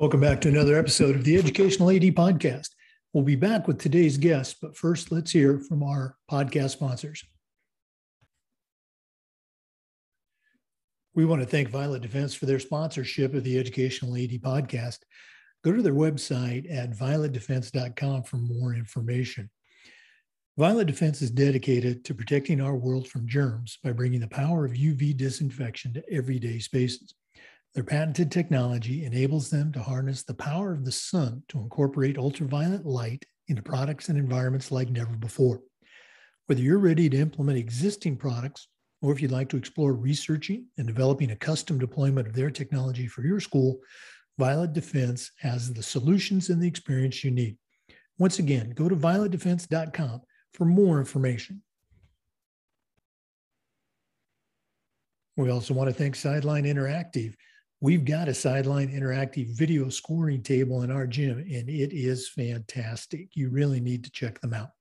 Welcome 0.00 0.20
back 0.20 0.40
to 0.40 0.48
another 0.48 0.78
episode 0.78 1.14
of 1.14 1.24
the 1.24 1.36
Educational 1.36 1.90
AD 1.90 2.00
Podcast. 2.00 2.70
We'll 3.12 3.22
be 3.22 3.36
back 3.36 3.68
with 3.68 3.78
today's 3.78 4.16
guest, 4.16 4.56
but 4.62 4.74
first, 4.74 5.12
let's 5.12 5.30
hear 5.30 5.58
from 5.58 5.82
our 5.82 6.16
podcast 6.32 6.70
sponsors. 6.70 7.22
We 11.14 11.26
want 11.26 11.42
to 11.42 11.46
thank 11.46 11.68
Violet 11.68 12.00
Defense 12.00 12.32
for 12.32 12.46
their 12.46 12.58
sponsorship 12.58 13.34
of 13.34 13.44
the 13.44 13.58
Educational 13.58 14.16
AD 14.16 14.30
Podcast. 14.40 15.00
Go 15.62 15.72
to 15.72 15.82
their 15.82 15.92
website 15.92 16.64
at 16.74 16.92
violetdefense.com 16.92 18.22
for 18.22 18.38
more 18.38 18.72
information. 18.72 19.50
Violet 20.56 20.86
Defense 20.86 21.20
is 21.20 21.30
dedicated 21.30 22.06
to 22.06 22.14
protecting 22.14 22.62
our 22.62 22.74
world 22.74 23.06
from 23.06 23.28
germs 23.28 23.76
by 23.84 23.92
bringing 23.92 24.20
the 24.20 24.28
power 24.28 24.64
of 24.64 24.72
UV 24.72 25.14
disinfection 25.14 25.92
to 25.92 26.10
everyday 26.10 26.58
spaces. 26.58 27.12
Their 27.74 27.84
patented 27.84 28.32
technology 28.32 29.04
enables 29.04 29.48
them 29.48 29.70
to 29.72 29.82
harness 29.82 30.24
the 30.24 30.34
power 30.34 30.72
of 30.72 30.84
the 30.84 30.90
sun 30.90 31.44
to 31.48 31.60
incorporate 31.60 32.18
ultraviolet 32.18 32.84
light 32.84 33.24
into 33.46 33.62
products 33.62 34.08
and 34.08 34.18
environments 34.18 34.72
like 34.72 34.90
never 34.90 35.16
before. 35.16 35.60
Whether 36.46 36.62
you're 36.62 36.78
ready 36.78 37.08
to 37.08 37.16
implement 37.16 37.58
existing 37.58 38.16
products 38.16 38.66
or 39.02 39.12
if 39.12 39.22
you'd 39.22 39.30
like 39.30 39.48
to 39.50 39.56
explore 39.56 39.92
researching 39.92 40.66
and 40.78 40.86
developing 40.86 41.30
a 41.30 41.36
custom 41.36 41.78
deployment 41.78 42.26
of 42.26 42.34
their 42.34 42.50
technology 42.50 43.06
for 43.06 43.22
your 43.22 43.38
school, 43.38 43.78
Violet 44.36 44.72
Defense 44.72 45.30
has 45.38 45.72
the 45.72 45.82
solutions 45.82 46.50
and 46.50 46.60
the 46.60 46.66
experience 46.66 47.22
you 47.22 47.30
need. 47.30 47.56
Once 48.18 48.40
again, 48.40 48.70
go 48.70 48.88
to 48.88 48.96
violetdefense.com 48.96 50.20
for 50.54 50.64
more 50.64 50.98
information. 50.98 51.62
We 55.36 55.50
also 55.50 55.72
want 55.72 55.88
to 55.88 55.94
thank 55.94 56.16
Sideline 56.16 56.64
Interactive 56.64 57.34
We've 57.82 58.04
got 58.04 58.28
a 58.28 58.34
sideline 58.34 58.90
interactive 58.90 59.56
video 59.56 59.88
scoring 59.88 60.42
table 60.42 60.82
in 60.82 60.90
our 60.90 61.06
gym, 61.06 61.38
and 61.38 61.66
it 61.70 61.94
is 61.94 62.28
fantastic. 62.28 63.30
You 63.32 63.48
really 63.48 63.80
need 63.80 64.04
to 64.04 64.10
check 64.10 64.38
them 64.42 64.52
out. 64.52 64.72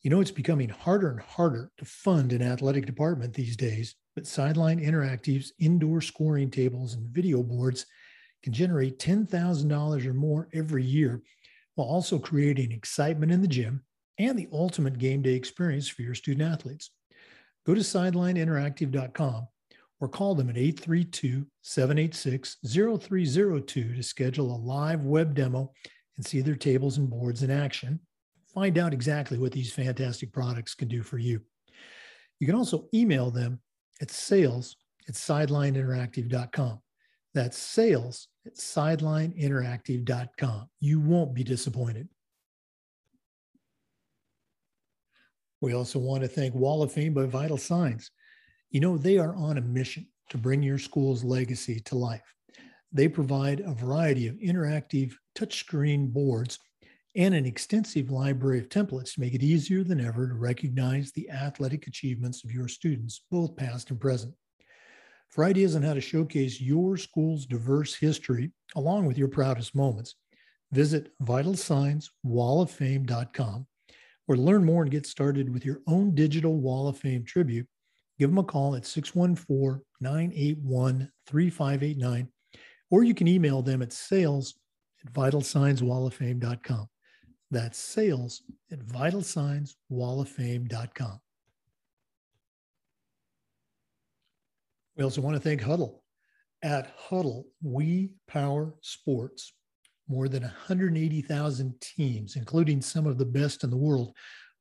You 0.00 0.08
know, 0.08 0.22
it's 0.22 0.30
becoming 0.30 0.70
harder 0.70 1.10
and 1.10 1.20
harder 1.20 1.70
to 1.76 1.84
fund 1.84 2.32
an 2.32 2.40
athletic 2.40 2.86
department 2.86 3.34
these 3.34 3.58
days, 3.58 3.94
but 4.14 4.26
Sideline 4.26 4.80
Interactive's 4.80 5.52
indoor 5.58 6.00
scoring 6.00 6.50
tables 6.50 6.94
and 6.94 7.10
video 7.10 7.42
boards 7.42 7.84
can 8.42 8.54
generate 8.54 8.98
$10,000 8.98 10.06
or 10.06 10.14
more 10.14 10.48
every 10.54 10.84
year 10.84 11.20
while 11.74 11.88
also 11.88 12.18
creating 12.18 12.72
excitement 12.72 13.32
in 13.32 13.42
the 13.42 13.48
gym 13.48 13.82
and 14.18 14.38
the 14.38 14.48
ultimate 14.50 14.96
game 14.96 15.20
day 15.20 15.34
experience 15.34 15.88
for 15.88 16.00
your 16.00 16.14
student 16.14 16.50
athletes. 16.50 16.90
Go 17.66 17.74
to 17.74 17.80
sidelineinteractive.com 17.80 19.48
or 20.00 20.08
call 20.08 20.34
them 20.34 20.48
at 20.48 20.56
832 20.56 21.46
786 21.62 22.56
0302 22.64 23.94
to 23.94 24.02
schedule 24.02 24.54
a 24.54 24.58
live 24.58 25.04
web 25.04 25.34
demo 25.34 25.72
and 26.16 26.26
see 26.26 26.40
their 26.40 26.56
tables 26.56 26.98
and 26.98 27.10
boards 27.10 27.42
in 27.42 27.50
action. 27.50 28.00
Find 28.54 28.78
out 28.78 28.92
exactly 28.92 29.38
what 29.38 29.52
these 29.52 29.72
fantastic 29.72 30.32
products 30.32 30.74
can 30.74 30.88
do 30.88 31.02
for 31.02 31.18
you. 31.18 31.40
You 32.40 32.46
can 32.46 32.56
also 32.56 32.88
email 32.94 33.30
them 33.30 33.60
at 34.00 34.10
sales 34.10 34.76
at 35.08 35.14
sidelineinteractive.com. 35.14 36.80
That's 37.34 37.58
sales 37.58 38.28
at 38.46 38.56
sidelineinteractive.com. 38.56 40.68
You 40.80 41.00
won't 41.00 41.34
be 41.34 41.44
disappointed. 41.44 42.08
We 45.60 45.74
also 45.74 45.98
want 45.98 46.22
to 46.22 46.28
thank 46.28 46.54
Wall 46.54 46.82
of 46.82 46.90
Fame 46.92 47.12
by 47.14 47.26
Vital 47.26 47.58
Signs. 47.58 48.10
You 48.70 48.80
know, 48.80 48.98
they 48.98 49.18
are 49.18 49.34
on 49.34 49.56
a 49.56 49.62
mission 49.62 50.06
to 50.30 50.36
bring 50.36 50.62
your 50.62 50.78
school's 50.78 51.24
legacy 51.24 51.80
to 51.80 51.96
life. 51.96 52.34
They 52.92 53.08
provide 53.08 53.60
a 53.60 53.72
variety 53.72 54.28
of 54.28 54.36
interactive 54.36 55.14
touchscreen 55.34 56.12
boards 56.12 56.58
and 57.16 57.34
an 57.34 57.46
extensive 57.46 58.10
library 58.10 58.58
of 58.58 58.68
templates 58.68 59.14
to 59.14 59.20
make 59.20 59.32
it 59.32 59.42
easier 59.42 59.82
than 59.84 60.04
ever 60.04 60.28
to 60.28 60.34
recognize 60.34 61.12
the 61.12 61.30
athletic 61.30 61.86
achievements 61.86 62.44
of 62.44 62.52
your 62.52 62.68
students, 62.68 63.24
both 63.30 63.56
past 63.56 63.88
and 63.90 63.98
present. 63.98 64.34
For 65.30 65.44
ideas 65.44 65.74
on 65.74 65.82
how 65.82 65.94
to 65.94 66.00
showcase 66.00 66.60
your 66.60 66.98
school's 66.98 67.46
diverse 67.46 67.94
history 67.94 68.52
along 68.76 69.06
with 69.06 69.16
your 69.16 69.28
proudest 69.28 69.74
moments, 69.74 70.16
visit 70.72 71.12
vitalsignswalloffame.com 71.22 73.66
or 74.28 74.36
learn 74.36 74.64
more 74.64 74.82
and 74.82 74.90
get 74.90 75.06
started 75.06 75.48
with 75.52 75.64
your 75.64 75.80
own 75.86 76.14
digital 76.14 76.60
Wall 76.60 76.88
of 76.88 76.98
Fame 76.98 77.24
tribute 77.24 77.66
give 78.18 78.30
them 78.30 78.38
a 78.38 78.44
call 78.44 78.74
at 78.74 78.86
614 78.86 79.82
981 80.00 81.12
3589, 81.26 82.28
or 82.90 83.04
you 83.04 83.14
can 83.14 83.28
email 83.28 83.62
them 83.62 83.82
at 83.82 83.92
sales 83.92 84.54
at 85.04 85.12
vitalsignswalloffame.com. 85.12 86.88
That's 87.50 87.78
sales 87.78 88.42
at 88.70 88.80
vitalsignswalloffame.com. 88.80 91.18
We 94.96 95.04
also 95.04 95.20
want 95.20 95.36
to 95.36 95.40
thank 95.40 95.62
Hudl. 95.62 96.00
At 96.62 96.96
Hudl, 96.98 97.44
we 97.62 98.10
power 98.26 98.74
sports. 98.80 99.52
More 100.10 100.26
than 100.26 100.42
180,000 100.42 101.80
teams, 101.80 102.36
including 102.36 102.80
some 102.80 103.06
of 103.06 103.18
the 103.18 103.26
best 103.26 103.62
in 103.62 103.68
the 103.68 103.76
world, 103.76 104.14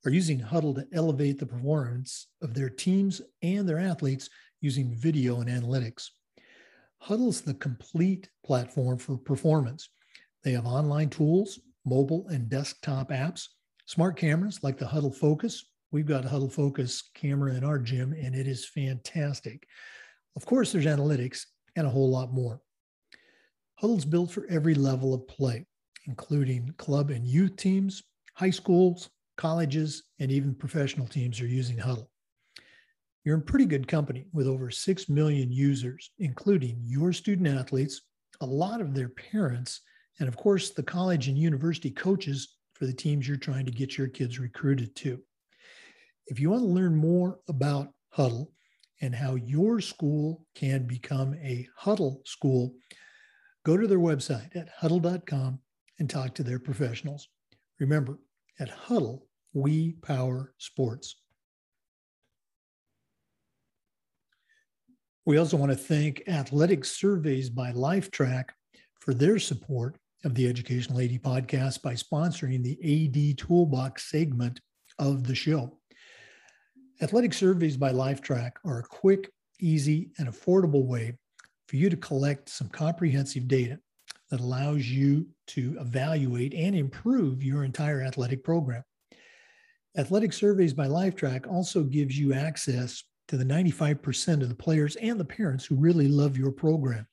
are 0.08 0.12
using 0.12 0.40
Hudl 0.40 0.74
to 0.76 0.88
elevate 0.94 1.38
the 1.38 1.46
performance 1.46 2.28
of 2.42 2.54
their 2.54 2.70
teams 2.70 3.22
and 3.42 3.68
their 3.68 3.78
athletes 3.78 4.30
using 4.62 4.96
video 4.96 5.42
and 5.42 5.50
analytics. 5.50 6.12
Hudl's 7.04 7.42
the 7.42 7.56
complete 7.56 8.30
platform 8.46 8.98
for 8.98 9.18
performance. 9.18 9.90
They 10.46 10.54
have 10.54 10.66
online 10.66 11.10
tools, 11.10 11.60
mobile 11.84 12.26
and 12.30 12.48
desktop 12.48 13.10
apps, 13.10 13.48
smart 13.86 14.16
cameras 14.16 14.62
like 14.64 14.78
the 14.78 14.86
Hudl 14.86 15.14
Focus. 15.14 15.66
We've 15.92 16.08
got 16.08 16.24
a 16.24 16.30
Hudl 16.30 16.54
Focus 16.54 17.10
camera 17.14 17.56
in 17.56 17.66
our 17.66 17.78
gym, 17.78 18.14
and 18.14 18.34
it 18.34 18.48
is 18.48 18.66
fantastic. 18.66 19.68
Of 20.38 20.46
course, 20.46 20.72
there's 20.72 20.86
analytics 20.86 21.44
and 21.76 21.86
a 21.86 21.90
whole 21.90 22.10
lot 22.10 22.32
more. 22.32 22.62
Hudl's 23.84 24.06
built 24.06 24.32
for 24.32 24.48
every 24.50 24.74
level 24.74 25.14
of 25.14 25.28
play, 25.28 25.66
including 26.06 26.74
club 26.78 27.10
and 27.10 27.28
youth 27.28 27.58
teams, 27.58 28.04
high 28.36 28.52
schools, 28.52 29.10
colleges, 29.38 30.04
and 30.20 30.32
even 30.32 30.54
professional 30.54 31.08
teams 31.08 31.40
are 31.40 31.48
using 31.48 31.78
Hudl. 31.78 32.08
You're 33.24 33.36
in 33.36 33.44
pretty 33.44 33.66
good 33.66 33.88
company 33.88 34.28
with 34.34 34.48
over 34.48 34.70
6 34.72 35.10
million 35.10 35.52
users, 35.52 36.12
including 36.20 36.82
your 36.86 37.14
student 37.14 37.48
athletes, 37.48 38.02
a 38.42 38.46
lot 38.46 38.82
of 38.82 38.94
their 38.94 39.10
parents, 39.10 39.82
and 40.20 40.28
of 40.28 40.36
course, 40.38 40.72
the 40.72 40.84
college 40.84 41.28
and 41.28 41.38
university 41.38 41.92
coaches 41.92 42.56
for 42.74 42.86
the 42.86 42.94
teams 42.94 43.28
you're 43.28 43.38
trying 43.38 43.66
to 43.66 43.72
get 43.72 43.98
your 43.98 44.08
kids 44.08 44.40
recruited 44.40 44.96
to. 44.96 45.20
If 46.28 46.40
you 46.40 46.50
want 46.50 46.64
to 46.64 46.68
learn 46.68 46.96
more 46.96 47.40
about 47.48 47.90
Hudl 48.16 48.48
and 49.02 49.14
how 49.14 49.36
your 49.36 49.80
school 49.80 50.46
can 50.56 50.88
become 50.88 51.34
a 51.36 51.68
Hudl 51.82 52.26
school, 52.28 52.74
go 53.66 53.78
to 53.78 53.88
their 53.88 54.00
website 54.00 54.56
at 54.56 54.70
hudl.com 54.82 55.60
and 56.00 56.10
talk 56.10 56.34
to 56.36 56.44
their 56.44 56.60
professionals. 56.60 57.28
Remember, 57.80 58.20
at 58.60 58.70
Hudl, 58.70 59.22
we 59.58 59.94
power 60.04 60.54
sports. 60.58 61.16
We 65.26 65.38
also 65.38 65.58
want 65.58 65.72
to 65.72 65.78
thank 65.78 66.24
Athletic 66.28 66.86
Surveys 66.86 67.50
by 67.50 67.72
Lifetrack 67.72 68.46
for 69.00 69.14
their 69.14 69.40
support 69.40 69.98
of 70.24 70.36
the 70.36 70.48
Educational 70.48 71.00
AD 71.00 71.22
podcast 71.22 71.82
by 71.82 71.94
sponsoring 71.94 72.64
the 72.64 72.78
AD 72.82 73.38
Toolbox 73.38 74.10
segment 74.10 74.62
of 75.00 75.26
the 75.26 75.36
show. 75.36 75.80
Athletic 77.02 77.34
Surveys 77.34 77.78
by 77.78 77.92
Lifetrack 77.92 78.52
are 78.64 78.80
a 78.80 78.84
quick, 78.84 79.32
easy, 79.60 80.12
and 80.18 80.30
affordable 80.30 80.86
way 80.86 81.18
for 81.68 81.76
you 81.76 81.90
to 81.90 81.98
collect 81.98 82.48
some 82.48 82.70
comprehensive 82.70 83.48
data 83.48 83.80
that 84.30 84.40
allows 84.40 84.86
you 84.88 85.28
to 85.48 85.78
evaluate 85.80 86.54
and 86.54 86.76
improve 86.76 87.44
your 87.44 87.64
entire 87.64 88.02
athletic 88.02 88.44
program. 88.44 88.84
Athletic 89.98 90.32
Surveys 90.32 90.74
by 90.74 90.88
Lifetrack 90.88 91.52
also 91.52 91.84
gives 91.84 92.18
you 92.18 92.34
access 92.34 93.04
to 93.28 93.38
the 93.38 93.44
95% 93.44 94.42
of 94.42 94.50
the 94.50 94.56
players 94.56 94.96
and 94.98 95.20
the 95.20 95.26
parents 95.26 95.66
who 95.66 95.76
really 95.76 96.08
love 96.08 96.38
your 96.38 96.52
program. 96.52 97.08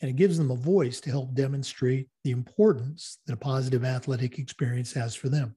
And 0.00 0.10
it 0.10 0.16
gives 0.16 0.36
them 0.36 0.50
a 0.50 0.56
voice 0.56 1.00
to 1.00 1.10
help 1.10 1.34
demonstrate 1.34 2.08
the 2.24 2.30
importance 2.30 3.18
that 3.26 3.32
a 3.32 3.38
positive 3.38 3.84
athletic 3.84 4.38
experience 4.38 4.92
has 4.92 5.14
for 5.14 5.30
them. 5.30 5.56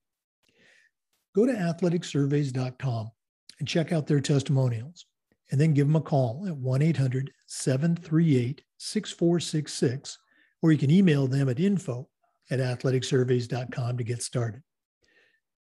Go 1.35 1.45
to 1.45 1.51
athleticsurveys.com 1.51 3.11
and 3.59 3.67
check 3.67 3.91
out 3.91 4.07
their 4.07 4.21
testimonials, 4.21 5.05
and 5.51 5.59
then 5.59 5.73
give 5.73 5.87
them 5.87 5.97
a 5.97 6.01
call 6.01 6.45
at 6.47 6.55
1 6.55 6.81
800 6.81 7.31
738 7.47 8.61
6466 8.77 10.17
or 10.61 10.71
you 10.71 10.77
can 10.77 10.91
email 10.91 11.27
them 11.27 11.49
at 11.49 11.59
info 11.59 12.07
at 12.49 12.59
athleticsurveys.com 12.59 13.97
to 13.97 14.03
get 14.03 14.21
started. 14.21 14.61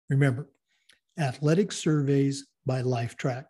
Remember, 0.09 0.49
athletic 1.19 1.73
surveys 1.73 2.47
by 2.65 2.83
Lifetrack. 2.83 3.47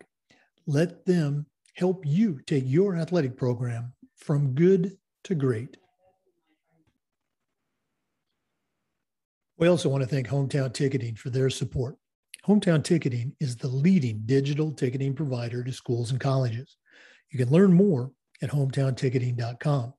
Let 0.65 1.05
them 1.05 1.45
help 1.75 2.05
you 2.05 2.39
take 2.45 2.63
your 2.65 2.95
athletic 2.95 3.37
program 3.37 3.93
from 4.15 4.53
good 4.53 4.97
to 5.25 5.35
great. 5.35 5.77
We 9.57 9.67
also 9.67 9.89
want 9.89 10.03
to 10.03 10.09
thank 10.09 10.27
Hometown 10.27 10.73
Ticketing 10.73 11.15
for 11.15 11.29
their 11.29 11.49
support. 11.49 11.95
Hometown 12.47 12.83
Ticketing 12.83 13.35
is 13.39 13.55
the 13.55 13.67
leading 13.67 14.21
digital 14.25 14.71
ticketing 14.71 15.13
provider 15.13 15.63
to 15.63 15.73
schools 15.73 16.11
and 16.11 16.19
colleges. 16.19 16.77
You 17.31 17.39
can 17.39 17.49
learn 17.49 17.73
more 17.73 18.11
at 18.41 18.51
hometownticketing.com 18.51 19.93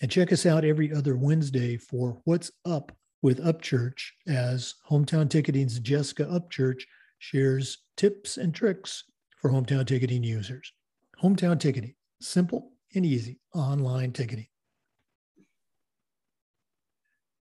and 0.00 0.10
check 0.10 0.32
us 0.32 0.46
out 0.46 0.64
every 0.64 0.92
other 0.92 1.16
Wednesday 1.16 1.76
for 1.76 2.20
What's 2.24 2.50
Up 2.64 2.92
with 3.22 3.44
Upchurch 3.44 4.10
as 4.26 4.74
Hometown 4.88 5.28
Ticketing's 5.28 5.78
Jessica 5.78 6.24
Upchurch 6.24 6.82
shares 7.18 7.78
tips 7.96 8.36
and 8.36 8.54
tricks 8.54 9.04
for 9.40 9.50
hometown 9.50 9.86
ticketing 9.86 10.22
users. 10.22 10.72
Hometown 11.22 11.58
Ticketing, 11.58 11.94
simple 12.20 12.72
and 12.94 13.06
easy 13.06 13.38
online 13.54 14.12
ticketing. 14.12 14.46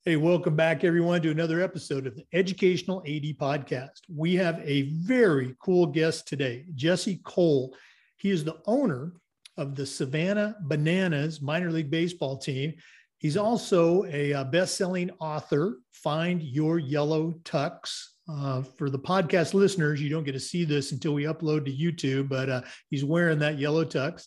Hey, 0.05 0.17
welcome 0.17 0.57
back, 0.57 0.83
everyone, 0.83 1.23
to 1.23 1.31
another 1.31 1.63
episode 1.63 2.07
of 2.07 2.17
the 2.17 2.27
Educational 2.33 3.01
AD 3.07 3.39
Podcast. 3.39 4.01
We 4.15 4.35
have 4.35 4.61
a 4.65 4.91
very 4.91 5.55
cool 5.63 5.87
guest 5.87 6.27
today, 6.27 6.67
Jesse 6.75 7.21
Cole. 7.25 7.75
He 8.17 8.31
is 8.31 8.43
the 8.43 8.61
owner 8.67 9.13
of 9.57 9.75
the 9.75 9.87
Savannah 9.87 10.57
Bananas 10.63 11.41
minor 11.41 11.71
league 11.71 11.91
baseball 11.91 12.37
team. 12.37 12.75
He's 13.19 13.37
also 13.37 14.05
a, 14.07 14.35
uh, 14.35 14.45
best-selling 14.45 15.11
author. 15.21 15.79
Find 15.93 16.43
your 16.43 16.81
yellow 16.81 17.35
tux. 17.45 18.09
Uh, 18.29 18.63
for 18.63 18.89
the 18.89 18.99
podcast 18.99 19.53
listeners, 19.53 20.01
you 20.01 20.09
don't 20.09 20.25
get 20.25 20.33
to 20.33 20.41
see 20.41 20.65
this 20.65 20.93
until 20.93 21.13
we 21.13 21.25
upload 21.25 21.65
to 21.65 21.73
YouTube, 21.73 22.29
but 22.29 22.49
uh, 22.49 22.63
he's 22.89 23.05
wearing 23.05 23.39
that 23.39 23.59
yellow 23.59 23.85
tux. 23.85 24.27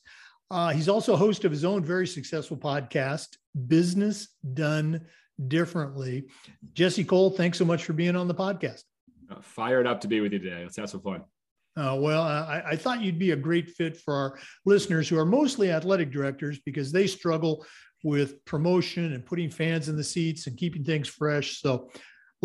Uh, 0.52 0.70
he's 0.70 0.90
also 0.90 1.16
host 1.16 1.46
of 1.46 1.52
his 1.52 1.66
own 1.66 1.84
very 1.84 2.06
successful 2.06 2.58
podcast, 2.58 3.38
Business 3.68 4.28
Done 4.54 5.06
differently. 5.48 6.26
Jesse 6.74 7.04
Cole, 7.04 7.32
thanks 7.32 7.58
so 7.58 7.66
much 7.66 7.84
for 7.84 7.94
being 7.94 8.16
on 8.16 8.28
the 8.28 8.36
podcast. 8.36 8.84
Uh, 9.30 9.42
fired 9.42 9.88
up 9.88 10.02
to 10.02 10.08
be 10.08 10.22
with 10.22 10.34
you 10.34 10.40
today. 10.40 10.64
Let's 10.64 10.78
have 10.78 10.90
some 10.90 11.02
fun. 11.02 11.24
Uh, 11.78 11.98
well, 12.00 12.22
I, 12.22 12.64
I, 12.68 12.76
thought 12.78 13.02
you'd 13.02 13.20
be 13.20 13.32
a 13.32 13.36
great 13.36 13.70
fit 13.70 13.98
for 13.98 14.14
our 14.14 14.40
listeners 14.66 15.10
who 15.10 15.18
are 15.18 15.26
mostly 15.26 15.72
athletic 15.72 16.10
directors 16.10 16.58
because 16.66 16.90
they 16.90 17.06
struggle 17.06 17.66
with 18.02 18.46
promotion 18.46 19.12
and 19.12 19.26
putting 19.26 19.50
fans 19.50 19.90
in 19.90 19.98
the 19.98 20.04
seats 20.04 20.48
and 20.48 20.56
keeping 20.56 20.86
things 20.86 21.10
fresh. 21.10 21.60
So 21.60 21.90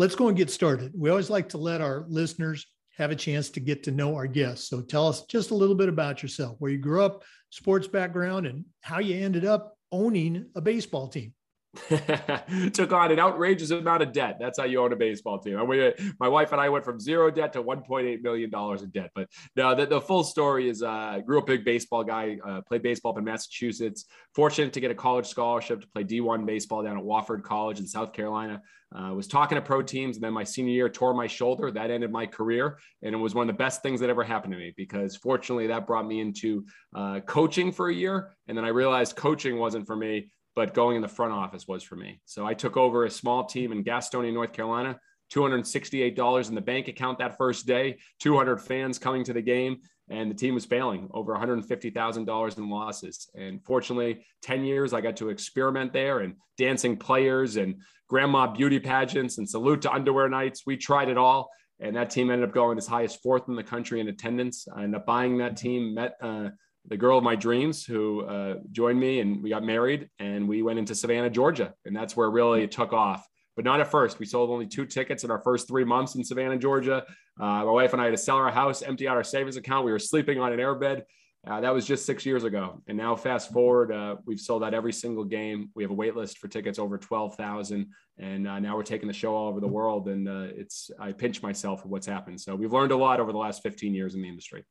let's 0.01 0.15
go 0.15 0.29
and 0.29 0.35
get 0.35 0.49
started. 0.49 0.91
We 0.95 1.11
always 1.11 1.29
like 1.29 1.47
to 1.49 1.59
let 1.59 1.79
our 1.79 2.05
listeners 2.07 2.65
have 2.97 3.11
a 3.11 3.15
chance 3.15 3.51
to 3.51 3.59
get 3.59 3.83
to 3.83 3.91
know 3.91 4.15
our 4.15 4.25
guests. 4.25 4.67
So 4.67 4.81
tell 4.81 5.07
us 5.07 5.27
just 5.27 5.51
a 5.51 5.55
little 5.55 5.75
bit 5.75 5.89
about 5.89 6.23
yourself, 6.23 6.55
where 6.57 6.71
you 6.71 6.79
grew 6.79 7.03
up, 7.03 7.21
sports 7.51 7.87
background, 7.87 8.47
and 8.47 8.65
how 8.81 8.97
you 8.97 9.23
ended 9.23 9.45
up 9.45 9.77
owning 9.91 10.47
a 10.55 10.61
baseball 10.61 11.07
team. 11.07 11.35
took 12.73 12.91
on 12.91 13.11
an 13.11 13.19
outrageous 13.19 13.71
amount 13.71 14.03
of 14.03 14.11
debt. 14.11 14.37
That's 14.39 14.59
how 14.59 14.65
you 14.65 14.81
own 14.81 14.91
a 14.91 14.97
baseball 14.97 15.39
team. 15.39 15.57
And 15.57 15.69
we, 15.69 15.93
my 16.19 16.27
wife 16.27 16.51
and 16.51 16.59
I 16.59 16.67
went 16.67 16.83
from 16.83 16.99
zero 16.99 17.31
debt 17.31 17.53
to 17.53 17.63
1.8 17.63 18.21
million 18.21 18.49
dollars 18.49 18.81
in 18.81 18.89
debt. 18.89 19.11
But 19.15 19.29
no, 19.55 19.73
the, 19.73 19.85
the 19.85 20.01
full 20.01 20.23
story 20.25 20.67
is, 20.67 20.83
uh, 20.83 21.19
grew 21.25 21.37
up 21.37 21.45
a 21.45 21.55
big 21.55 21.63
baseball 21.63 22.03
guy. 22.03 22.37
Uh, 22.45 22.61
played 22.61 22.83
baseball 22.83 23.13
up 23.13 23.17
in 23.17 23.23
Massachusetts. 23.23 24.05
Fortunate 24.35 24.73
to 24.73 24.81
get 24.81 24.91
a 24.91 24.95
college 24.95 25.27
scholarship 25.27 25.81
to 25.81 25.87
play 25.87 26.03
D1 26.03 26.45
baseball 26.45 26.83
down 26.83 26.97
at 26.97 27.03
Wofford 27.03 27.43
College 27.43 27.79
in 27.79 27.87
South 27.87 28.11
Carolina. 28.11 28.61
Uh, 28.93 29.13
was 29.13 29.25
talking 29.25 29.55
to 29.55 29.61
pro 29.61 29.81
teams, 29.81 30.17
and 30.17 30.23
then 30.23 30.33
my 30.33 30.43
senior 30.43 30.73
year 30.73 30.89
tore 30.89 31.13
my 31.13 31.25
shoulder. 31.25 31.71
That 31.71 31.89
ended 31.91 32.11
my 32.11 32.25
career, 32.25 32.77
and 33.01 33.15
it 33.15 33.17
was 33.17 33.33
one 33.33 33.49
of 33.49 33.55
the 33.55 33.57
best 33.57 33.81
things 33.81 34.01
that 34.01 34.09
ever 34.09 34.21
happened 34.21 34.51
to 34.51 34.59
me 34.59 34.73
because 34.75 35.15
fortunately 35.15 35.67
that 35.67 35.87
brought 35.87 36.05
me 36.05 36.19
into 36.19 36.65
uh, 36.93 37.21
coaching 37.21 37.71
for 37.71 37.87
a 37.87 37.93
year, 37.93 38.35
and 38.49 38.57
then 38.57 38.65
I 38.65 38.67
realized 38.67 39.15
coaching 39.15 39.57
wasn't 39.57 39.87
for 39.87 39.95
me 39.95 40.27
but 40.55 40.73
going 40.73 40.95
in 40.95 41.01
the 41.01 41.07
front 41.07 41.33
office 41.33 41.67
was 41.67 41.83
for 41.83 41.95
me. 41.95 42.21
So 42.25 42.45
I 42.45 42.53
took 42.53 42.77
over 42.77 43.05
a 43.05 43.09
small 43.09 43.45
team 43.45 43.71
in 43.71 43.83
Gastonia, 43.83 44.33
North 44.33 44.53
Carolina, 44.53 44.99
$268 45.33 46.49
in 46.49 46.55
the 46.55 46.61
bank 46.61 46.87
account 46.87 47.19
that 47.19 47.37
first 47.37 47.65
day, 47.65 47.97
200 48.19 48.57
fans 48.57 48.99
coming 48.99 49.23
to 49.23 49.33
the 49.33 49.41
game, 49.41 49.79
and 50.09 50.29
the 50.29 50.35
team 50.35 50.53
was 50.53 50.65
failing 50.65 51.07
over 51.13 51.33
$150,000 51.33 52.57
in 52.57 52.69
losses. 52.69 53.29
And 53.33 53.63
fortunately, 53.63 54.25
10 54.41 54.65
years 54.65 54.93
I 54.93 54.99
got 54.99 55.15
to 55.17 55.29
experiment 55.29 55.93
there 55.93 56.19
and 56.19 56.35
dancing 56.57 56.97
players 56.97 57.55
and 57.55 57.75
grandma 58.09 58.47
beauty 58.47 58.79
pageants 58.79 59.37
and 59.37 59.49
salute 59.49 59.81
to 59.83 59.91
underwear 59.91 60.27
nights. 60.27 60.63
We 60.65 60.75
tried 60.75 61.07
it 61.07 61.17
all. 61.17 61.49
And 61.79 61.95
that 61.95 62.11
team 62.11 62.29
ended 62.29 62.47
up 62.47 62.53
going 62.53 62.77
as 62.77 62.85
high 62.85 63.03
as 63.03 63.15
fourth 63.15 63.47
in 63.47 63.55
the 63.55 63.63
country 63.63 64.01
in 64.01 64.07
attendance. 64.09 64.67
I 64.73 64.83
ended 64.83 64.99
up 64.99 65.05
buying 65.05 65.37
that 65.37 65.57
team, 65.57 65.95
met 65.95 66.15
uh, 66.21 66.49
the 66.87 66.97
girl 66.97 67.17
of 67.17 67.23
my 67.23 67.35
dreams 67.35 67.85
who 67.85 68.21
uh, 68.25 68.55
joined 68.71 68.99
me 68.99 69.19
and 69.19 69.41
we 69.43 69.49
got 69.49 69.63
married 69.63 70.09
and 70.19 70.47
we 70.47 70.61
went 70.63 70.79
into 70.79 70.95
Savannah, 70.95 71.29
Georgia. 71.29 71.73
And 71.85 71.95
that's 71.95 72.15
where 72.15 72.29
really 72.29 72.63
it 72.63 72.71
took 72.71 72.91
off, 72.91 73.27
but 73.55 73.65
not 73.65 73.79
at 73.79 73.89
first. 73.89 74.19
We 74.19 74.25
sold 74.25 74.49
only 74.49 74.67
two 74.67 74.85
tickets 74.85 75.23
in 75.23 75.31
our 75.31 75.39
first 75.39 75.67
three 75.67 75.85
months 75.85 76.15
in 76.15 76.23
Savannah, 76.23 76.57
Georgia. 76.57 77.05
Uh, 77.39 77.45
my 77.45 77.63
wife 77.65 77.93
and 77.93 78.01
I 78.01 78.05
had 78.05 78.11
to 78.11 78.17
sell 78.17 78.37
our 78.37 78.51
house, 78.51 78.81
empty 78.81 79.07
out 79.07 79.15
our 79.15 79.23
savings 79.23 79.57
account. 79.57 79.85
We 79.85 79.91
were 79.91 79.99
sleeping 79.99 80.39
on 80.39 80.51
an 80.53 80.59
airbed. 80.59 81.03
Uh, 81.47 81.59
that 81.59 81.73
was 81.73 81.87
just 81.87 82.05
six 82.05 82.23
years 82.23 82.43
ago. 82.43 82.83
And 82.87 82.97
now 82.97 83.15
fast 83.15 83.51
forward, 83.51 83.91
uh, 83.91 84.17
we've 84.27 84.39
sold 84.39 84.63
out 84.63 84.75
every 84.75 84.93
single 84.93 85.23
game. 85.23 85.71
We 85.73 85.83
have 85.83 85.89
a 85.89 85.95
wait 85.95 86.15
list 86.15 86.37
for 86.37 86.47
tickets 86.47 86.77
over 86.77 86.99
12,000. 86.99 87.87
And 88.19 88.47
uh, 88.47 88.59
now 88.59 88.75
we're 88.75 88.83
taking 88.83 89.07
the 89.07 89.13
show 89.13 89.33
all 89.33 89.47
over 89.47 89.59
the 89.59 89.67
world. 89.67 90.07
And 90.07 90.29
uh, 90.29 90.47
it's, 90.55 90.91
I 90.99 91.13
pinch 91.13 91.41
myself 91.41 91.81
for 91.81 91.87
what's 91.87 92.05
happened. 92.05 92.39
So 92.39 92.55
we've 92.55 92.73
learned 92.73 92.91
a 92.91 92.97
lot 92.97 93.19
over 93.19 93.31
the 93.31 93.39
last 93.39 93.63
15 93.63 93.95
years 93.95 94.13
in 94.13 94.21
the 94.21 94.29
industry. 94.29 94.63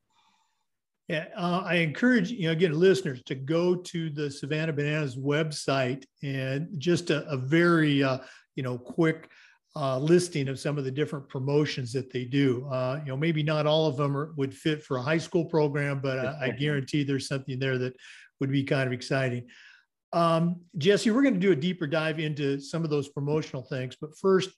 Yeah, 1.10 1.24
uh, 1.36 1.64
I 1.66 1.78
encourage 1.78 2.30
you 2.30 2.46
know 2.46 2.52
again 2.52 2.72
listeners 2.72 3.20
to 3.24 3.34
go 3.34 3.74
to 3.74 4.10
the 4.10 4.30
Savannah 4.30 4.72
Bananas 4.72 5.16
website 5.16 6.04
and 6.22 6.68
just 6.78 7.10
a, 7.10 7.28
a 7.28 7.36
very 7.36 8.00
uh, 8.00 8.18
you 8.54 8.62
know 8.62 8.78
quick 8.78 9.28
uh, 9.74 9.98
listing 9.98 10.46
of 10.46 10.60
some 10.60 10.78
of 10.78 10.84
the 10.84 10.90
different 10.92 11.28
promotions 11.28 11.92
that 11.94 12.12
they 12.12 12.24
do. 12.24 12.64
Uh, 12.70 13.00
you 13.02 13.08
know, 13.08 13.16
maybe 13.16 13.42
not 13.42 13.66
all 13.66 13.88
of 13.88 13.96
them 13.96 14.16
are, 14.16 14.32
would 14.36 14.54
fit 14.54 14.84
for 14.84 14.98
a 14.98 15.02
high 15.02 15.18
school 15.18 15.44
program, 15.44 15.98
but 16.00 16.20
I, 16.20 16.46
I 16.46 16.50
guarantee 16.50 17.02
there's 17.02 17.26
something 17.26 17.58
there 17.58 17.76
that 17.78 17.96
would 18.38 18.52
be 18.52 18.62
kind 18.62 18.86
of 18.86 18.92
exciting. 18.92 19.48
Um, 20.12 20.60
Jesse, 20.78 21.10
we're 21.10 21.22
going 21.22 21.34
to 21.34 21.40
do 21.40 21.50
a 21.50 21.56
deeper 21.56 21.88
dive 21.88 22.20
into 22.20 22.60
some 22.60 22.84
of 22.84 22.90
those 22.90 23.08
promotional 23.08 23.64
things, 23.64 23.96
but 24.00 24.16
first, 24.16 24.50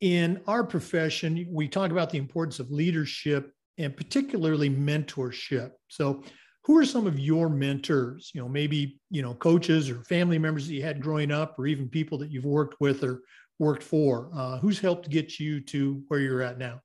in 0.00 0.40
our 0.46 0.62
profession, 0.62 1.44
we 1.50 1.66
talk 1.66 1.90
about 1.90 2.10
the 2.10 2.18
importance 2.18 2.60
of 2.60 2.70
leadership 2.70 3.52
and 3.78 3.96
particularly 3.96 4.70
mentorship. 4.70 5.72
So, 5.88 6.22
who 6.64 6.78
are 6.78 6.84
some 6.84 7.08
of 7.08 7.18
your 7.18 7.48
mentors? 7.48 8.30
You 8.34 8.40
know, 8.40 8.48
maybe 8.48 9.00
you 9.10 9.22
know 9.22 9.34
coaches 9.34 9.90
or 9.90 10.04
family 10.04 10.38
members 10.38 10.66
that 10.68 10.74
you 10.74 10.82
had 10.82 11.02
growing 11.02 11.32
up, 11.32 11.58
or 11.58 11.66
even 11.66 11.88
people 11.88 12.18
that 12.18 12.30
you've 12.30 12.44
worked 12.44 12.80
with 12.80 13.02
or 13.02 13.22
worked 13.58 13.82
for. 13.82 14.30
Uh, 14.34 14.58
who's 14.58 14.78
helped 14.78 15.10
get 15.10 15.40
you 15.40 15.60
to 15.60 16.02
where 16.08 16.20
you're 16.20 16.42
at 16.42 16.58
now? 16.58 16.80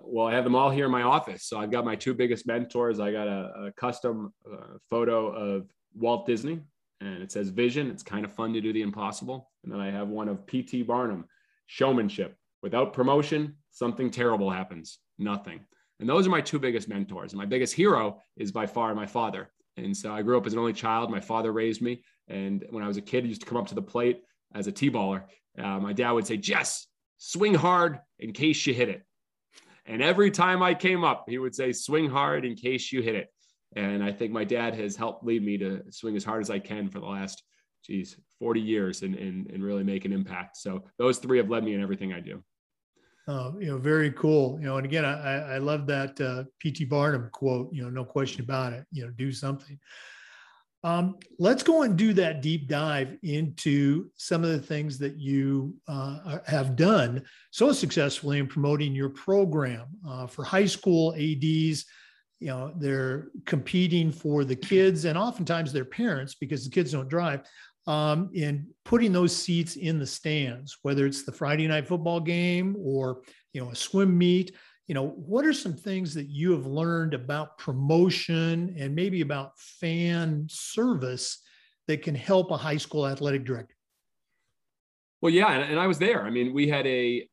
Well, 0.00 0.26
I 0.26 0.34
have 0.34 0.44
them 0.44 0.54
all 0.54 0.70
here 0.70 0.86
in 0.86 0.90
my 0.90 1.02
office. 1.02 1.44
So 1.44 1.58
I've 1.58 1.70
got 1.70 1.84
my 1.84 1.96
two 1.96 2.14
biggest 2.14 2.46
mentors. 2.46 2.98
I 2.98 3.12
got 3.12 3.28
a, 3.28 3.66
a 3.66 3.72
custom 3.72 4.32
uh, 4.50 4.78
photo 4.88 5.26
of 5.28 5.68
Walt 5.94 6.26
Disney, 6.26 6.60
and 7.00 7.22
it 7.22 7.30
says 7.30 7.50
vision. 7.50 7.90
It's 7.90 8.02
kind 8.02 8.24
of 8.24 8.32
fun 8.32 8.52
to 8.54 8.60
do 8.60 8.72
the 8.72 8.82
impossible. 8.82 9.50
And 9.64 9.72
then 9.72 9.80
I 9.80 9.90
have 9.90 10.08
one 10.08 10.28
of 10.28 10.46
P.T. 10.46 10.82
Barnum, 10.84 11.26
showmanship. 11.66 12.36
Without 12.62 12.92
promotion, 12.92 13.56
something 13.70 14.10
terrible 14.10 14.50
happens 14.50 14.98
nothing. 15.18 15.60
And 16.00 16.08
those 16.08 16.26
are 16.26 16.30
my 16.30 16.40
two 16.40 16.58
biggest 16.58 16.88
mentors. 16.88 17.32
And 17.32 17.38
my 17.38 17.46
biggest 17.46 17.74
hero 17.74 18.18
is 18.36 18.50
by 18.50 18.66
far 18.66 18.94
my 18.94 19.06
father. 19.06 19.50
And 19.76 19.96
so 19.96 20.12
I 20.12 20.22
grew 20.22 20.36
up 20.36 20.46
as 20.46 20.52
an 20.52 20.58
only 20.58 20.72
child. 20.72 21.10
My 21.10 21.20
father 21.20 21.52
raised 21.52 21.80
me. 21.80 22.02
And 22.28 22.64
when 22.70 22.82
I 22.82 22.88
was 22.88 22.96
a 22.96 23.02
kid, 23.02 23.24
he 23.24 23.28
used 23.28 23.42
to 23.42 23.46
come 23.46 23.58
up 23.58 23.68
to 23.68 23.74
the 23.74 23.82
plate 23.82 24.22
as 24.54 24.66
a 24.66 24.72
T-baller. 24.72 25.24
Uh, 25.58 25.78
my 25.78 25.92
dad 25.92 26.12
would 26.12 26.26
say, 26.26 26.36
Jess, 26.36 26.86
swing 27.18 27.54
hard 27.54 28.00
in 28.18 28.32
case 28.32 28.66
you 28.66 28.74
hit 28.74 28.88
it. 28.88 29.02
And 29.86 30.02
every 30.02 30.30
time 30.30 30.62
I 30.62 30.74
came 30.74 31.04
up, 31.04 31.24
he 31.28 31.38
would 31.38 31.54
say, 31.54 31.72
swing 31.72 32.08
hard 32.08 32.44
in 32.44 32.54
case 32.54 32.92
you 32.92 33.02
hit 33.02 33.14
it. 33.14 33.28
And 33.74 34.02
I 34.02 34.12
think 34.12 34.32
my 34.32 34.44
dad 34.44 34.74
has 34.74 34.96
helped 34.96 35.24
lead 35.24 35.44
me 35.44 35.56
to 35.58 35.82
swing 35.90 36.16
as 36.16 36.24
hard 36.24 36.42
as 36.42 36.50
I 36.50 36.58
can 36.58 36.88
for 36.88 37.00
the 37.00 37.06
last, 37.06 37.42
geez, 37.84 38.16
40 38.38 38.60
years 38.60 39.02
and, 39.02 39.14
and, 39.14 39.50
and 39.50 39.62
really 39.62 39.82
make 39.82 40.04
an 40.04 40.12
impact. 40.12 40.56
So 40.56 40.84
those 40.98 41.18
three 41.18 41.38
have 41.38 41.50
led 41.50 41.64
me 41.64 41.74
in 41.74 41.82
everything 41.82 42.12
I 42.12 42.20
do. 42.20 42.42
Uh, 43.28 43.52
you 43.58 43.66
know, 43.66 43.78
very 43.78 44.10
cool. 44.12 44.58
You 44.60 44.66
know, 44.66 44.76
and 44.78 44.84
again, 44.84 45.04
I, 45.04 45.54
I 45.54 45.58
love 45.58 45.86
that 45.86 46.20
uh, 46.20 46.44
P.T. 46.58 46.86
Barnum 46.86 47.28
quote. 47.32 47.72
You 47.72 47.84
know, 47.84 47.90
no 47.90 48.04
question 48.04 48.42
about 48.42 48.72
it. 48.72 48.84
You 48.90 49.04
know, 49.06 49.12
do 49.12 49.30
something. 49.32 49.78
Um, 50.84 51.16
let's 51.38 51.62
go 51.62 51.82
and 51.82 51.96
do 51.96 52.12
that 52.14 52.42
deep 52.42 52.66
dive 52.66 53.16
into 53.22 54.10
some 54.16 54.42
of 54.42 54.50
the 54.50 54.58
things 54.58 54.98
that 54.98 55.16
you 55.16 55.76
uh, 55.86 56.38
have 56.46 56.74
done 56.74 57.22
so 57.52 57.72
successfully 57.72 58.40
in 58.40 58.48
promoting 58.48 58.92
your 58.92 59.10
program 59.10 59.86
uh, 60.08 60.26
for 60.26 60.42
high 60.44 60.66
school 60.66 61.14
ads. 61.14 61.84
You 62.40 62.48
know, 62.48 62.72
they're 62.76 63.28
competing 63.46 64.10
for 64.10 64.44
the 64.44 64.56
kids 64.56 65.04
and 65.04 65.16
oftentimes 65.16 65.72
their 65.72 65.84
parents 65.84 66.34
because 66.34 66.64
the 66.64 66.70
kids 66.70 66.90
don't 66.90 67.08
drive 67.08 67.42
um, 67.86 68.30
in 68.34 68.68
putting 68.84 69.12
those 69.12 69.34
seats 69.34 69.76
in 69.76 69.98
the 69.98 70.06
stands, 70.06 70.78
whether 70.82 71.06
it's 71.06 71.24
the 71.24 71.32
Friday 71.32 71.66
night 71.66 71.86
football 71.88 72.20
game 72.20 72.76
or 72.78 73.22
you 73.52 73.62
know 73.62 73.70
a 73.70 73.74
swim 73.74 74.16
meet. 74.16 74.54
You 74.88 74.94
know, 74.94 75.08
what 75.10 75.46
are 75.46 75.52
some 75.52 75.76
things 75.76 76.12
that 76.14 76.28
you 76.28 76.52
have 76.52 76.66
learned 76.66 77.14
about 77.14 77.56
promotion 77.56 78.74
and 78.78 78.94
maybe 78.94 79.20
about 79.20 79.58
fan 79.58 80.46
service 80.50 81.40
that 81.86 82.02
can 82.02 82.14
help 82.14 82.50
a 82.50 82.56
high 82.56 82.76
school 82.76 83.06
athletic 83.06 83.44
director? 83.44 83.74
Well, 85.20 85.32
yeah, 85.32 85.52
and, 85.52 85.70
and 85.70 85.80
I 85.80 85.86
was 85.86 85.98
there. 85.98 86.24
I 86.24 86.30
mean, 86.30 86.52
we 86.52 86.68
had 86.68 86.86
a 86.86 87.28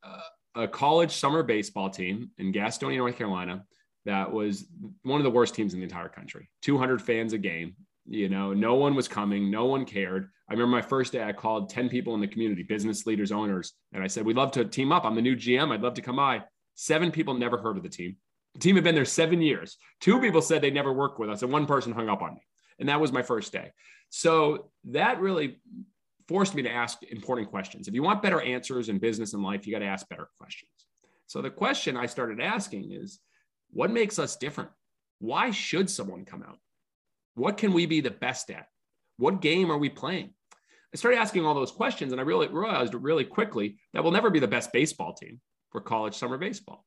a 0.55 0.67
college 0.67 1.11
summer 1.11 1.43
baseball 1.43 1.89
team 1.89 2.31
in 2.37 2.51
Gastonia, 2.51 2.97
North 2.97 3.17
Carolina, 3.17 3.63
that 4.05 4.31
was 4.31 4.65
one 5.03 5.19
of 5.19 5.23
the 5.23 5.29
worst 5.29 5.55
teams 5.55 5.73
in 5.73 5.79
the 5.79 5.83
entire 5.83 6.09
country. 6.09 6.49
200 6.63 7.01
fans 7.01 7.33
a 7.33 7.37
game. 7.37 7.75
You 8.07 8.29
know, 8.29 8.53
no 8.53 8.75
one 8.75 8.95
was 8.95 9.07
coming, 9.07 9.51
no 9.51 9.65
one 9.65 9.85
cared. 9.85 10.29
I 10.49 10.53
remember 10.53 10.75
my 10.75 10.81
first 10.81 11.13
day, 11.13 11.23
I 11.23 11.31
called 11.31 11.69
10 11.69 11.89
people 11.89 12.15
in 12.15 12.21
the 12.21 12.27
community, 12.27 12.63
business 12.63 13.05
leaders, 13.05 13.31
owners, 13.31 13.73
and 13.93 14.03
I 14.03 14.07
said, 14.07 14.25
We'd 14.25 14.35
love 14.35 14.51
to 14.53 14.65
team 14.65 14.91
up. 14.91 15.05
I'm 15.05 15.15
the 15.15 15.21
new 15.21 15.35
GM. 15.35 15.71
I'd 15.71 15.81
love 15.81 15.93
to 15.95 16.01
come 16.01 16.15
by. 16.15 16.43
Seven 16.73 17.11
people 17.11 17.35
never 17.35 17.57
heard 17.57 17.77
of 17.77 17.83
the 17.83 17.89
team. 17.89 18.15
The 18.55 18.59
team 18.59 18.75
had 18.75 18.83
been 18.83 18.95
there 18.95 19.05
seven 19.05 19.41
years. 19.41 19.77
Two 19.99 20.19
people 20.19 20.41
said 20.41 20.61
they 20.61 20.71
never 20.71 20.91
worked 20.91 21.19
with 21.19 21.29
us, 21.29 21.43
and 21.43 21.51
one 21.51 21.67
person 21.67 21.93
hung 21.93 22.09
up 22.09 22.21
on 22.21 22.33
me. 22.33 22.41
And 22.79 22.89
that 22.89 22.99
was 22.99 23.11
my 23.11 23.21
first 23.21 23.53
day. 23.53 23.71
So 24.09 24.71
that 24.85 25.19
really 25.19 25.59
forced 26.27 26.55
me 26.55 26.63
to 26.63 26.71
ask 26.71 27.03
important 27.03 27.49
questions. 27.49 27.87
If 27.87 27.93
you 27.93 28.01
want 28.01 28.23
better 28.23 28.41
answers 28.41 28.89
in 28.89 28.97
business 28.97 29.33
and 29.33 29.43
life, 29.43 29.67
you 29.67 29.73
got 29.73 29.79
to 29.79 29.85
ask 29.85 30.07
better 30.09 30.29
questions. 30.39 30.71
So 31.27 31.41
the 31.41 31.51
question 31.51 31.95
I 31.95 32.07
started 32.07 32.41
asking 32.41 32.91
is 32.91 33.19
what 33.71 33.91
makes 33.91 34.17
us 34.17 34.35
different? 34.35 34.71
Why 35.19 35.51
should 35.51 35.89
someone 35.89 36.25
come 36.25 36.41
out? 36.41 36.57
What 37.35 37.57
can 37.57 37.73
we 37.73 37.85
be 37.85 38.01
the 38.01 38.09
best 38.09 38.49
at? 38.49 38.67
What 39.17 39.41
game 39.41 39.71
are 39.71 39.77
we 39.77 39.89
playing? 39.89 40.33
I 40.93 40.97
started 40.97 41.17
asking 41.17 41.45
all 41.45 41.53
those 41.53 41.71
questions, 41.71 42.11
and 42.11 42.19
I 42.19 42.23
really 42.23 42.47
realized 42.47 42.93
really 42.95 43.25
quickly 43.25 43.77
that 43.93 44.03
we'll 44.03 44.11
never 44.11 44.29
be 44.29 44.39
the 44.39 44.47
best 44.47 44.73
baseball 44.73 45.13
team 45.13 45.39
for 45.71 45.81
college 45.81 46.15
summer 46.15 46.37
baseball. 46.37 46.85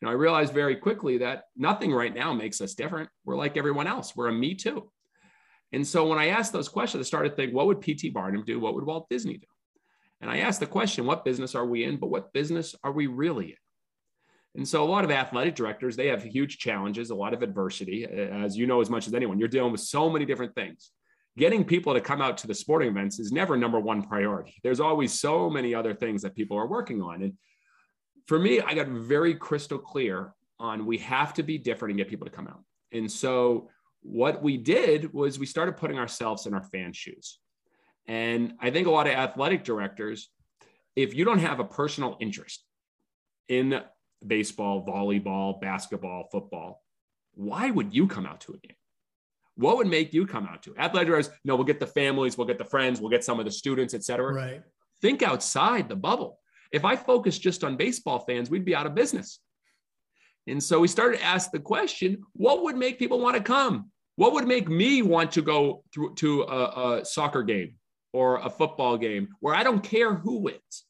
You 0.00 0.06
know, 0.06 0.12
I 0.12 0.14
realized 0.14 0.54
very 0.54 0.76
quickly 0.76 1.18
that 1.18 1.44
nothing 1.56 1.92
right 1.92 2.14
now 2.14 2.32
makes 2.32 2.60
us 2.60 2.74
different. 2.74 3.08
We're 3.24 3.36
like 3.36 3.56
everyone 3.56 3.86
else. 3.86 4.16
We're 4.16 4.28
a 4.28 4.32
me 4.32 4.54
too. 4.54 4.90
And 5.72 5.86
so 5.86 6.06
when 6.06 6.18
I 6.18 6.28
asked 6.28 6.52
those 6.52 6.68
questions, 6.68 7.04
I 7.04 7.06
started 7.06 7.30
to 7.30 7.36
think, 7.36 7.52
what 7.52 7.66
would 7.66 7.80
P.T. 7.80 8.10
Barnum 8.10 8.44
do? 8.44 8.60
What 8.60 8.74
would 8.74 8.84
Walt 8.84 9.08
Disney 9.10 9.38
do? 9.38 9.46
And 10.20 10.30
I 10.30 10.38
asked 10.38 10.60
the 10.60 10.66
question, 10.66 11.04
what 11.04 11.24
business 11.24 11.54
are 11.54 11.66
we 11.66 11.84
in? 11.84 11.96
But 11.96 12.08
what 12.08 12.32
business 12.32 12.74
are 12.84 12.92
we 12.92 13.06
really 13.06 13.46
in? 13.46 13.56
And 14.54 14.66
so 14.66 14.82
a 14.82 14.88
lot 14.88 15.04
of 15.04 15.10
athletic 15.10 15.54
directors, 15.54 15.96
they 15.96 16.06
have 16.06 16.22
huge 16.22 16.56
challenges, 16.56 17.10
a 17.10 17.14
lot 17.14 17.34
of 17.34 17.42
adversity, 17.42 18.06
as 18.06 18.56
you 18.56 18.66
know 18.66 18.80
as 18.80 18.88
much 18.88 19.06
as 19.06 19.12
anyone. 19.12 19.38
You're 19.38 19.48
dealing 19.48 19.72
with 19.72 19.82
so 19.82 20.08
many 20.08 20.24
different 20.24 20.54
things. 20.54 20.92
Getting 21.38 21.64
people 21.64 21.92
to 21.92 22.00
come 22.00 22.22
out 22.22 22.38
to 22.38 22.46
the 22.46 22.54
sporting 22.54 22.88
events 22.88 23.18
is 23.18 23.30
never 23.30 23.56
number 23.56 23.78
one 23.78 24.02
priority. 24.02 24.54
There's 24.62 24.80
always 24.80 25.12
so 25.12 25.50
many 25.50 25.74
other 25.74 25.94
things 25.94 26.22
that 26.22 26.34
people 26.34 26.56
are 26.56 26.66
working 26.66 27.02
on. 27.02 27.22
And 27.22 27.34
for 28.26 28.38
me, 28.38 28.60
I 28.60 28.74
got 28.74 28.88
very 28.88 29.34
crystal 29.34 29.78
clear 29.78 30.32
on 30.58 30.86
we 30.86 30.98
have 30.98 31.34
to 31.34 31.42
be 31.42 31.58
different 31.58 31.92
and 31.92 31.98
get 31.98 32.08
people 32.08 32.26
to 32.26 32.32
come 32.32 32.48
out. 32.48 32.62
And 32.92 33.10
so 33.10 33.68
what 34.00 34.42
we 34.42 34.56
did 34.56 35.12
was 35.12 35.38
we 35.38 35.46
started 35.46 35.76
putting 35.76 35.98
ourselves 35.98 36.46
in 36.46 36.54
our 36.54 36.62
fans' 36.62 36.96
shoes. 36.96 37.38
And 38.06 38.54
I 38.60 38.70
think 38.70 38.86
a 38.86 38.90
lot 38.90 39.06
of 39.06 39.12
athletic 39.12 39.64
directors, 39.64 40.30
if 40.94 41.14
you 41.14 41.24
don't 41.24 41.40
have 41.40 41.60
a 41.60 41.64
personal 41.64 42.16
interest 42.20 42.64
in 43.48 43.82
baseball, 44.26 44.86
volleyball, 44.86 45.60
basketball, 45.60 46.28
football, 46.32 46.82
why 47.34 47.70
would 47.70 47.94
you 47.94 48.06
come 48.06 48.24
out 48.24 48.40
to 48.42 48.52
a 48.52 48.58
game? 48.58 48.76
What 49.56 49.78
would 49.78 49.86
make 49.86 50.12
you 50.12 50.26
come 50.26 50.46
out 50.46 50.62
to? 50.64 50.76
Athletic 50.76 51.08
directors, 51.08 51.34
no, 51.44 51.56
we'll 51.56 51.64
get 51.64 51.80
the 51.80 51.86
families, 51.86 52.36
we'll 52.36 52.46
get 52.46 52.58
the 52.58 52.64
friends, 52.64 53.00
we'll 53.00 53.10
get 53.10 53.24
some 53.24 53.38
of 53.38 53.46
the 53.46 53.50
students, 53.50 53.94
et 53.94 54.04
cetera. 54.04 54.32
Right. 54.32 54.62
Think 55.00 55.22
outside 55.22 55.88
the 55.88 55.96
bubble. 55.96 56.38
If 56.72 56.84
I 56.84 56.96
focused 56.96 57.40
just 57.42 57.64
on 57.64 57.76
baseball 57.76 58.18
fans, 58.18 58.50
we'd 58.50 58.64
be 58.64 58.74
out 58.74 58.86
of 58.86 58.94
business. 58.94 59.40
And 60.46 60.62
so 60.62 60.80
we 60.80 60.88
started 60.88 61.18
to 61.18 61.24
ask 61.24 61.50
the 61.50 61.58
question, 61.58 62.22
what 62.34 62.62
would 62.62 62.76
make 62.76 62.98
people 62.98 63.18
want 63.18 63.36
to 63.36 63.42
come? 63.42 63.90
What 64.16 64.32
would 64.32 64.46
make 64.46 64.68
me 64.68 65.02
want 65.02 65.32
to 65.32 65.42
go 65.42 65.84
through 65.92 66.14
to 66.16 66.42
a, 66.42 66.98
a 67.00 67.04
soccer 67.04 67.42
game 67.42 67.74
or 68.12 68.36
a 68.38 68.50
football 68.50 68.96
game 68.96 69.28
where 69.40 69.54
I 69.54 69.62
don't 69.62 69.82
care 69.82 70.14
who 70.14 70.38
wins? 70.38 70.84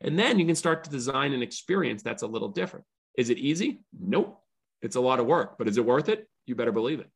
And 0.00 0.18
then 0.18 0.38
you 0.38 0.44
can 0.44 0.54
start 0.54 0.84
to 0.84 0.90
design 0.90 1.32
an 1.32 1.42
experience 1.42 2.02
that's 2.02 2.22
a 2.22 2.26
little 2.26 2.48
different. 2.48 2.84
Is 3.16 3.30
it 3.30 3.38
easy? 3.38 3.80
Nope. 3.98 4.38
It's 4.82 4.96
a 4.96 5.00
lot 5.00 5.20
of 5.20 5.26
work, 5.26 5.56
but 5.56 5.68
is 5.68 5.78
it 5.78 5.86
worth 5.86 6.08
it? 6.08 6.28
You 6.44 6.54
better 6.54 6.72
believe 6.72 7.00
it. 7.00 7.08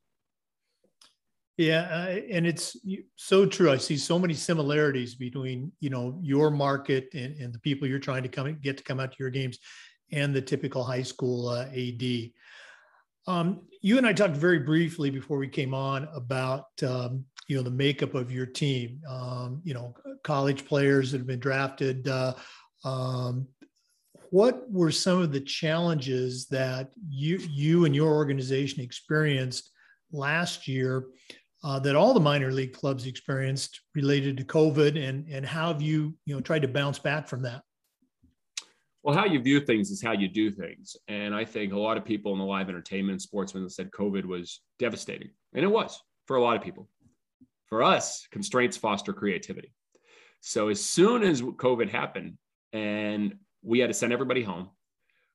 Yeah, 1.57 1.89
uh, 1.93 2.21
and 2.31 2.47
it's 2.47 2.77
so 3.17 3.45
true. 3.45 3.71
I 3.71 3.77
see 3.77 3.97
so 3.97 4.19
many 4.19 4.35
similarities 4.35 5.15
between 5.15 5.73
you 5.81 5.91
know 5.91 6.19
your 6.23 6.51
market 6.51 7.09
and, 7.13 7.37
and 7.37 7.53
the 7.53 7.59
people 7.59 7.87
you're 7.87 7.99
trying 7.99 8.23
to 8.23 8.29
come 8.29 8.57
get 8.63 8.79
to 8.79 8.85
come 8.85 8.99
out 9.01 9.13
to 9.13 9.17
your 9.19 9.31
games, 9.31 9.59
and 10.13 10.35
the 10.35 10.41
typical 10.41 10.83
high 10.83 11.03
school 11.03 11.49
uh, 11.49 11.67
AD. 11.67 12.31
Um, 13.27 13.61
you 13.83 13.99
and 13.99 14.07
I 14.07 14.13
talked 14.13 14.37
very 14.37 14.61
briefly 14.61 15.11
before 15.11 15.39
we 15.39 15.49
came 15.49 15.75
on 15.75 16.09
about 16.15 16.67
um, 16.83 17.25
you 17.47 17.57
know 17.57 17.63
the 17.63 17.71
makeup 17.71 18.15
of 18.15 18.33
your 18.33 18.47
team. 18.47 19.01
Um, 19.09 19.61
you 19.63 19.75
know, 19.75 19.95
college 20.25 20.65
players 20.65 21.13
that 21.13 21.19
have 21.19 21.27
been 21.27 21.41
drafted 21.41 22.09
uh, 22.09 22.35
um, 22.85 23.47
what 24.31 24.71
were 24.71 24.93
some 24.93 25.21
of 25.21 25.33
the 25.33 25.41
challenges 25.41 26.47
that 26.47 26.91
you 27.09 27.39
you 27.51 27.85
and 27.85 27.95
your 27.95 28.13
organization 28.15 28.83
experienced 28.83 29.71
last 30.13 30.67
year 30.67 31.07
uh, 31.63 31.79
that 31.81 31.97
all 31.97 32.15
the 32.15 32.21
minor 32.21 32.51
league 32.51 32.73
clubs 32.73 33.07
experienced 33.07 33.81
related 33.95 34.37
to 34.39 34.45
COVID, 34.45 34.97
and 35.03 35.27
and 35.29 35.45
how 35.45 35.69
have 35.69 35.83
you 35.83 36.15
you 36.25 36.35
know 36.35 36.41
tried 36.41 36.63
to 36.63 36.69
bounce 36.69 36.99
back 36.99 37.29
from 37.29 37.43
that? 37.43 37.63
Well, 39.03 39.17
how 39.17 39.25
you 39.25 39.41
view 39.41 39.61
things 39.61 39.91
is 39.91 40.03
how 40.03 40.13
you 40.13 40.29
do 40.29 40.51
things, 40.51 40.97
and 41.09 41.35
I 41.35 41.45
think 41.45 41.73
a 41.73 41.79
lot 41.79 41.97
of 41.97 42.05
people 42.05 42.33
in 42.33 42.39
the 42.39 42.45
live 42.45 42.69
entertainment 42.69 43.23
sportsmen 43.23 43.69
said 43.69 43.91
COVID 43.91 44.25
was 44.25 44.61
devastating, 44.79 45.31
and 45.55 45.65
it 45.65 45.69
was 45.69 46.03
for 46.27 46.37
a 46.37 46.43
lot 46.43 46.57
of 46.57 46.63
people. 46.63 46.89
For 47.67 47.83
us, 47.83 48.27
constraints 48.33 48.77
foster 48.77 49.13
creativity. 49.13 49.73
So 50.41 50.69
as 50.69 50.83
soon 50.83 51.23
as 51.23 51.41
COVID 51.41 51.89
happened, 51.89 52.37
and 52.73 53.35
we 53.63 53.79
had 53.79 53.89
to 53.89 53.95
send 53.95 54.13
everybody 54.13 54.43
home. 54.43 54.71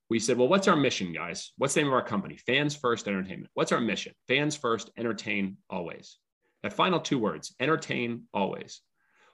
We 0.10 0.20
said, 0.20 0.38
well, 0.38 0.48
what's 0.48 0.68
our 0.68 0.76
mission, 0.76 1.14
guys? 1.14 1.52
What's 1.58 1.74
the 1.74 1.82
name 1.82 1.88
of 1.88 1.94
our 1.94 2.04
company? 2.04 2.38
Fans 2.38 2.76
First 2.76 3.08
Entertainment. 3.08 3.50
What's 3.56 3.72
our 3.72 3.82
mission? 3.82 4.14
Fans 4.28 4.56
First, 4.56 4.92
entertain 4.98 5.58
always. 5.70 6.18
That 6.62 6.74
final 6.74 7.00
two 7.00 7.18
words, 7.18 7.56
entertain 7.60 8.24
always. 8.34 8.82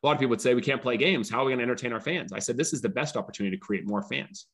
A 0.02 0.08
lot 0.08 0.14
of 0.14 0.20
people 0.20 0.32
would 0.32 0.42
say, 0.42 0.54
we 0.54 0.62
can't 0.62 0.82
play 0.82 0.98
games. 0.98 1.30
How 1.30 1.42
are 1.42 1.46
we 1.46 1.52
going 1.52 1.60
to 1.60 1.64
entertain 1.64 1.94
our 1.94 2.00
fans? 2.00 2.34
I 2.34 2.40
said, 2.40 2.58
this 2.58 2.74
is 2.74 2.82
the 2.82 2.90
best 2.90 3.18
opportunity 3.18 3.56
to 3.56 3.62
create 3.62 3.88
more 3.88 4.02
fans. 4.02 4.48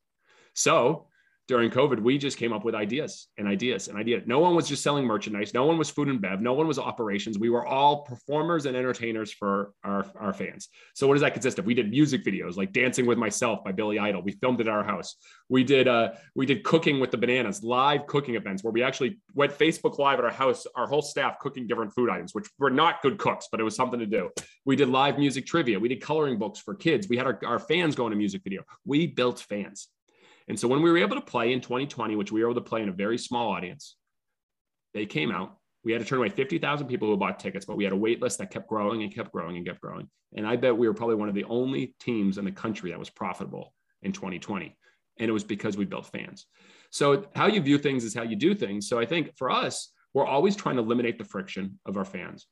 So 0.53 1.07
during 1.47 1.71
COVID, 1.71 2.01
we 2.01 2.17
just 2.17 2.37
came 2.37 2.51
up 2.51 2.65
with 2.65 2.75
ideas 2.75 3.27
and 3.37 3.47
ideas 3.47 3.87
and 3.87 3.97
ideas. 3.97 4.23
No 4.25 4.39
one 4.39 4.53
was 4.53 4.67
just 4.67 4.83
selling 4.83 5.05
merchandise. 5.05 5.53
No 5.53 5.65
one 5.65 5.77
was 5.77 5.89
food 5.89 6.09
and 6.09 6.21
bev. 6.21 6.41
No 6.41 6.53
one 6.53 6.67
was 6.67 6.77
operations. 6.77 7.39
We 7.39 7.49
were 7.49 7.65
all 7.65 8.03
performers 8.03 8.65
and 8.65 8.75
entertainers 8.75 9.31
for 9.31 9.71
our, 9.83 10.05
our 10.19 10.33
fans. 10.33 10.67
So 10.93 11.07
what 11.07 11.13
does 11.13 11.21
that 11.21 11.33
consist 11.33 11.57
of? 11.57 11.65
We 11.65 11.73
did 11.73 11.89
music 11.89 12.25
videos 12.25 12.57
like 12.57 12.73
Dancing 12.73 13.05
with 13.05 13.17
Myself 13.17 13.63
by 13.63 13.71
Billy 13.71 13.97
Idol. 13.97 14.21
We 14.21 14.33
filmed 14.33 14.59
it 14.59 14.67
at 14.67 14.73
our 14.73 14.83
house. 14.83 15.15
We 15.47 15.63
did 15.63 15.87
uh, 15.87 16.11
we 16.35 16.45
did 16.45 16.63
cooking 16.65 16.99
with 16.99 17.11
the 17.11 17.17
bananas, 17.17 17.63
live 17.63 18.07
cooking 18.07 18.35
events 18.35 18.63
where 18.63 18.73
we 18.73 18.83
actually 18.83 19.19
went 19.33 19.57
Facebook 19.57 19.97
Live 19.99 20.19
at 20.19 20.25
our 20.25 20.31
house, 20.31 20.67
our 20.75 20.85
whole 20.85 21.01
staff 21.01 21.39
cooking 21.39 21.65
different 21.65 21.93
food 21.93 22.09
items, 22.09 22.35
which 22.35 22.49
were 22.59 22.69
not 22.69 23.01
good 23.01 23.17
cooks, 23.17 23.47
but 23.49 23.61
it 23.61 23.63
was 23.63 23.75
something 23.75 23.99
to 23.99 24.05
do. 24.05 24.29
We 24.65 24.75
did 24.75 24.89
live 24.89 25.17
music 25.17 25.45
trivia. 25.45 25.79
We 25.79 25.87
did 25.87 26.01
coloring 26.01 26.37
books 26.37 26.59
for 26.59 26.75
kids. 26.75 27.07
We 27.07 27.15
had 27.15 27.25
our, 27.25 27.39
our 27.45 27.59
fans 27.59 27.95
going 27.95 28.11
to 28.11 28.17
music 28.17 28.43
video. 28.43 28.63
We 28.85 29.07
built 29.07 29.39
fans. 29.39 29.87
And 30.47 30.59
so 30.59 30.67
when 30.67 30.81
we 30.81 30.89
were 30.89 30.97
able 30.97 31.15
to 31.15 31.21
play 31.21 31.53
in 31.53 31.61
2020, 31.61 32.15
which 32.15 32.31
we 32.31 32.41
were 32.41 32.49
able 32.49 32.61
to 32.61 32.67
play 32.67 32.81
in 32.81 32.89
a 32.89 32.93
very 32.93 33.17
small 33.17 33.51
audience, 33.51 33.95
they 34.93 35.05
came 35.05 35.31
out. 35.31 35.57
We 35.83 35.91
had 35.91 36.01
to 36.01 36.07
turn 36.07 36.19
away 36.19 36.29
50,000 36.29 36.87
people 36.87 37.07
who 37.07 37.17
bought 37.17 37.39
tickets, 37.39 37.65
but 37.65 37.77
we 37.77 37.83
had 37.83 37.93
a 37.93 37.97
wait 37.97 38.21
list 38.21 38.39
that 38.39 38.51
kept 38.51 38.67
growing 38.67 39.03
and 39.03 39.13
kept 39.13 39.31
growing 39.31 39.57
and 39.57 39.65
kept 39.65 39.81
growing. 39.81 40.09
And 40.35 40.45
I 40.45 40.55
bet 40.55 40.77
we 40.77 40.87
were 40.87 40.93
probably 40.93 41.15
one 41.15 41.29
of 41.29 41.35
the 41.35 41.45
only 41.45 41.95
teams 41.99 42.37
in 42.37 42.45
the 42.45 42.51
country 42.51 42.91
that 42.91 42.99
was 42.99 43.09
profitable 43.09 43.73
in 44.01 44.11
2020. 44.11 44.75
And 45.19 45.29
it 45.29 45.31
was 45.31 45.43
because 45.43 45.77
we 45.77 45.85
built 45.85 46.05
fans. 46.07 46.45
So 46.91 47.25
how 47.35 47.47
you 47.47 47.61
view 47.61 47.77
things 47.77 48.03
is 48.03 48.13
how 48.13 48.23
you 48.23 48.35
do 48.35 48.53
things. 48.53 48.87
So 48.87 48.99
I 48.99 49.05
think 49.05 49.37
for 49.37 49.49
us, 49.49 49.91
we're 50.13 50.25
always 50.25 50.55
trying 50.55 50.75
to 50.75 50.81
eliminate 50.81 51.17
the 51.17 51.23
friction 51.23 51.79
of 51.85 51.97
our 51.97 52.05
fans 52.05 52.47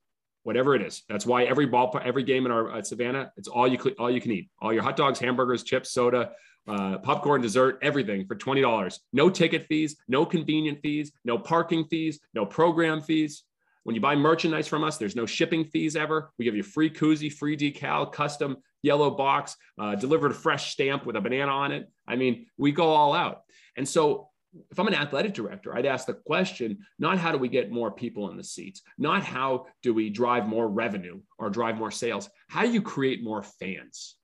whatever 0.46 0.76
it 0.76 0.82
is. 0.84 1.02
That's 1.10 1.26
why 1.26 1.46
every 1.46 1.66
ball, 1.66 2.00
every 2.04 2.22
game 2.22 2.46
in 2.46 2.52
our 2.52 2.84
Savannah, 2.84 3.32
it's 3.36 3.48
all 3.48 3.68
you 3.68 3.80
all 3.98 4.12
you 4.12 4.22
can 4.22 4.32
eat. 4.32 4.50
All 4.62 4.72
your 4.72 4.84
hot 4.84 4.96
dogs, 4.96 5.18
hamburgers, 5.18 5.64
chips, 5.64 5.92
soda, 5.92 6.32
uh, 6.68 6.98
popcorn, 7.00 7.42
dessert, 7.42 7.80
everything 7.82 8.26
for 8.26 8.36
twenty 8.36 8.62
dollars. 8.62 9.00
No 9.14 9.30
ticket 9.30 9.68
fees, 9.68 9.96
no 10.08 10.26
convenient 10.26 10.80
fees, 10.82 11.12
no 11.24 11.38
parking 11.38 11.86
fees, 11.86 12.20
no 12.34 12.46
program 12.46 13.02
fees. 13.02 13.44
When 13.84 13.94
you 13.94 14.02
buy 14.02 14.16
merchandise 14.16 14.68
from 14.68 14.84
us, 14.84 14.98
there's 14.98 15.16
no 15.16 15.28
shipping 15.28 15.66
fees 15.66 15.96
ever. 15.96 16.32
We 16.40 16.46
give 16.46 16.56
you 16.56 16.64
free 16.64 16.90
koozie, 16.90 17.32
free 17.32 17.56
decal, 17.56 18.12
custom 18.12 18.58
yellow 18.82 19.12
box, 19.12 19.56
uh, 19.80 19.96
delivered 19.96 20.36
fresh 20.36 20.72
stamp 20.72 21.06
with 21.06 21.16
a 21.16 21.22
banana 21.22 21.52
on 21.52 21.72
it. 21.72 21.88
I 22.08 22.16
mean, 22.16 22.48
we 22.58 22.72
go 22.72 22.88
all 22.88 23.14
out. 23.14 23.42
And 23.78 23.88
so 23.88 24.30
if 24.72 24.80
I'm 24.80 24.88
an 24.88 24.96
athletic 24.96 25.34
director, 25.34 25.76
I'd 25.76 25.86
ask 25.86 26.08
the 26.08 26.14
question 26.14 26.80
not 26.98 27.18
how 27.18 27.32
do 27.32 27.38
we 27.38 27.50
get 27.50 27.72
more 27.72 27.92
people 27.92 28.30
in 28.32 28.38
the 28.38 28.44
seats, 28.44 28.82
not 28.98 29.24
how 29.24 29.68
do 29.84 29.94
we 29.94 30.10
drive 30.10 30.48
more 30.48 30.68
revenue 30.68 31.20
or 31.38 31.50
drive 31.50 31.78
more 31.78 31.92
sales, 31.92 32.30
how 32.48 32.62
do 32.62 32.72
you 32.72 32.82
create 32.82 33.24
more 33.24 33.44
fans? 33.44 34.16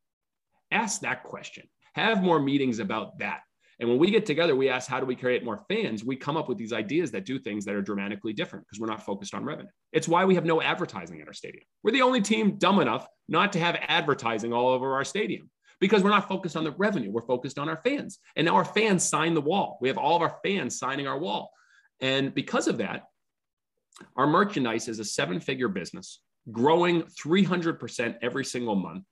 Ask 0.72 1.02
that 1.02 1.24
question. 1.24 1.68
Have 1.94 2.24
more 2.24 2.40
meetings 2.40 2.80
about 2.80 3.20
that. 3.20 3.42
And 3.80 3.90
when 3.90 3.98
we 3.98 4.12
get 4.12 4.28
together, 4.28 4.56
we 4.56 4.70
ask, 4.70 4.88
how 4.88 5.00
do 5.00 5.08
we 5.08 5.16
create 5.16 5.44
more 5.44 5.66
fans? 5.68 6.06
We 6.06 6.16
come 6.16 6.38
up 6.38 6.48
with 6.48 6.60
these 6.60 6.72
ideas 6.72 7.10
that 7.12 7.26
do 7.26 7.40
things 7.40 7.66
that 7.66 7.74
are 7.74 7.82
dramatically 7.82 8.32
different 8.32 8.66
because 8.66 8.80
we're 8.80 8.86
not 8.86 9.04
focused 9.04 9.34
on 9.34 9.44
revenue. 9.44 9.72
It's 9.92 10.08
why 10.08 10.24
we 10.24 10.36
have 10.36 10.46
no 10.46 10.62
advertising 10.62 11.20
at 11.20 11.28
our 11.28 11.34
stadium. 11.34 11.64
We're 11.84 11.92
the 11.92 12.04
only 12.04 12.22
team 12.22 12.58
dumb 12.60 12.80
enough 12.80 13.08
not 13.28 13.54
to 13.54 13.60
have 13.60 13.76
advertising 13.88 14.54
all 14.54 14.70
over 14.70 14.94
our 14.94 15.04
stadium. 15.04 15.50
because 15.80 16.04
we're 16.04 16.12
not 16.12 16.30
focused 16.30 16.56
on 16.56 16.64
the 16.64 16.72
revenue. 16.74 17.10
We're 17.10 17.26
focused 17.26 17.58
on 17.58 17.68
our 17.68 17.82
fans. 17.84 18.20
And 18.36 18.46
now 18.46 18.56
our 18.56 18.64
fans 18.64 19.04
sign 19.04 19.34
the 19.34 19.42
wall. 19.42 19.80
We 19.82 19.88
have 19.88 19.98
all 19.98 20.16
of 20.16 20.22
our 20.22 20.38
fans 20.46 20.78
signing 20.78 21.08
our 21.08 21.18
wall. 21.18 21.52
And 22.00 22.36
because 22.36 22.68
of 22.68 22.78
that, 22.78 23.06
our 24.16 24.28
merchandise 24.28 24.88
is 24.88 25.00
a 25.00 25.04
seven 25.04 25.40
figure 25.40 25.68
business 25.68 26.22
growing 26.52 27.02
300% 27.04 28.16
every 28.22 28.46
single 28.46 28.76
month. 28.76 29.06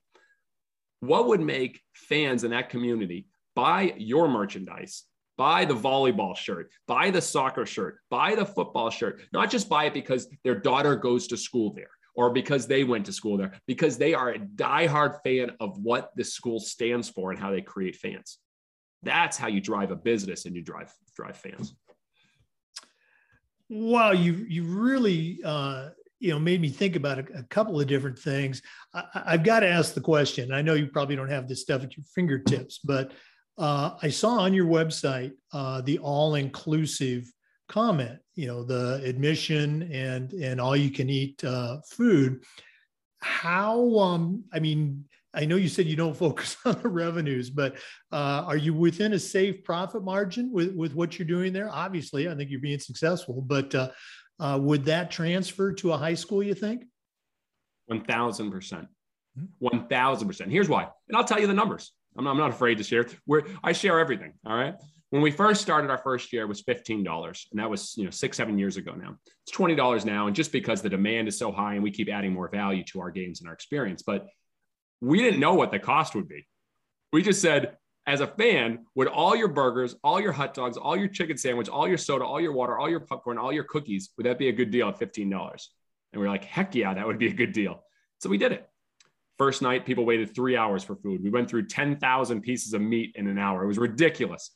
What 1.00 1.28
would 1.28 1.42
make 1.42 1.82
fans 1.94 2.44
in 2.44 2.52
that 2.52 2.70
community 2.70 3.28
buy 3.56 3.94
your 3.98 4.28
merchandise 4.28 5.04
buy 5.40 5.64
the 5.64 5.74
volleyball 5.74 6.36
shirt, 6.36 6.70
buy 6.86 7.10
the 7.10 7.22
soccer 7.22 7.66
shirt, 7.66 8.00
buy 8.10 8.36
the 8.36 8.46
football 8.46 8.90
shirt, 8.90 9.22
not 9.32 9.50
just 9.50 9.70
buy 9.70 9.86
it 9.86 9.94
because 9.94 10.28
their 10.44 10.54
daughter 10.54 10.98
goes 10.98 11.28
to 11.28 11.38
school 11.38 11.72
there 11.74 11.92
or 12.14 12.30
because 12.30 12.68
they 12.68 12.84
went 12.84 13.06
to 13.06 13.14
school 13.14 13.38
there, 13.38 13.54
because 13.66 13.98
they 13.98 14.14
are 14.14 14.32
a 14.32 14.40
diehard 14.40 15.16
fan 15.24 15.52
of 15.62 15.80
what 15.80 16.12
the 16.18 16.26
school 16.26 16.60
stands 16.60 17.08
for 17.08 17.32
and 17.32 17.40
how 17.40 17.52
they 17.52 17.62
create 17.62 17.96
fans. 17.96 18.38
That's 19.02 19.38
how 19.38 19.48
you 19.48 19.62
drive 19.62 19.92
a 19.92 19.96
business 19.96 20.44
and 20.44 20.54
you 20.54 20.62
drive 20.62 20.94
drive 21.16 21.38
fans. 21.38 21.74
Wow, 23.70 24.12
you 24.12 24.46
you 24.50 24.64
really 24.66 25.40
uh, 25.46 25.92
you 26.20 26.32
know 26.32 26.40
made 26.40 26.62
me 26.62 26.70
think 26.70 26.96
about 26.96 27.20
a, 27.20 27.40
a 27.40 27.44
couple 27.44 27.80
of 27.80 27.88
different 27.88 28.20
things. 28.20 28.62
I, 28.94 29.32
have 29.32 29.44
got 29.44 29.62
to 29.62 29.68
ask 29.68 29.94
the 29.94 30.02
question. 30.02 30.52
I 30.52 30.62
know 30.62 30.74
you 30.74 30.88
probably 30.88 31.16
don't 31.16 31.30
have 31.30 31.48
this 31.48 31.62
stuff 31.62 31.84
at 31.84 31.96
your 31.96 32.04
fingertips, 32.14 32.80
but 32.84 33.12
uh, 33.58 33.92
I 34.02 34.10
saw 34.10 34.40
on 34.40 34.54
your 34.54 34.68
website 34.68 35.34
uh, 35.54 35.82
the 35.82 36.00
all-inclusive 36.00 37.32
comment. 37.68 38.20
You 38.36 38.48
know, 38.48 38.64
the 38.64 39.02
admission 39.04 39.92
and 39.92 40.34
and 40.34 40.62
all 40.62 40.76
you 40.76 40.92
can 40.92 41.10
eat 41.10 41.44
uh, 41.44 41.78
food. 41.90 42.44
How? 43.22 44.00
Um, 44.00 44.46
I 44.54 44.60
mean, 44.60 45.06
I 45.34 45.46
know 45.46 45.58
you 45.58 45.70
said 45.70 45.86
you 45.86 45.96
don't 45.96 46.18
focus 46.26 46.58
on 46.66 46.82
the 46.82 46.90
revenues, 46.90 47.50
but 47.50 47.76
uh, 48.12 48.44
are 48.46 48.58
you 48.58 48.74
within 48.74 49.14
a 49.14 49.20
safe 49.20 49.64
profit 49.64 50.04
margin 50.04 50.52
with 50.52 50.74
with 50.76 50.94
what 50.94 51.18
you're 51.18 51.28
doing 51.28 51.54
there? 51.54 51.70
Obviously, 51.70 52.30
I 52.30 52.36
think 52.36 52.50
you're 52.50 52.60
being 52.60 52.80
successful, 52.80 53.42
but 53.42 53.74
uh, 53.76 53.90
uh, 54.40 54.58
would 54.62 54.86
that 54.86 55.12
transfer 55.12 55.74
to 55.74 55.94
a 55.94 55.98
high 55.98 56.14
school? 56.14 56.42
You 56.42 56.54
think? 56.54 56.86
One 57.88 58.04
thousand 58.04 58.52
percent. 58.52 58.88
Hmm. 59.38 59.46
One 59.60 59.88
thousand 59.88 60.28
percent. 60.28 60.52
Here's 60.52 60.70
why, 60.70 60.88
and 61.08 61.18
I'll 61.18 61.24
tell 61.26 61.40
you 61.40 61.48
the 61.48 61.54
numbers. 61.54 61.92
I'm 62.18 62.24
not, 62.24 62.32
I'm 62.32 62.38
not 62.38 62.52
afraid 62.52 62.78
to 62.80 62.84
share. 62.84 63.06
Where 63.26 63.44
I 63.64 63.72
share 63.72 64.00
everything. 64.00 64.34
All 64.46 64.56
right. 64.56 64.76
When 65.12 65.24
we 65.24 65.32
first 65.32 65.62
started 65.62 65.90
our 65.90 65.98
first 65.98 66.32
year, 66.32 66.44
it 66.44 66.48
was 66.48 66.62
$15. 66.62 67.46
And 67.52 67.60
that 67.60 67.70
was, 67.70 67.98
you 67.98 68.04
know, 68.04 68.12
six, 68.12 68.38
seven 68.38 68.60
years 68.60 68.78
ago 68.78 68.94
now. 68.94 69.16
It's 69.48 69.58
$20 69.58 70.06
now. 70.06 70.28
And 70.28 70.36
just 70.36 70.52
because 70.52 70.84
the 70.84 70.90
demand 70.90 71.28
is 71.28 71.40
so 71.40 71.52
high 71.52 71.74
and 71.74 71.84
we 71.84 71.90
keep 71.90 72.10
adding 72.10 72.32
more 72.32 72.48
value 72.48 72.84
to 72.86 73.02
our 73.02 73.10
games 73.10 73.40
and 73.40 73.48
our 73.48 73.54
experience, 73.56 74.04
but 74.04 74.28
we 75.02 75.20
didn't 75.20 75.40
know 75.40 75.56
what 75.56 75.72
the 75.72 75.80
cost 75.80 76.14
would 76.14 76.28
be. 76.28 76.46
We 77.12 77.24
just 77.24 77.42
said, 77.42 77.76
as 78.10 78.22
a 78.22 78.28
fan, 78.28 78.86
would 78.96 79.08
all 79.08 79.36
your 79.36 79.48
burgers, 79.48 79.96
all 80.04 80.20
your 80.20 80.32
hot 80.32 80.56
dogs, 80.56 80.78
all 80.78 80.98
your 80.98 81.08
chicken 81.08 81.38
sandwich, 81.38 81.70
all 81.70 81.88
your 81.88 81.98
soda, 81.98 82.26
all 82.26 82.42
your 82.42 82.54
water, 82.54 82.76
all 82.76 82.90
your 82.90 83.02
popcorn, 83.02 83.38
all 83.38 83.54
your 83.54 83.66
cookies, 83.66 84.10
would 84.18 84.26
that 84.26 84.40
be 84.40 84.50
a 84.50 84.52
good 84.52 84.72
deal 84.72 84.90
at 84.90 85.00
$15? 85.00 85.32
And 86.12 86.20
we 86.20 86.26
are 86.26 86.30
like, 86.32 86.44
heck 86.44 86.74
yeah, 86.74 86.92
that 86.96 87.06
would 87.06 87.20
be 87.20 87.28
a 87.28 87.34
good 87.34 87.52
deal. 87.52 87.84
So 88.18 88.28
we 88.28 88.40
did 88.40 88.52
it. 88.52 88.68
First 89.38 89.62
night, 89.62 89.86
people 89.86 90.06
waited 90.06 90.34
three 90.34 90.58
hours 90.58 90.84
for 90.84 90.96
food. 90.96 91.22
We 91.24 91.30
went 91.30 91.52
through 91.52 91.68
10,000 91.68 92.42
pieces 92.42 92.74
of 92.74 92.82
meat 92.82 93.12
in 93.14 93.28
an 93.28 93.38
hour. 93.38 93.64
It 93.64 93.68
was 93.68 93.78
ridiculous. 93.78 94.50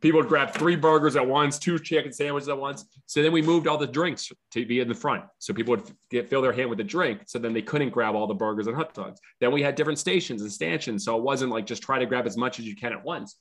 People 0.00 0.20
would 0.20 0.28
grab 0.28 0.52
three 0.52 0.76
burgers 0.76 1.16
at 1.16 1.26
once, 1.26 1.58
two 1.58 1.78
chicken 1.78 2.12
sandwiches 2.12 2.48
at 2.48 2.58
once. 2.58 2.84
So 3.06 3.22
then 3.22 3.32
we 3.32 3.42
moved 3.42 3.66
all 3.66 3.78
the 3.78 3.86
drinks 3.86 4.30
to 4.52 4.66
be 4.66 4.80
in 4.80 4.88
the 4.88 4.94
front. 4.94 5.24
So 5.38 5.52
people 5.52 5.72
would 5.72 5.90
get 6.10 6.28
fill 6.28 6.42
their 6.42 6.52
hand 6.52 6.70
with 6.70 6.80
a 6.80 6.84
drink. 6.84 7.22
So 7.26 7.38
then 7.38 7.52
they 7.52 7.62
couldn't 7.62 7.90
grab 7.90 8.14
all 8.14 8.26
the 8.26 8.34
burgers 8.34 8.66
and 8.66 8.76
hot 8.76 8.94
dogs. 8.94 9.20
Then 9.40 9.52
we 9.52 9.62
had 9.62 9.74
different 9.74 9.98
stations 9.98 10.42
and 10.42 10.52
stanchions. 10.52 11.04
So 11.04 11.16
it 11.16 11.22
wasn't 11.22 11.50
like 11.50 11.66
just 11.66 11.82
try 11.82 11.98
to 11.98 12.06
grab 12.06 12.26
as 12.26 12.36
much 12.36 12.58
as 12.58 12.66
you 12.66 12.76
can 12.76 12.92
at 12.92 13.04
once. 13.04 13.36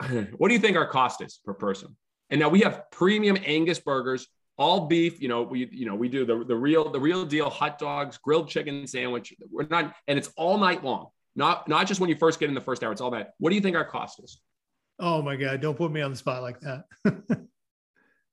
what 0.36 0.48
do 0.48 0.54
you 0.54 0.60
think 0.60 0.76
our 0.76 0.86
cost 0.86 1.20
is 1.22 1.38
per 1.44 1.54
person? 1.54 1.96
And 2.30 2.40
now 2.40 2.48
we 2.48 2.60
have 2.60 2.90
premium 2.90 3.36
Angus 3.44 3.80
burgers 3.80 4.26
all 4.58 4.86
beef 4.88 5.20
you 5.22 5.28
know 5.28 5.42
we 5.42 5.68
you 5.70 5.86
know 5.86 5.94
we 5.94 6.08
do 6.08 6.24
the, 6.24 6.44
the 6.44 6.54
real 6.54 6.90
the 6.90 6.98
real 6.98 7.24
deal 7.24 7.48
hot 7.48 7.78
dogs 7.78 8.18
grilled 8.18 8.48
chicken 8.48 8.86
sandwich 8.86 9.32
we're 9.50 9.64
not 9.70 9.94
and 10.08 10.18
it's 10.18 10.30
all 10.36 10.58
night 10.58 10.82
long 10.82 11.06
not 11.36 11.68
not 11.68 11.86
just 11.86 12.00
when 12.00 12.10
you 12.10 12.16
first 12.16 12.40
get 12.40 12.48
in 12.48 12.56
the 12.56 12.60
first 12.60 12.82
hour 12.82 12.90
it's 12.90 13.00
all 13.00 13.10
night 13.10 13.28
what 13.38 13.50
do 13.50 13.54
you 13.54 13.62
think 13.62 13.76
our 13.76 13.84
cost 13.84 14.20
is 14.22 14.40
oh 14.98 15.22
my 15.22 15.36
god 15.36 15.60
don't 15.60 15.76
put 15.76 15.90
me 15.90 16.00
on 16.00 16.10
the 16.10 16.16
spot 16.16 16.42
like 16.42 16.60
that 16.60 16.84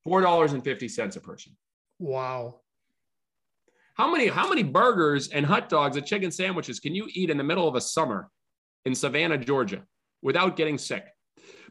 four 0.03 0.21
dollars 0.21 0.53
and 0.53 0.63
fifty 0.63 0.87
cents 0.87 1.15
a 1.15 1.21
person 1.21 1.55
wow 1.99 2.59
how 3.95 4.11
many 4.11 4.27
how 4.27 4.49
many 4.49 4.63
burgers 4.63 5.29
and 5.29 5.45
hot 5.45 5.69
dogs 5.69 5.97
and 5.97 6.05
chicken 6.05 6.31
sandwiches 6.31 6.79
can 6.79 6.93
you 6.93 7.07
eat 7.13 7.29
in 7.29 7.37
the 7.37 7.43
middle 7.43 7.67
of 7.67 7.75
a 7.75 7.81
summer 7.81 8.29
in 8.85 8.95
savannah 8.95 9.37
georgia 9.37 9.83
without 10.21 10.55
getting 10.55 10.77
sick 10.77 11.05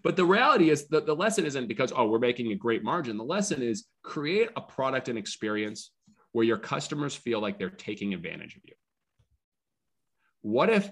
but 0.05 0.17
the 0.17 0.25
reality 0.25 0.69
is 0.69 0.87
that 0.89 1.07
the 1.07 1.17
lesson 1.17 1.47
isn't 1.47 1.67
because, 1.67 1.91
oh, 1.97 2.07
we're 2.07 2.19
making 2.19 2.53
a 2.53 2.55
great 2.55 2.85
margin. 2.85 3.17
The 3.17 3.25
lesson 3.25 3.63
is 3.63 3.87
create 4.03 4.51
a 4.55 4.61
product 4.61 5.09
and 5.09 5.19
experience 5.19 5.91
where 6.33 6.45
your 6.45 6.59
customers 6.59 7.15
feel 7.15 7.41
like 7.41 7.59
they're 7.59 7.71
taking 7.71 8.13
advantage 8.13 8.55
of 8.57 8.63
you. 8.67 8.75
What 10.45 10.69
if 10.69 10.91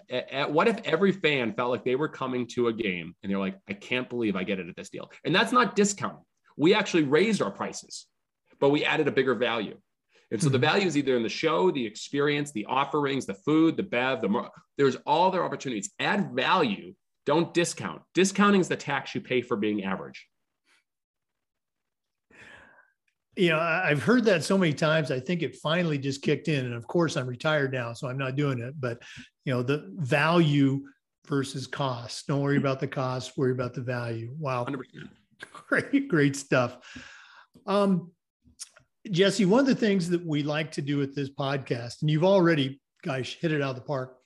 what 0.48 0.66
if 0.66 0.80
every 0.84 1.12
fan 1.12 1.52
felt 1.52 1.70
like 1.70 1.84
they 1.84 1.94
were 1.94 2.08
coming 2.08 2.46
to 2.54 2.68
a 2.68 2.72
game 2.72 3.14
and 3.22 3.30
they're 3.30 3.38
like, 3.38 3.58
I 3.68 3.74
can't 3.74 4.08
believe 4.08 4.34
I 4.34 4.44
get 4.44 4.58
it 4.58 4.66
at 4.66 4.76
this 4.76 4.88
deal. 4.88 5.10
And 5.24 5.34
that's 5.34 5.52
not 5.52 5.76
discounting. 5.76 6.24
We 6.56 6.72
actually 6.72 7.02
raised 7.02 7.42
our 7.42 7.50
prices, 7.50 8.06
but 8.60 8.70
we 8.70 8.84
added 8.84 9.08
a 9.08 9.12
bigger 9.12 9.34
value. 9.34 9.76
And 10.30 10.42
so 10.42 10.48
the 10.48 10.56
mm-hmm. 10.56 10.64
value 10.64 10.86
is 10.86 10.96
either 10.96 11.16
in 11.16 11.22
the 11.22 11.28
show, 11.28 11.70
the 11.70 11.84
experience, 11.84 12.50
the 12.52 12.64
offerings, 12.64 13.26
the 13.26 13.34
food, 13.34 13.76
the 13.76 13.82
bev, 13.82 14.22
the 14.22 14.48
there's 14.78 14.96
all 15.04 15.30
their 15.30 15.44
opportunities. 15.44 15.92
Add 16.00 16.34
value 16.34 16.94
don't 17.24 17.54
discount. 17.54 18.02
Discounting 18.14 18.60
is 18.60 18.68
the 18.68 18.76
tax 18.76 19.14
you 19.14 19.20
pay 19.20 19.42
for 19.42 19.56
being 19.56 19.84
average. 19.84 20.26
You 23.36 23.50
know, 23.50 23.58
I've 23.58 24.02
heard 24.02 24.24
that 24.26 24.44
so 24.44 24.58
many 24.58 24.74
times. 24.74 25.10
I 25.10 25.18
think 25.18 25.42
it 25.42 25.56
finally 25.56 25.96
just 25.96 26.22
kicked 26.22 26.48
in. 26.48 26.66
And 26.66 26.74
of 26.74 26.86
course, 26.86 27.16
I'm 27.16 27.26
retired 27.26 27.72
now, 27.72 27.92
so 27.94 28.08
I'm 28.08 28.18
not 28.18 28.36
doing 28.36 28.60
it. 28.60 28.74
But, 28.78 29.00
you 29.44 29.52
know, 29.54 29.62
the 29.62 29.90
value 29.94 30.82
versus 31.26 31.66
cost. 31.66 32.26
Don't 32.26 32.40
worry 32.40 32.58
about 32.58 32.80
the 32.80 32.88
cost, 32.88 33.38
worry 33.38 33.52
about 33.52 33.74
the 33.74 33.80
value. 33.80 34.34
Wow. 34.38 34.64
100%. 34.64 34.82
Great, 35.68 36.08
great 36.08 36.36
stuff. 36.36 36.78
Um, 37.66 38.12
Jesse, 39.10 39.44
one 39.44 39.60
of 39.60 39.66
the 39.66 39.74
things 39.74 40.08
that 40.10 40.24
we 40.24 40.42
like 40.42 40.70
to 40.72 40.82
do 40.82 40.98
with 40.98 41.14
this 41.14 41.30
podcast, 41.30 42.02
and 42.02 42.10
you've 42.10 42.24
already, 42.24 42.80
guys, 43.02 43.32
hit 43.32 43.50
it 43.50 43.60
out 43.60 43.70
of 43.70 43.76
the 43.76 43.82
park, 43.82 44.18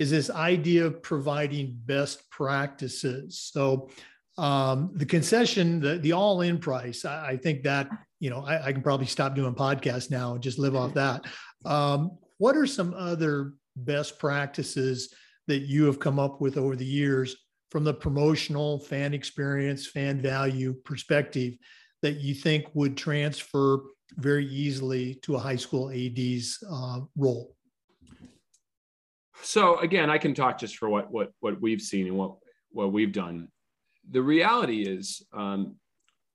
is 0.00 0.10
this 0.10 0.30
idea 0.30 0.86
of 0.86 1.02
providing 1.02 1.78
best 1.84 2.28
practices. 2.30 3.38
So 3.52 3.90
um, 4.38 4.90
the 4.94 5.06
concession, 5.06 5.80
the, 5.80 5.98
the 5.98 6.12
all-in 6.12 6.58
price, 6.58 7.04
I, 7.04 7.30
I, 7.30 7.36
think 7.36 7.62
that, 7.64 7.88
you 8.22 8.30
know, 8.30 8.44
I, 8.46 8.66
I, 8.66 8.72
can 8.72 8.82
probably 8.82 9.06
stop 9.06 9.34
doing 9.34 9.52
podcasts 9.52 10.08
now 10.08 10.34
and 10.34 10.42
just 10.42 10.56
live 10.56 10.76
off 10.76 10.94
that. 10.94 11.24
Um, 11.64 12.18
what 12.38 12.56
are 12.56 12.68
some 12.68 12.94
other 12.94 13.54
best 13.74 14.20
practices 14.20 15.12
that 15.48 15.62
you 15.62 15.86
have 15.86 15.98
come 15.98 16.20
up 16.20 16.40
with 16.40 16.56
over 16.56 16.76
the 16.76 16.84
years 16.84 17.34
from 17.72 17.82
the 17.82 17.92
promotional 17.92 18.78
fan 18.78 19.12
experience, 19.12 19.88
fan 19.88 20.20
value 20.22 20.72
perspective 20.84 21.54
that 22.02 22.20
you 22.20 22.32
think 22.32 22.66
would 22.74 22.96
transfer 22.96 23.80
very 24.18 24.46
easily 24.46 25.14
to 25.22 25.34
a 25.34 25.38
high 25.38 25.56
school 25.56 25.90
AD's 25.90 26.62
uh, 26.70 27.00
role? 27.16 27.56
so 29.42 29.78
again, 29.80 30.10
I 30.10 30.18
can 30.18 30.32
talk 30.32 30.60
just 30.60 30.76
for 30.76 30.88
what 30.88 31.10
what 31.10 31.32
what 31.40 31.60
we've 31.60 31.80
seen 31.80 32.06
and 32.06 32.16
what 32.16 32.36
what 32.70 32.92
we've 32.92 33.12
done. 33.12 33.48
The 34.10 34.22
reality 34.22 34.82
is, 34.82 35.22
um, 35.32 35.74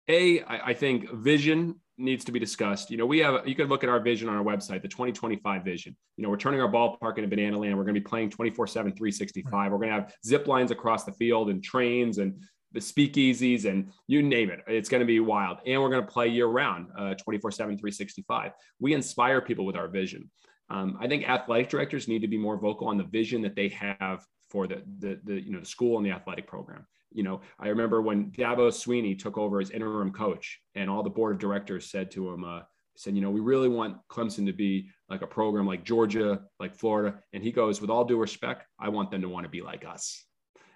a 0.08 0.42
I, 0.42 0.70
I 0.70 0.74
think 0.74 1.12
vision 1.12 1.76
needs 1.98 2.24
to 2.26 2.32
be 2.32 2.40
discussed. 2.40 2.92
You 2.92 2.98
know, 2.98 3.06
we 3.06 3.20
have 3.20 3.48
you 3.48 3.56
can 3.56 3.68
look 3.68 3.84
at 3.84 3.90
our 3.90 4.00
vision 4.00 4.30
on 4.30 4.36
our 4.36 4.44
website, 4.44 4.82
the 4.82 4.88
2025 4.88 5.64
vision. 5.64 5.96
You 6.16 6.24
know, 6.24 6.30
we're 6.30 6.38
turning 6.38 6.62
our 6.62 6.72
ballpark 6.72 7.18
into 7.18 7.28
banana 7.28 7.58
land. 7.58 7.78
We're 7.78 7.84
going 7.84 7.96
to 7.96 8.02
be 8.02 8.06
playing 8.06 8.30
24/7 8.30 8.72
365. 8.72 9.72
We're 9.72 9.78
going 9.78 9.90
to 9.90 9.96
have 9.96 10.14
zip 10.26 10.48
lines 10.48 10.72
across 10.72 11.04
the 11.04 11.14
field 11.14 11.50
and 11.50 11.64
trains 11.64 12.20
and 12.20 12.42
the 12.74 12.80
speakeasies 12.80 13.66
and 13.66 13.92
you 14.08 14.22
name 14.22 14.50
it. 14.50 14.60
It's 14.68 14.90
going 14.90 15.00
to 15.00 15.06
be 15.06 15.20
wild. 15.20 15.60
And 15.66 15.82
we're 15.82 15.90
going 15.90 16.06
to 16.06 16.12
play 16.12 16.28
year 16.28 16.48
round, 16.48 16.88
24 17.18 17.50
uh, 17.50 17.52
7, 17.52 17.78
365. 17.78 18.52
We 18.80 18.94
inspire 18.94 19.42
people 19.42 19.66
with 19.66 19.76
our 19.76 19.88
vision. 19.88 20.30
Um, 20.70 20.98
I 21.00 21.08
think 21.08 21.28
athletic 21.28 21.70
directors 21.70 22.08
need 22.08 22.22
to 22.22 22.28
be 22.28 22.38
more 22.38 22.58
vocal 22.58 22.88
on 22.88 22.98
the 22.98 23.06
vision 23.06 23.42
that 23.44 23.56
they 23.56 23.70
have 23.70 24.26
for 24.50 24.68
the, 24.68 24.84
the, 25.00 25.20
the 25.24 25.42
you 25.42 25.52
know 25.52 25.60
the 25.60 25.66
school 25.66 25.98
and 25.98 26.06
the 26.06 26.12
athletic 26.12 26.48
program. 26.48 26.86
You 27.12 27.24
know, 27.24 27.42
I 27.60 27.70
remember 27.70 28.02
when 28.02 28.32
Dabo 28.32 28.70
Swinney 28.70 29.18
took 29.18 29.38
over 29.38 29.60
as 29.60 29.72
interim 29.72 30.12
coach, 30.12 30.60
and 30.76 30.90
all 30.90 31.04
the 31.04 31.10
board 31.10 31.36
of 31.36 31.40
directors 31.40 31.90
said 31.90 32.12
to 32.12 32.30
him, 32.30 32.44
uh, 32.44 32.62
said, 32.96 33.16
you 33.16 33.22
know, 33.22 33.30
we 33.30 33.40
really 33.40 33.70
want 33.70 33.98
Clemson 34.10 34.46
to 34.46 34.54
be 34.54 34.90
like 35.10 35.22
a 35.22 35.28
program 35.28 35.68
like 35.68 35.84
Georgia, 35.84 36.42
like 36.60 36.76
Florida. 36.76 37.20
And 37.32 37.44
he 37.44 37.52
goes, 37.52 37.80
with 37.80 37.90
all 37.90 38.04
due 38.04 38.18
respect, 38.18 38.66
I 38.80 38.90
want 38.90 39.12
them 39.12 39.22
to 39.22 39.30
want 39.30 39.46
to 39.46 39.50
be 39.50 39.62
like 39.62 39.86
us. 39.86 40.26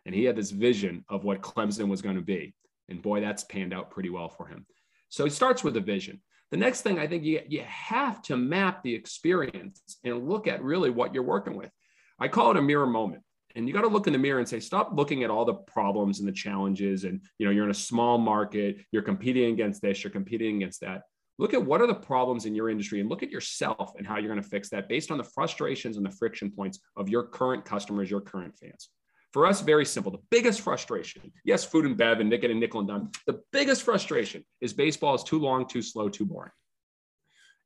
And 0.06 0.14
he 0.14 0.24
had 0.24 0.36
this 0.36 0.52
vision 0.52 1.04
of 1.10 1.24
what 1.24 1.42
Clemson 1.42 1.88
was 1.88 2.02
going 2.02 2.16
to 2.16 2.22
be. 2.22 2.54
And 2.90 3.02
boy, 3.02 3.22
that's 3.22 3.44
panned 3.44 3.74
out 3.74 3.92
pretty 3.92 4.10
well 4.10 4.30
for 4.30 4.46
him. 4.46 4.66
So 5.10 5.24
he 5.24 5.30
starts 5.30 5.64
with 5.64 5.78
a 5.78 5.82
vision. 5.82 6.22
The 6.52 6.58
next 6.58 6.82
thing 6.82 7.00
I 7.00 7.08
think 7.08 7.24
you, 7.24 7.42
you 7.48 7.64
have 7.64 8.22
to 8.24 8.38
map 8.38 8.84
the 8.84 8.94
experience 8.94 9.82
and 10.04 10.28
look 10.28 10.48
at 10.48 10.64
really 10.64 10.90
what 10.90 11.14
you're 11.14 11.24
working 11.24 11.56
with. 11.56 11.72
I 12.20 12.28
call 12.28 12.52
it 12.52 12.58
a 12.58 12.62
mirror 12.62 12.88
moment. 12.88 13.24
And 13.56 13.68
you 13.68 13.74
got 13.74 13.82
to 13.82 13.88
look 13.88 14.08
in 14.08 14.14
the 14.14 14.20
mirror 14.20 14.40
and 14.40 14.48
say 14.48 14.60
stop 14.60 14.92
looking 14.94 15.24
at 15.24 15.30
all 15.30 15.46
the 15.46 15.54
problems 15.54 16.20
and 16.20 16.28
the 16.28 16.32
challenges 16.32 17.04
and 17.04 17.22
you 17.38 17.46
know 17.46 17.52
you're 17.52 17.66
in 17.66 17.72
a 17.72 17.74
small 17.74 18.18
market 18.18 18.78
you're 18.92 19.02
competing 19.02 19.54
against 19.54 19.82
this 19.82 20.04
you're 20.04 20.12
competing 20.12 20.58
against 20.58 20.82
that. 20.82 21.04
Look 21.38 21.54
at 21.54 21.66
what 21.66 21.82
are 21.82 21.88
the 21.88 21.96
problems 21.96 22.46
in 22.46 22.54
your 22.54 22.70
industry 22.70 23.00
and 23.00 23.10
look 23.10 23.24
at 23.24 23.32
yourself 23.32 23.94
and 23.98 24.06
how 24.06 24.18
you're 24.18 24.32
going 24.32 24.42
to 24.42 24.48
fix 24.48 24.70
that 24.70 24.88
based 24.88 25.10
on 25.10 25.18
the 25.18 25.24
frustrations 25.24 25.98
and 25.98 26.06
the 26.06 26.12
friction 26.12 26.52
points 26.52 26.80
of 26.96 27.10
your 27.10 27.24
current 27.24 27.66
customers 27.66 28.12
your 28.12 28.22
current 28.22 28.56
fans. 28.56 28.90
For 29.34 29.48
us 29.48 29.62
very 29.62 29.86
simple. 29.86 30.12
The 30.12 30.20
biggest 30.30 30.62
frustration 30.62 31.32
yes 31.46 31.64
food 31.64 31.86
and 31.86 31.98
bev 31.98 32.20
and 32.20 32.30
Nick 32.30 32.42
getting 32.42 32.60
nickel 32.60 32.82
and 32.82 32.90
dime. 32.90 33.10
The 33.26 33.42
biggest 33.52 33.84
frustration 33.84 34.44
is 34.60 34.74
baseball 34.74 35.16
is 35.16 35.24
too 35.24 35.40
long 35.40 35.68
too 35.68 35.82
slow 35.82 36.10
too 36.10 36.26
boring 36.26 36.52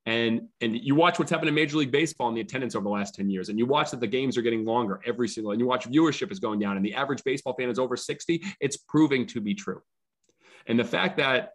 and 0.06 0.48
and 0.62 0.78
you 0.78 0.96
watch 0.96 1.18
what's 1.18 1.32
happened 1.32 1.50
in 1.50 1.56
Major 1.56 1.78
League 1.78 1.92
Baseball 1.92 2.28
and 2.28 2.38
the 2.38 2.42
attendance 2.42 2.76
over 2.76 2.84
the 2.84 2.90
last 2.90 3.16
10 3.16 3.30
years, 3.30 3.50
and 3.50 3.58
you 3.58 3.66
watch 3.66 3.92
that 3.92 4.00
the 4.00 4.08
games 4.08 4.38
are 4.38 4.42
getting 4.42 4.66
longer 4.66 5.02
every 5.06 5.28
single, 5.28 5.52
and 5.52 5.60
you 5.60 5.66
watch 5.66 5.90
viewership 5.90 6.32
is 6.32 6.40
going 6.40 6.60
down, 6.60 6.78
and 6.78 6.86
the 6.86 6.94
average 6.94 7.24
baseball 7.24 7.56
fan 7.58 7.70
is 7.70 7.80
over 7.80 7.98
60, 7.98 8.44
it's 8.60 8.78
proving 8.78 9.26
to 9.28 9.42
be 9.42 9.56
true. 9.56 9.82
And 10.68 10.80
the 10.80 10.84
fact 10.84 11.18
that, 11.18 11.52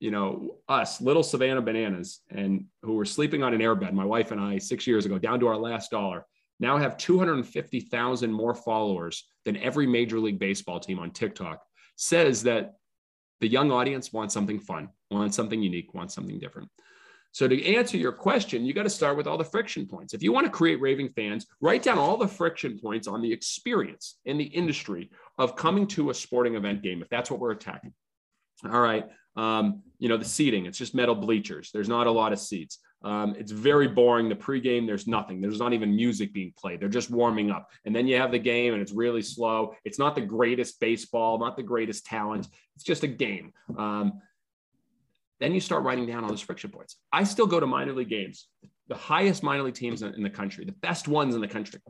you 0.00 0.10
know, 0.10 0.56
us 0.68 1.00
little 1.00 1.22
Savannah 1.22 1.62
bananas 1.62 2.20
and 2.30 2.66
who 2.82 2.94
were 2.94 3.04
sleeping 3.04 3.42
on 3.42 3.54
an 3.54 3.60
airbed, 3.60 3.92
my 3.92 4.04
wife 4.04 4.30
and 4.30 4.40
I, 4.40 4.58
six 4.58 4.86
years 4.86 5.06
ago, 5.06 5.18
down 5.18 5.40
to 5.40 5.48
our 5.48 5.56
last 5.56 5.90
dollar, 5.90 6.26
now 6.60 6.76
have 6.76 6.96
250,000 6.96 8.32
more 8.32 8.54
followers 8.54 9.24
than 9.44 9.56
every 9.56 9.86
Major 9.86 10.20
League 10.20 10.38
Baseball 10.38 10.78
team 10.78 10.98
on 10.98 11.10
TikTok, 11.10 11.60
says 11.96 12.44
that 12.44 12.74
the 13.40 13.48
young 13.48 13.72
audience 13.72 14.12
wants 14.12 14.32
something 14.32 14.60
fun, 14.60 14.88
wants 15.10 15.34
something 15.34 15.60
unique, 15.60 15.94
wants 15.94 16.14
something 16.14 16.38
different. 16.38 16.68
So 17.32 17.48
to 17.48 17.74
answer 17.74 17.96
your 17.96 18.12
question, 18.12 18.64
you 18.64 18.74
got 18.74 18.82
to 18.82 18.90
start 18.90 19.16
with 19.16 19.26
all 19.26 19.38
the 19.38 19.44
friction 19.44 19.86
points. 19.86 20.12
If 20.12 20.22
you 20.22 20.32
want 20.32 20.46
to 20.46 20.52
create 20.52 20.80
raving 20.80 21.08
fans, 21.16 21.46
write 21.60 21.82
down 21.82 21.98
all 21.98 22.18
the 22.18 22.28
friction 22.28 22.78
points 22.78 23.08
on 23.08 23.22
the 23.22 23.32
experience 23.32 24.18
in 24.26 24.36
the 24.36 24.44
industry 24.44 25.10
of 25.38 25.56
coming 25.56 25.86
to 25.88 26.10
a 26.10 26.14
sporting 26.14 26.56
event 26.56 26.82
game, 26.82 27.00
if 27.00 27.08
that's 27.08 27.30
what 27.30 27.40
we're 27.40 27.52
attacking. 27.52 27.94
All 28.70 28.80
right. 28.80 29.08
Um, 29.34 29.82
you 29.98 30.10
know, 30.10 30.18
the 30.18 30.26
seating, 30.26 30.66
it's 30.66 30.76
just 30.76 30.94
metal 30.94 31.14
bleachers. 31.14 31.70
There's 31.72 31.88
not 31.88 32.06
a 32.06 32.10
lot 32.10 32.34
of 32.34 32.38
seats. 32.38 32.78
Um, 33.02 33.34
it's 33.36 33.50
very 33.50 33.88
boring. 33.88 34.28
The 34.28 34.34
pregame, 34.34 34.86
there's 34.86 35.06
nothing. 35.06 35.40
There's 35.40 35.58
not 35.58 35.72
even 35.72 35.96
music 35.96 36.32
being 36.32 36.52
played. 36.56 36.80
They're 36.80 36.88
just 36.88 37.10
warming 37.10 37.50
up. 37.50 37.68
And 37.84 37.96
then 37.96 38.06
you 38.06 38.16
have 38.16 38.30
the 38.30 38.38
game 38.38 38.74
and 38.74 38.82
it's 38.82 38.92
really 38.92 39.22
slow. 39.22 39.74
It's 39.84 39.98
not 39.98 40.14
the 40.14 40.20
greatest 40.20 40.78
baseball, 40.80 41.38
not 41.38 41.56
the 41.56 41.62
greatest 41.62 42.04
talent. 42.04 42.46
It's 42.76 42.84
just 42.84 43.02
a 43.04 43.08
game. 43.08 43.52
Um, 43.76 44.20
then 45.42 45.54
you 45.54 45.60
start 45.60 45.82
writing 45.82 46.06
down 46.06 46.22
all 46.22 46.30
those 46.30 46.40
friction 46.40 46.70
points. 46.70 46.96
I 47.12 47.24
still 47.24 47.46
go 47.46 47.58
to 47.58 47.66
minor 47.66 47.92
league 47.92 48.08
games, 48.08 48.46
the 48.88 48.94
highest 48.94 49.42
minor 49.42 49.64
league 49.64 49.74
teams 49.74 50.02
in 50.02 50.22
the 50.22 50.30
country, 50.30 50.64
the 50.64 50.72
best 50.72 51.08
ones 51.08 51.34
in 51.34 51.40
the 51.40 51.48
country. 51.48 51.80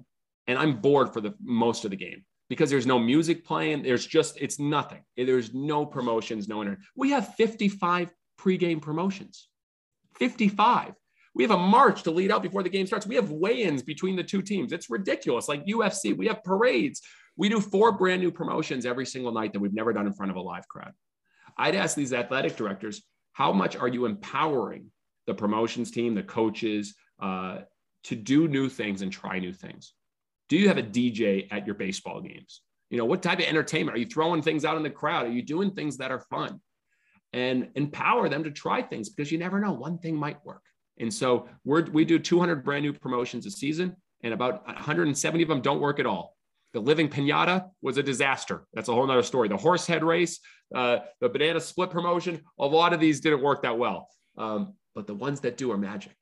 And 0.46 0.58
I'm 0.58 0.80
bored 0.80 1.12
for 1.12 1.20
the 1.20 1.34
most 1.42 1.84
of 1.84 1.90
the 1.90 1.96
game 1.96 2.24
because 2.48 2.70
there's 2.70 2.86
no 2.86 2.98
music 2.98 3.44
playing. 3.44 3.82
There's 3.82 4.06
just, 4.06 4.40
it's 4.40 4.58
nothing. 4.58 5.02
There's 5.16 5.52
no 5.54 5.86
promotions, 5.86 6.48
no 6.48 6.62
inter- 6.62 6.78
We 6.96 7.10
have 7.10 7.34
55 7.34 8.12
pregame 8.40 8.80
promotions, 8.80 9.48
55. 10.18 10.94
We 11.34 11.44
have 11.44 11.50
a 11.50 11.58
march 11.58 12.02
to 12.02 12.10
lead 12.10 12.30
out 12.30 12.42
before 12.42 12.62
the 12.62 12.68
game 12.68 12.86
starts. 12.86 13.06
We 13.06 13.14
have 13.14 13.30
weigh-ins 13.30 13.82
between 13.82 14.16
the 14.16 14.24
two 14.24 14.42
teams. 14.42 14.72
It's 14.72 14.90
ridiculous. 14.90 15.48
Like 15.48 15.64
UFC, 15.64 16.16
we 16.16 16.26
have 16.26 16.44
parades. 16.44 17.00
We 17.36 17.48
do 17.48 17.60
four 17.60 17.92
brand 17.92 18.20
new 18.20 18.30
promotions 18.30 18.84
every 18.84 19.06
single 19.06 19.32
night 19.32 19.54
that 19.54 19.60
we've 19.60 19.72
never 19.72 19.92
done 19.92 20.06
in 20.06 20.12
front 20.12 20.30
of 20.30 20.36
a 20.36 20.42
live 20.42 20.68
crowd. 20.68 20.92
I'd 21.56 21.74
ask 21.74 21.96
these 21.96 22.12
athletic 22.12 22.56
directors, 22.56 23.02
how 23.32 23.52
much 23.52 23.76
are 23.76 23.88
you 23.88 24.06
empowering 24.06 24.90
the 25.26 25.34
promotions 25.34 25.90
team, 25.90 26.14
the 26.14 26.22
coaches, 26.22 26.94
uh, 27.20 27.58
to 28.04 28.16
do 28.16 28.48
new 28.48 28.68
things 28.68 29.02
and 29.02 29.12
try 29.12 29.38
new 29.38 29.52
things? 29.52 29.94
Do 30.48 30.56
you 30.56 30.68
have 30.68 30.78
a 30.78 30.82
DJ 30.82 31.48
at 31.50 31.66
your 31.66 31.74
baseball 31.74 32.20
games? 32.20 32.62
You 32.90 32.98
know, 32.98 33.06
what 33.06 33.22
type 33.22 33.38
of 33.38 33.46
entertainment 33.46 33.96
are 33.96 34.00
you 34.00 34.06
throwing 34.06 34.42
things 34.42 34.64
out 34.64 34.76
in 34.76 34.82
the 34.82 34.90
crowd? 34.90 35.26
Are 35.26 35.32
you 35.32 35.42
doing 35.42 35.70
things 35.70 35.96
that 35.96 36.10
are 36.10 36.20
fun? 36.20 36.60
And 37.32 37.70
empower 37.74 38.28
them 38.28 38.44
to 38.44 38.50
try 38.50 38.82
things 38.82 39.08
because 39.08 39.32
you 39.32 39.38
never 39.38 39.58
know, 39.58 39.72
one 39.72 39.96
thing 39.98 40.14
might 40.14 40.44
work. 40.44 40.62
And 40.98 41.12
so 41.12 41.48
we're, 41.64 41.86
we 41.86 42.04
do 42.04 42.18
200 42.18 42.62
brand 42.62 42.84
new 42.84 42.92
promotions 42.92 43.46
a 43.46 43.50
season, 43.50 43.96
and 44.22 44.34
about 44.34 44.66
170 44.66 45.42
of 45.42 45.48
them 45.48 45.62
don't 45.62 45.80
work 45.80 45.98
at 45.98 46.06
all. 46.06 46.36
The 46.72 46.80
living 46.80 47.08
pinata 47.08 47.68
was 47.82 47.98
a 47.98 48.02
disaster. 48.02 48.66
That's 48.72 48.88
a 48.88 48.94
whole 48.94 49.06
nother 49.06 49.22
story. 49.22 49.48
The 49.48 49.56
horse 49.56 49.86
head 49.86 50.02
race, 50.02 50.40
uh, 50.74 50.98
the 51.20 51.28
banana 51.28 51.60
split 51.60 51.90
promotion, 51.90 52.40
a 52.58 52.66
lot 52.66 52.92
of 52.92 53.00
these 53.00 53.20
didn't 53.20 53.42
work 53.42 53.62
that 53.62 53.78
well. 53.78 54.08
Um, 54.38 54.74
but 54.94 55.06
the 55.06 55.14
ones 55.14 55.40
that 55.40 55.56
do 55.56 55.70
are 55.72 55.78
magic. 55.78 56.16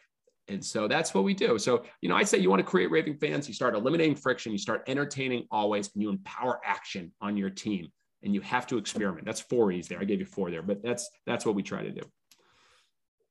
And 0.48 0.64
so 0.64 0.88
that's 0.88 1.14
what 1.14 1.22
we 1.22 1.34
do. 1.34 1.58
So, 1.58 1.84
you 2.00 2.08
know, 2.08 2.16
I 2.16 2.24
say 2.24 2.38
you 2.38 2.50
want 2.50 2.60
to 2.60 2.66
create 2.66 2.90
raving 2.90 3.18
fans, 3.18 3.46
you 3.46 3.54
start 3.54 3.76
eliminating 3.76 4.16
friction, 4.16 4.50
you 4.50 4.58
start 4.58 4.82
entertaining 4.88 5.46
always, 5.52 5.90
and 5.94 6.02
you 6.02 6.10
empower 6.10 6.60
action 6.64 7.12
on 7.20 7.36
your 7.36 7.50
team. 7.50 7.88
And 8.22 8.34
you 8.34 8.42
have 8.42 8.66
to 8.66 8.76
experiment. 8.76 9.24
That's 9.24 9.40
four 9.40 9.72
E's 9.72 9.88
there. 9.88 9.98
I 9.98 10.04
gave 10.04 10.18
you 10.18 10.26
four 10.26 10.50
there, 10.50 10.62
but 10.62 10.82
that's 10.82 11.08
that's 11.26 11.46
what 11.46 11.54
we 11.54 11.62
try 11.62 11.82
to 11.82 11.90
do. 11.90 12.02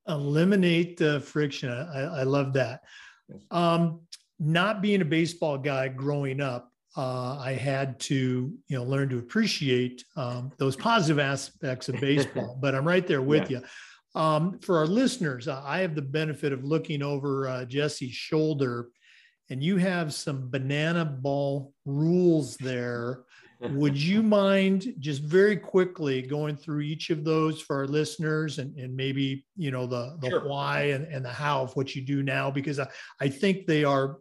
Eliminate 0.07 0.97
the 0.97 1.19
friction. 1.19 1.69
I, 1.69 2.21
I 2.21 2.23
love 2.23 2.53
that. 2.53 2.81
Um, 3.51 3.99
not 4.39 4.81
being 4.81 5.01
a 5.01 5.05
baseball 5.05 5.59
guy 5.59 5.89
growing 5.89 6.41
up, 6.41 6.68
uh, 6.97 7.37
I 7.39 7.53
had 7.53 7.99
to, 8.01 8.51
you 8.67 8.77
know, 8.77 8.83
learn 8.83 9.09
to 9.09 9.19
appreciate 9.19 10.03
um, 10.15 10.51
those 10.57 10.75
positive 10.75 11.19
aspects 11.19 11.89
of 11.89 11.99
baseball. 11.99 12.57
but 12.61 12.75
I'm 12.75 12.87
right 12.87 13.05
there 13.05 13.21
with 13.21 13.49
yeah. 13.49 13.59
you. 13.59 13.65
Um, 14.19 14.59
for 14.59 14.77
our 14.77 14.87
listeners, 14.87 15.47
I 15.47 15.79
have 15.79 15.93
the 15.93 16.01
benefit 16.01 16.51
of 16.51 16.63
looking 16.63 17.03
over 17.03 17.47
uh, 17.47 17.65
Jesse's 17.65 18.13
shoulder, 18.13 18.89
and 19.49 19.63
you 19.63 19.77
have 19.77 20.13
some 20.13 20.49
banana 20.49 21.05
ball 21.05 21.73
rules 21.85 22.57
there. 22.57 23.21
Would 23.61 23.97
you 23.97 24.23
mind 24.23 24.95
just 24.99 25.21
very 25.21 25.57
quickly 25.57 26.23
going 26.23 26.55
through 26.55 26.81
each 26.81 27.11
of 27.11 27.23
those 27.23 27.61
for 27.61 27.75
our 27.75 27.87
listeners 27.87 28.57
and, 28.57 28.75
and 28.77 28.95
maybe, 28.95 29.45
you 29.55 29.69
know, 29.69 29.85
the, 29.85 30.17
the 30.21 30.29
sure. 30.29 30.47
why 30.47 30.83
and, 30.91 31.05
and 31.05 31.23
the 31.23 31.29
how 31.29 31.61
of 31.61 31.75
what 31.75 31.95
you 31.95 32.01
do 32.01 32.23
now? 32.23 32.49
Because 32.49 32.79
I, 32.79 32.87
I 33.19 33.29
think 33.29 33.67
they 33.67 33.83
are 33.83 34.17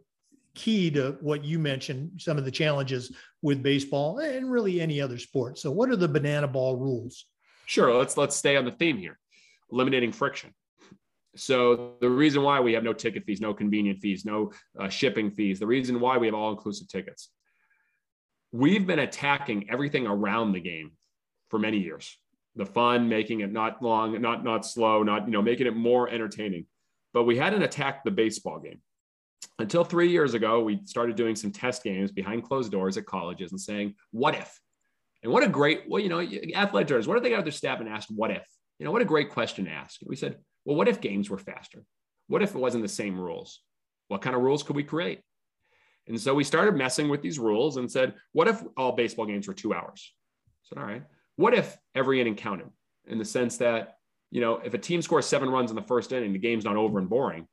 key 0.55 0.91
to 0.91 1.17
what 1.21 1.43
you 1.43 1.59
mentioned, 1.59 2.11
some 2.17 2.37
of 2.37 2.45
the 2.45 2.51
challenges 2.51 3.15
with 3.41 3.63
baseball 3.63 4.19
and 4.19 4.49
really 4.49 4.81
any 4.81 5.01
other 5.01 5.17
sport. 5.17 5.57
So, 5.57 5.71
what 5.71 5.89
are 5.89 5.95
the 5.95 6.07
banana 6.07 6.47
ball 6.47 6.77
rules? 6.77 7.25
Sure. 7.65 7.93
Let's 7.93 8.17
let's 8.17 8.35
stay 8.35 8.57
on 8.57 8.65
the 8.65 8.71
theme 8.71 8.97
here. 8.97 9.19
Eliminating 9.71 10.11
friction. 10.11 10.53
So 11.35 11.93
the 12.01 12.09
reason 12.09 12.41
why 12.41 12.59
we 12.59 12.73
have 12.73 12.83
no 12.83 12.93
ticket 12.93 13.23
fees, 13.23 13.39
no 13.39 13.53
convenient 13.53 13.99
fees, 13.99 14.25
no 14.25 14.51
uh, 14.79 14.89
shipping 14.89 15.31
fees, 15.31 15.59
the 15.59 15.67
reason 15.67 15.99
why 15.99 16.17
we 16.17 16.27
have 16.27 16.33
all 16.33 16.51
inclusive 16.51 16.87
tickets, 16.87 17.29
we've 18.51 18.87
been 18.87 18.99
attacking 18.99 19.69
everything 19.69 20.07
around 20.07 20.53
the 20.53 20.59
game 20.59 20.91
for 21.49 21.59
many 21.59 21.77
years. 21.77 22.17
The 22.55 22.65
fun, 22.65 23.07
making 23.07 23.41
it 23.41 23.51
not 23.51 23.81
long, 23.81 24.19
not 24.19 24.43
not 24.43 24.65
slow, 24.65 25.03
not 25.03 25.27
you 25.27 25.31
know, 25.31 25.41
making 25.41 25.67
it 25.67 25.75
more 25.75 26.09
entertaining. 26.09 26.65
But 27.13 27.23
we 27.23 27.37
hadn't 27.37 27.61
attacked 27.61 28.05
the 28.05 28.11
baseball 28.11 28.59
game 28.59 28.81
until 29.59 29.83
three 29.83 30.09
years 30.09 30.33
ago, 30.33 30.61
we 30.61 30.79
started 30.85 31.15
doing 31.15 31.35
some 31.35 31.51
test 31.51 31.83
games 31.83 32.11
behind 32.11 32.43
closed 32.43 32.71
doors 32.71 32.97
at 32.97 33.05
colleges 33.05 33.51
and 33.51 33.59
saying, 33.59 33.93
what 34.11 34.33
if? 34.35 34.59
And 35.21 35.31
what 35.31 35.43
a 35.43 35.49
great, 35.49 35.83
well, 35.87 36.01
you 36.01 36.09
know, 36.09 36.21
athletic 36.55 36.87
directors, 36.87 37.07
what 37.07 37.17
if 37.17 37.23
they 37.23 37.29
got 37.29 37.43
their 37.43 37.51
staff 37.51 37.81
and 37.81 37.89
asked, 37.89 38.09
what 38.09 38.31
if? 38.31 38.45
You 38.79 38.85
know, 38.85 38.91
what 38.91 39.01
a 39.01 39.05
great 39.05 39.29
question 39.29 39.65
to 39.65 39.71
ask. 39.71 39.99
We 40.05 40.15
said, 40.15 40.37
well, 40.63 40.77
what 40.77 40.87
if 40.87 41.01
games 41.01 41.29
were 41.29 41.37
faster? 41.37 41.83
What 42.27 42.41
if 42.41 42.55
it 42.55 42.59
wasn't 42.59 42.83
the 42.83 42.89
same 42.89 43.19
rules? 43.19 43.59
What 44.07 44.21
kind 44.21 44.35
of 44.35 44.41
rules 44.41 44.63
could 44.63 44.77
we 44.77 44.83
create? 44.83 45.19
And 46.07 46.19
so 46.19 46.33
we 46.33 46.43
started 46.43 46.75
messing 46.75 47.09
with 47.09 47.21
these 47.21 47.37
rules 47.37 47.77
and 47.77 47.91
said, 47.91 48.13
what 48.31 48.47
if 48.47 48.63
all 48.77 48.93
baseball 48.93 49.25
games 49.25 49.47
were 49.47 49.53
two 49.53 49.73
hours? 49.73 50.13
I 50.47 50.63
said, 50.63 50.77
all 50.77 50.87
right. 50.87 51.03
What 51.35 51.53
if 51.53 51.77
every 51.93 52.21
inning 52.21 52.35
counted 52.35 52.69
in 53.07 53.17
the 53.17 53.25
sense 53.25 53.57
that, 53.57 53.97
you 54.31 54.41
know, 54.41 54.57
if 54.57 54.73
a 54.73 54.77
team 54.77 55.01
scores 55.01 55.25
seven 55.25 55.49
runs 55.49 55.69
in 55.69 55.75
the 55.75 55.81
first 55.81 56.11
inning, 56.11 56.33
the 56.33 56.39
game's 56.39 56.65
not 56.65 56.77
over 56.77 56.97
and 56.99 57.09
boring. 57.09 57.47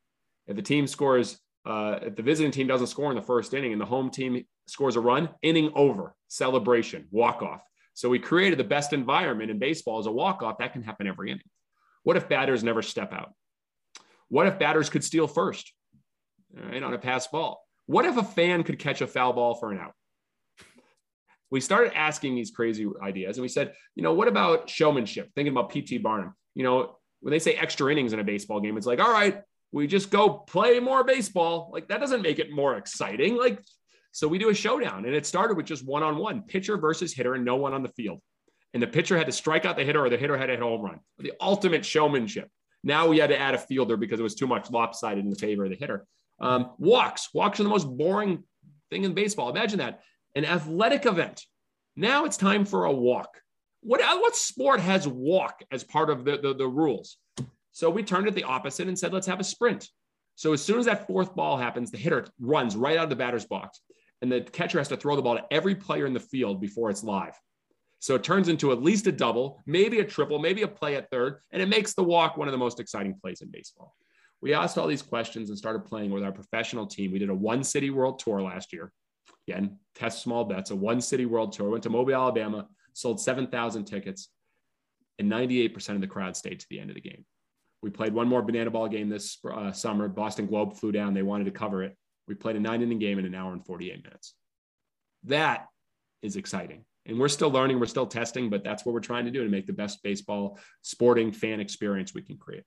If 0.46 0.56
the 0.56 0.62
team 0.62 0.86
scores 0.86 1.38
uh, 1.66 1.98
if 2.02 2.16
the 2.16 2.22
visiting 2.22 2.52
team 2.52 2.68
doesn't 2.68 2.86
score 2.86 3.10
in 3.10 3.16
the 3.16 3.22
first 3.22 3.52
inning 3.52 3.72
and 3.72 3.80
the 3.80 3.86
home 3.86 4.08
team 4.08 4.44
scores 4.68 4.94
a 4.94 5.00
run, 5.00 5.28
inning 5.42 5.72
over, 5.74 6.14
celebration, 6.28 7.06
walk 7.10 7.42
off. 7.42 7.60
So 7.94 8.08
we 8.08 8.18
created 8.18 8.58
the 8.58 8.64
best 8.64 8.92
environment 8.92 9.50
in 9.50 9.58
baseball 9.58 9.98
as 9.98 10.06
a 10.06 10.12
walk 10.12 10.42
off. 10.42 10.58
That 10.58 10.72
can 10.72 10.82
happen 10.82 11.06
every 11.06 11.30
inning. 11.30 11.42
What 12.04 12.16
if 12.16 12.28
batters 12.28 12.62
never 12.62 12.82
step 12.82 13.12
out? 13.12 13.32
What 14.28 14.46
if 14.46 14.58
batters 14.58 14.88
could 14.88 15.02
steal 15.02 15.26
first 15.26 15.72
right, 16.54 16.82
on 16.82 16.94
a 16.94 16.98
pass 16.98 17.26
ball? 17.26 17.60
What 17.86 18.04
if 18.04 18.16
a 18.16 18.22
fan 18.22 18.62
could 18.62 18.78
catch 18.78 19.00
a 19.00 19.06
foul 19.06 19.32
ball 19.32 19.54
for 19.54 19.72
an 19.72 19.78
out? 19.78 19.92
We 21.50 21.60
started 21.60 21.96
asking 21.96 22.34
these 22.36 22.50
crazy 22.50 22.86
ideas 23.02 23.38
and 23.38 23.42
we 23.42 23.48
said, 23.48 23.72
you 23.94 24.02
know, 24.02 24.12
what 24.14 24.28
about 24.28 24.68
showmanship? 24.68 25.30
Thinking 25.34 25.52
about 25.52 25.70
P.T. 25.70 25.98
Barnum, 25.98 26.34
you 26.54 26.64
know, 26.64 26.96
when 27.20 27.32
they 27.32 27.38
say 27.38 27.54
extra 27.54 27.90
innings 27.90 28.12
in 28.12 28.20
a 28.20 28.24
baseball 28.24 28.60
game, 28.60 28.76
it's 28.76 28.86
like, 28.86 29.00
all 29.00 29.12
right, 29.12 29.42
we 29.76 29.86
just 29.86 30.10
go 30.10 30.30
play 30.30 30.80
more 30.80 31.04
baseball. 31.04 31.68
Like 31.70 31.88
that 31.88 32.00
doesn't 32.00 32.22
make 32.22 32.38
it 32.38 32.50
more 32.50 32.76
exciting. 32.78 33.36
Like, 33.36 33.60
so 34.10 34.26
we 34.26 34.38
do 34.38 34.48
a 34.48 34.54
showdown 34.54 35.04
and 35.04 35.14
it 35.14 35.26
started 35.26 35.56
with 35.56 35.66
just 35.66 35.84
one 35.84 36.02
on 36.02 36.16
one 36.16 36.42
pitcher 36.42 36.78
versus 36.78 37.12
hitter 37.12 37.34
and 37.34 37.44
no 37.44 37.56
one 37.56 37.74
on 37.74 37.82
the 37.82 37.90
field. 37.90 38.22
And 38.72 38.82
the 38.82 38.86
pitcher 38.86 39.18
had 39.18 39.26
to 39.26 39.32
strike 39.32 39.66
out 39.66 39.76
the 39.76 39.84
hitter 39.84 40.02
or 40.02 40.08
the 40.08 40.16
hitter 40.16 40.36
had 40.36 40.46
to 40.46 40.52
hit 40.52 40.62
a 40.62 40.64
home 40.64 40.80
run. 40.80 41.00
The 41.18 41.34
ultimate 41.42 41.84
showmanship. 41.84 42.48
Now 42.84 43.06
we 43.06 43.18
had 43.18 43.28
to 43.28 43.38
add 43.38 43.54
a 43.54 43.58
fielder 43.58 43.98
because 43.98 44.18
it 44.18 44.22
was 44.22 44.34
too 44.34 44.46
much 44.46 44.70
lopsided 44.70 45.22
in 45.22 45.30
the 45.30 45.36
favor 45.36 45.64
of 45.64 45.70
the 45.70 45.76
hitter. 45.76 46.06
Um, 46.40 46.70
walks. 46.78 47.28
Walks 47.34 47.60
are 47.60 47.64
the 47.64 47.68
most 47.68 47.84
boring 47.86 48.44
thing 48.90 49.04
in 49.04 49.12
baseball. 49.12 49.50
Imagine 49.50 49.80
that. 49.80 50.00
an 50.34 50.46
athletic 50.46 51.04
event. 51.04 51.42
Now 51.96 52.24
it's 52.24 52.38
time 52.38 52.64
for 52.64 52.86
a 52.86 52.92
walk. 52.92 53.28
What, 53.82 54.00
what 54.00 54.36
sport 54.36 54.80
has 54.80 55.06
walk 55.06 55.62
as 55.70 55.84
part 55.84 56.08
of 56.08 56.24
the, 56.24 56.38
the, 56.38 56.54
the 56.54 56.66
rules? 56.66 57.18
So 57.76 57.90
we 57.90 58.02
turned 58.02 58.26
it 58.26 58.34
the 58.34 58.42
opposite 58.42 58.88
and 58.88 58.98
said, 58.98 59.12
let's 59.12 59.26
have 59.26 59.38
a 59.38 59.44
sprint. 59.44 59.90
So 60.34 60.54
as 60.54 60.62
soon 60.62 60.78
as 60.78 60.86
that 60.86 61.06
fourth 61.06 61.36
ball 61.36 61.58
happens, 61.58 61.90
the 61.90 61.98
hitter 61.98 62.24
runs 62.40 62.74
right 62.74 62.96
out 62.96 63.04
of 63.04 63.10
the 63.10 63.16
batter's 63.16 63.44
box, 63.44 63.82
and 64.22 64.32
the 64.32 64.40
catcher 64.40 64.78
has 64.78 64.88
to 64.88 64.96
throw 64.96 65.14
the 65.14 65.20
ball 65.20 65.36
to 65.36 65.44
every 65.50 65.74
player 65.74 66.06
in 66.06 66.14
the 66.14 66.20
field 66.20 66.58
before 66.58 66.88
it's 66.88 67.04
live. 67.04 67.38
So 67.98 68.14
it 68.14 68.24
turns 68.24 68.48
into 68.48 68.72
at 68.72 68.82
least 68.82 69.06
a 69.08 69.12
double, 69.12 69.62
maybe 69.66 70.00
a 70.00 70.04
triple, 70.06 70.38
maybe 70.38 70.62
a 70.62 70.68
play 70.68 70.96
at 70.96 71.10
third, 71.10 71.40
and 71.50 71.60
it 71.60 71.68
makes 71.68 71.92
the 71.92 72.02
walk 72.02 72.38
one 72.38 72.48
of 72.48 72.52
the 72.52 72.58
most 72.58 72.80
exciting 72.80 73.14
plays 73.20 73.42
in 73.42 73.50
baseball. 73.50 73.94
We 74.40 74.54
asked 74.54 74.78
all 74.78 74.86
these 74.86 75.02
questions 75.02 75.50
and 75.50 75.58
started 75.58 75.84
playing 75.84 76.12
with 76.12 76.24
our 76.24 76.32
professional 76.32 76.86
team. 76.86 77.12
We 77.12 77.18
did 77.18 77.28
a 77.28 77.34
one 77.34 77.62
city 77.62 77.90
world 77.90 78.20
tour 78.20 78.40
last 78.40 78.72
year. 78.72 78.90
Again, 79.46 79.78
test 79.94 80.22
small 80.22 80.46
bets, 80.46 80.70
a 80.70 80.76
one 80.76 81.02
city 81.02 81.26
world 81.26 81.52
tour. 81.52 81.68
Went 81.68 81.82
to 81.82 81.90
Mobile, 81.90 82.14
Alabama, 82.14 82.68
sold 82.94 83.20
7,000 83.20 83.84
tickets, 83.84 84.30
and 85.18 85.30
98% 85.30 85.90
of 85.90 86.00
the 86.00 86.06
crowd 86.06 86.38
stayed 86.38 86.60
to 86.60 86.66
the 86.70 86.80
end 86.80 86.88
of 86.88 86.94
the 86.94 87.02
game. 87.02 87.26
We 87.82 87.90
played 87.90 88.14
one 88.14 88.28
more 88.28 88.42
banana 88.42 88.70
ball 88.70 88.88
game 88.88 89.08
this 89.08 89.38
uh, 89.50 89.72
summer. 89.72 90.08
Boston 90.08 90.46
Globe 90.46 90.76
flew 90.76 90.92
down. 90.92 91.14
They 91.14 91.22
wanted 91.22 91.44
to 91.44 91.50
cover 91.50 91.82
it. 91.82 91.96
We 92.26 92.34
played 92.34 92.56
a 92.56 92.60
nine 92.60 92.82
inning 92.82 92.98
game 92.98 93.18
in 93.18 93.24
an 93.24 93.34
hour 93.34 93.52
and 93.52 93.64
48 93.64 94.02
minutes. 94.02 94.34
That 95.24 95.66
is 96.22 96.36
exciting. 96.36 96.84
And 97.06 97.18
we're 97.18 97.28
still 97.28 97.50
learning, 97.50 97.78
we're 97.78 97.86
still 97.86 98.06
testing, 98.06 98.50
but 98.50 98.64
that's 98.64 98.84
what 98.84 98.92
we're 98.92 99.00
trying 99.00 99.26
to 99.26 99.30
do 99.30 99.44
to 99.44 99.48
make 99.48 99.66
the 99.66 99.72
best 99.72 100.02
baseball 100.02 100.58
sporting 100.82 101.30
fan 101.30 101.60
experience 101.60 102.14
we 102.14 102.22
can 102.22 102.36
create. 102.36 102.64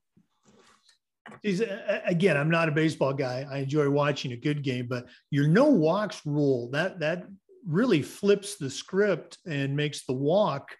Again, 2.06 2.36
I'm 2.36 2.50
not 2.50 2.68
a 2.68 2.72
baseball 2.72 3.12
guy. 3.12 3.46
I 3.50 3.58
enjoy 3.58 3.88
watching 3.90 4.32
a 4.32 4.36
good 4.36 4.62
game, 4.62 4.86
but 4.88 5.06
your 5.30 5.46
no 5.46 5.66
walks 5.66 6.22
rule 6.24 6.70
that 6.70 7.00
that 7.00 7.24
really 7.66 8.00
flips 8.00 8.56
the 8.56 8.70
script 8.70 9.38
and 9.46 9.76
makes 9.76 10.06
the 10.06 10.14
walk 10.14 10.74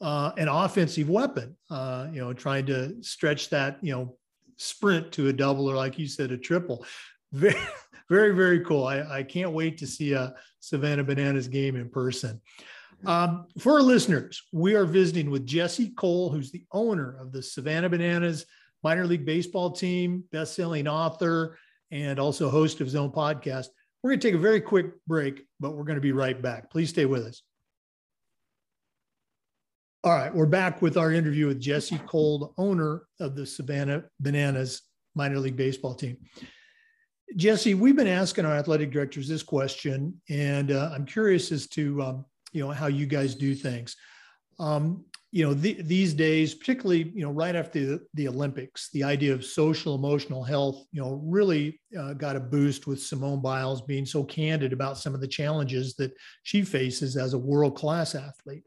uh, 0.00 0.32
an 0.36 0.48
offensive 0.48 1.08
weapon. 1.08 1.56
Uh, 1.70 2.08
you 2.12 2.20
know, 2.20 2.32
trying 2.32 2.66
to 2.66 3.02
stretch 3.02 3.50
that 3.50 3.78
you 3.82 3.92
know 3.92 4.16
sprint 4.56 5.12
to 5.12 5.28
a 5.28 5.32
double 5.32 5.70
or 5.70 5.76
like 5.76 5.98
you 5.98 6.06
said 6.06 6.30
a 6.32 6.38
triple. 6.38 6.84
Very, 7.32 7.58
very, 8.08 8.34
very 8.34 8.60
cool. 8.60 8.86
I, 8.86 9.00
I 9.18 9.22
can't 9.24 9.50
wait 9.50 9.78
to 9.78 9.86
see 9.86 10.12
a 10.12 10.32
Savannah 10.60 11.02
Bananas 11.02 11.48
game 11.48 11.74
in 11.74 11.90
person. 11.90 12.40
Um, 13.04 13.46
for 13.58 13.74
our 13.74 13.82
listeners, 13.82 14.42
we 14.52 14.74
are 14.74 14.86
visiting 14.86 15.28
with 15.28 15.44
Jesse 15.44 15.90
Cole, 15.90 16.30
who's 16.30 16.50
the 16.50 16.64
owner 16.72 17.16
of 17.20 17.32
the 17.32 17.42
Savannah 17.42 17.88
Bananas 17.88 18.46
minor 18.82 19.06
league 19.06 19.26
baseball 19.26 19.72
team, 19.72 20.22
best-selling 20.30 20.86
author, 20.86 21.58
and 21.90 22.18
also 22.18 22.48
host 22.48 22.80
of 22.80 22.86
his 22.86 22.94
own 22.94 23.10
podcast. 23.10 23.66
We're 24.02 24.10
going 24.10 24.20
to 24.20 24.28
take 24.28 24.34
a 24.36 24.38
very 24.38 24.60
quick 24.60 25.04
break, 25.06 25.42
but 25.58 25.72
we're 25.72 25.84
going 25.84 25.96
to 25.96 26.00
be 26.00 26.12
right 26.12 26.40
back. 26.40 26.70
Please 26.70 26.90
stay 26.90 27.06
with 27.06 27.24
us. 27.24 27.42
All 30.06 30.12
right, 30.12 30.32
we're 30.32 30.46
back 30.46 30.82
with 30.82 30.96
our 30.96 31.10
interview 31.10 31.48
with 31.48 31.58
Jesse 31.58 31.98
Cole, 32.06 32.54
owner 32.58 33.08
of 33.18 33.34
the 33.34 33.44
Savannah 33.44 34.04
Bananas 34.20 34.82
minor 35.16 35.40
league 35.40 35.56
baseball 35.56 35.96
team. 35.96 36.16
Jesse, 37.34 37.74
we've 37.74 37.96
been 37.96 38.06
asking 38.06 38.44
our 38.44 38.54
athletic 38.54 38.92
directors 38.92 39.26
this 39.26 39.42
question, 39.42 40.14
and 40.30 40.70
uh, 40.70 40.92
I'm 40.94 41.06
curious 41.06 41.50
as 41.50 41.66
to 41.70 42.00
um, 42.02 42.24
you 42.52 42.64
know 42.64 42.70
how 42.70 42.86
you 42.86 43.06
guys 43.06 43.34
do 43.34 43.52
things. 43.52 43.96
Um, 44.60 45.04
you 45.32 45.44
know 45.44 45.54
the, 45.54 45.82
these 45.82 46.14
days, 46.14 46.54
particularly 46.54 47.10
you 47.12 47.22
know 47.22 47.32
right 47.32 47.56
after 47.56 47.84
the, 47.84 48.06
the, 48.14 48.28
Olympics, 48.28 48.90
the 48.92 49.02
idea 49.02 49.34
of 49.34 49.44
social 49.44 49.96
emotional 49.96 50.44
health 50.44 50.84
you 50.92 51.02
know 51.02 51.20
really 51.24 51.80
uh, 51.98 52.12
got 52.12 52.36
a 52.36 52.40
boost 52.40 52.86
with 52.86 53.02
Simone 53.02 53.42
Biles 53.42 53.82
being 53.82 54.06
so 54.06 54.22
candid 54.22 54.72
about 54.72 54.98
some 54.98 55.16
of 55.16 55.20
the 55.20 55.26
challenges 55.26 55.96
that 55.96 56.12
she 56.44 56.62
faces 56.62 57.16
as 57.16 57.34
a 57.34 57.38
world 57.38 57.74
class 57.74 58.14
athlete. 58.14 58.62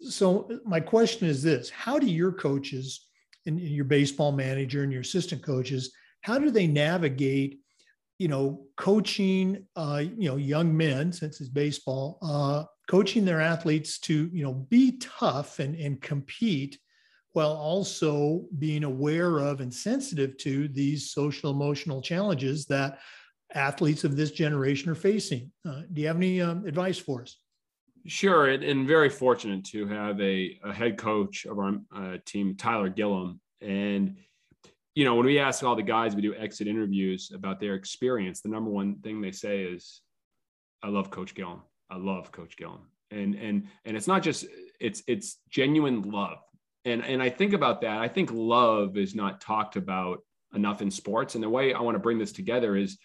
So 0.00 0.50
my 0.64 0.80
question 0.80 1.28
is 1.28 1.42
this: 1.42 1.70
How 1.70 1.98
do 1.98 2.06
your 2.06 2.32
coaches 2.32 3.06
and 3.46 3.60
your 3.60 3.84
baseball 3.84 4.32
manager 4.32 4.82
and 4.82 4.92
your 4.92 5.02
assistant 5.02 5.42
coaches 5.42 5.92
how 6.26 6.38
do 6.38 6.50
they 6.50 6.66
navigate 6.66 7.60
you 8.18 8.28
know 8.28 8.66
coaching 8.76 9.64
uh, 9.76 10.02
you 10.02 10.28
know 10.28 10.36
young 10.36 10.76
men 10.76 11.12
since 11.12 11.40
it's 11.40 11.48
baseball 11.48 12.18
uh, 12.22 12.64
coaching 12.90 13.24
their 13.24 13.40
athletes 13.40 13.98
to 13.98 14.28
you 14.32 14.42
know 14.42 14.54
be 14.54 14.98
tough 14.98 15.60
and, 15.60 15.76
and 15.76 16.02
compete 16.02 16.78
while 17.32 17.52
also 17.52 18.46
being 18.58 18.82
aware 18.82 19.38
of 19.38 19.60
and 19.60 19.72
sensitive 19.72 20.36
to 20.38 20.68
these 20.68 21.10
social 21.10 21.50
emotional 21.50 22.00
challenges 22.00 22.64
that 22.64 22.98
athletes 23.54 24.04
of 24.04 24.16
this 24.16 24.30
generation 24.30 24.90
are 24.90 24.94
facing? 24.94 25.52
Uh, 25.68 25.82
do 25.92 26.00
you 26.00 26.06
have 26.06 26.16
any 26.16 26.40
um, 26.40 26.64
advice 26.66 26.98
for 26.98 27.22
us 27.22 27.36
Sure, 28.06 28.48
and, 28.48 28.62
and, 28.62 28.86
very 28.86 29.08
fortunate 29.08 29.64
to 29.64 29.86
have 29.86 30.20
a, 30.20 30.58
a 30.64 30.72
head 30.72 30.96
coach 30.96 31.44
of 31.44 31.58
our 31.58 31.74
uh, 31.94 32.16
team, 32.24 32.54
Tyler 32.54 32.88
Gillum. 32.88 33.40
And, 33.60 34.16
you 34.94 35.04
know, 35.04 35.14
when 35.16 35.26
we 35.26 35.38
ask 35.38 35.64
all 35.64 35.74
the 35.74 35.82
guys, 35.82 36.14
we 36.14 36.22
do 36.22 36.34
exit 36.34 36.68
interviews 36.68 37.32
about 37.34 37.58
their 37.58 37.74
experience, 37.74 38.40
the 38.40 38.48
number 38.48 38.70
one 38.70 38.96
thing 39.00 39.20
they 39.20 39.32
say 39.32 39.62
is, 39.62 40.02
I 40.82 40.88
love 40.88 41.10
Coach 41.10 41.34
Gillum. 41.34 41.62
I 41.90 41.96
love 41.96 42.32
Coach 42.32 42.56
Gillum. 42.56 42.80
And 43.10 43.34
and 43.34 43.68
and 43.84 43.96
it's 43.96 44.08
not 44.08 44.22
just 44.22 44.46
it's 44.80 45.02
it's 45.06 45.38
genuine 45.48 46.02
love. 46.02 46.38
And 46.84 47.04
and 47.04 47.22
I 47.22 47.30
think 47.30 47.52
about 47.52 47.80
that. 47.82 47.98
I 47.98 48.08
think 48.08 48.30
love 48.32 48.96
is 48.96 49.14
not 49.14 49.40
talked 49.40 49.76
about 49.76 50.20
enough 50.54 50.82
in 50.82 50.90
sports. 50.90 51.34
And 51.34 51.42
the 51.42 51.48
way 51.48 51.72
I 51.72 51.80
want 51.80 51.94
to 51.94 52.00
bring 52.00 52.18
this 52.18 52.32
together 52.32 52.76
is 52.76 52.98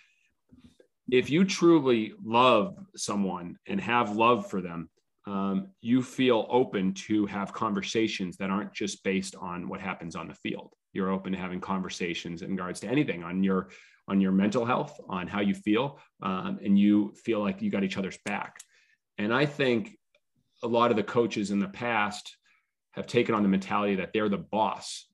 if 1.09 1.29
you 1.29 1.45
truly 1.45 2.13
love 2.23 2.77
someone 2.95 3.57
and 3.67 3.81
have 3.81 4.15
love 4.15 4.49
for 4.49 4.61
them, 4.61 4.89
um, 5.27 5.67
you 5.81 6.01
feel 6.01 6.47
open 6.49 6.93
to 6.93 7.25
have 7.27 7.53
conversations 7.53 8.37
that 8.37 8.49
aren't 8.49 8.73
just 8.73 9.03
based 9.03 9.35
on 9.35 9.67
what 9.67 9.79
happens 9.79 10.15
on 10.15 10.27
the 10.27 10.33
field. 10.33 10.73
You're 10.93 11.11
open 11.11 11.31
to 11.33 11.37
having 11.37 11.61
conversations 11.61 12.41
in 12.41 12.51
regards 12.51 12.79
to 12.81 12.87
anything 12.87 13.23
on 13.23 13.43
your 13.43 13.69
on 14.07 14.19
your 14.19 14.31
mental 14.31 14.65
health, 14.65 14.99
on 15.07 15.27
how 15.27 15.39
you 15.39 15.53
feel, 15.53 15.99
um, 16.21 16.59
and 16.65 16.77
you 16.77 17.13
feel 17.23 17.39
like 17.39 17.61
you 17.61 17.69
got 17.69 17.83
each 17.83 17.97
other's 17.97 18.17
back. 18.25 18.57
And 19.17 19.33
I 19.33 19.45
think 19.45 19.95
a 20.63 20.67
lot 20.67 20.91
of 20.91 20.97
the 20.97 21.03
coaches 21.03 21.51
in 21.51 21.59
the 21.59 21.67
past 21.67 22.35
have 22.91 23.07
taken 23.07 23.35
on 23.35 23.43
the 23.43 23.47
mentality 23.47 23.95
that 23.95 24.11
they're 24.11 24.27
the 24.27 24.37
boss. 24.37 25.07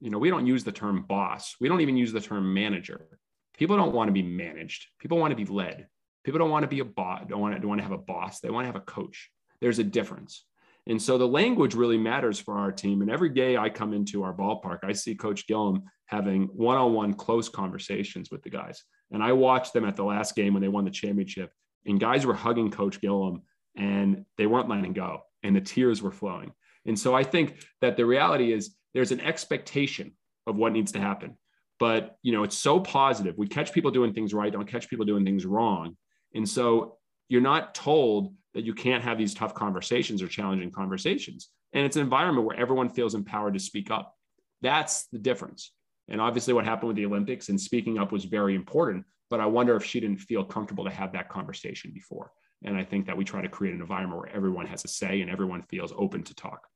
You 0.00 0.10
know, 0.10 0.18
we 0.18 0.30
don't 0.30 0.46
use 0.46 0.62
the 0.62 0.72
term 0.72 1.04
boss. 1.08 1.56
We 1.60 1.68
don't 1.68 1.80
even 1.80 1.96
use 1.96 2.12
the 2.12 2.20
term 2.20 2.52
manager. 2.52 3.18
People 3.56 3.76
don't 3.76 3.94
want 3.94 4.08
to 4.08 4.12
be 4.12 4.22
managed. 4.22 4.86
People 4.98 5.18
want 5.18 5.30
to 5.30 5.36
be 5.36 5.44
led. 5.44 5.86
People 6.24 6.38
don't 6.38 6.50
want 6.50 6.62
to 6.62 6.68
be 6.68 6.80
a 6.80 6.84
boss, 6.84 7.22
don't 7.28 7.40
want 7.40 7.54
to, 7.54 7.60
don't 7.60 7.68
want 7.68 7.80
to 7.80 7.82
have 7.82 7.92
a 7.92 7.98
boss. 7.98 8.40
They 8.40 8.50
want 8.50 8.64
to 8.64 8.72
have 8.72 8.76
a 8.76 8.80
coach. 8.80 9.30
There's 9.60 9.78
a 9.78 9.84
difference. 9.84 10.44
And 10.86 11.00
so 11.00 11.16
the 11.16 11.28
language 11.28 11.74
really 11.74 11.96
matters 11.96 12.38
for 12.38 12.58
our 12.58 12.72
team. 12.72 13.00
And 13.00 13.10
every 13.10 13.30
day 13.30 13.56
I 13.56 13.70
come 13.70 13.92
into 13.92 14.22
our 14.22 14.34
ballpark, 14.34 14.80
I 14.82 14.92
see 14.92 15.14
Coach 15.14 15.46
Gillum 15.46 15.84
having 16.06 16.44
one 16.48 16.76
on 16.76 16.92
one 16.92 17.14
close 17.14 17.48
conversations 17.48 18.30
with 18.30 18.42
the 18.42 18.50
guys. 18.50 18.82
And 19.10 19.22
I 19.22 19.32
watched 19.32 19.72
them 19.72 19.84
at 19.84 19.96
the 19.96 20.04
last 20.04 20.34
game 20.34 20.52
when 20.52 20.62
they 20.62 20.68
won 20.68 20.84
the 20.84 20.90
championship, 20.90 21.50
and 21.86 22.00
guys 22.00 22.26
were 22.26 22.34
hugging 22.34 22.70
Coach 22.70 23.00
Gillum 23.00 23.42
and 23.76 24.24
they 24.38 24.46
weren't 24.46 24.68
letting 24.68 24.92
go, 24.92 25.22
and 25.42 25.54
the 25.54 25.60
tears 25.60 26.00
were 26.00 26.12
flowing. 26.12 26.52
And 26.86 26.98
so 26.98 27.14
I 27.14 27.24
think 27.24 27.64
that 27.80 27.96
the 27.96 28.06
reality 28.06 28.52
is 28.52 28.76
there's 28.92 29.12
an 29.12 29.20
expectation 29.20 30.12
of 30.46 30.56
what 30.56 30.72
needs 30.72 30.92
to 30.92 31.00
happen 31.00 31.36
but 31.78 32.16
you 32.22 32.32
know 32.32 32.44
it's 32.44 32.56
so 32.56 32.80
positive. 32.80 33.36
We 33.36 33.46
catch 33.46 33.72
people 33.72 33.90
doing 33.90 34.12
things 34.12 34.34
right 34.34 34.52
don't 34.52 34.66
catch 34.66 34.88
people 34.88 35.04
doing 35.04 35.24
things 35.24 35.46
wrong. 35.46 35.96
And 36.34 36.48
so 36.48 36.98
you're 37.28 37.40
not 37.40 37.74
told 37.74 38.34
that 38.54 38.64
you 38.64 38.74
can't 38.74 39.02
have 39.02 39.18
these 39.18 39.34
tough 39.34 39.54
conversations 39.54 40.22
or 40.22 40.28
challenging 40.28 40.70
conversations. 40.70 41.48
And 41.72 41.84
it's 41.84 41.96
an 41.96 42.02
environment 42.02 42.46
where 42.46 42.56
everyone 42.56 42.88
feels 42.88 43.14
empowered 43.14 43.54
to 43.54 43.60
speak 43.60 43.90
up. 43.90 44.14
That's 44.62 45.06
the 45.08 45.18
difference. 45.18 45.72
And 46.08 46.20
obviously 46.20 46.54
what 46.54 46.64
happened 46.64 46.88
with 46.88 46.96
the 46.96 47.06
olympics 47.06 47.48
and 47.48 47.60
speaking 47.60 47.98
up 47.98 48.12
was 48.12 48.24
very 48.24 48.54
important 48.54 49.04
but 49.30 49.40
i 49.40 49.46
wonder 49.46 49.74
if 49.74 49.84
she 49.84 50.00
didn't 50.00 50.18
feel 50.18 50.44
comfortable 50.44 50.84
to 50.84 50.90
have 50.90 51.12
that 51.12 51.28
conversation 51.28 51.90
before. 51.92 52.30
And 52.62 52.76
i 52.76 52.84
think 52.84 53.06
that 53.06 53.16
we 53.16 53.24
try 53.24 53.42
to 53.42 53.48
create 53.48 53.74
an 53.74 53.80
environment 53.80 54.20
where 54.20 54.36
everyone 54.36 54.66
has 54.66 54.84
a 54.84 54.88
say 54.88 55.22
and 55.22 55.30
everyone 55.30 55.62
feels 55.62 55.92
open 55.96 56.22
to 56.24 56.34
talk 56.34 56.68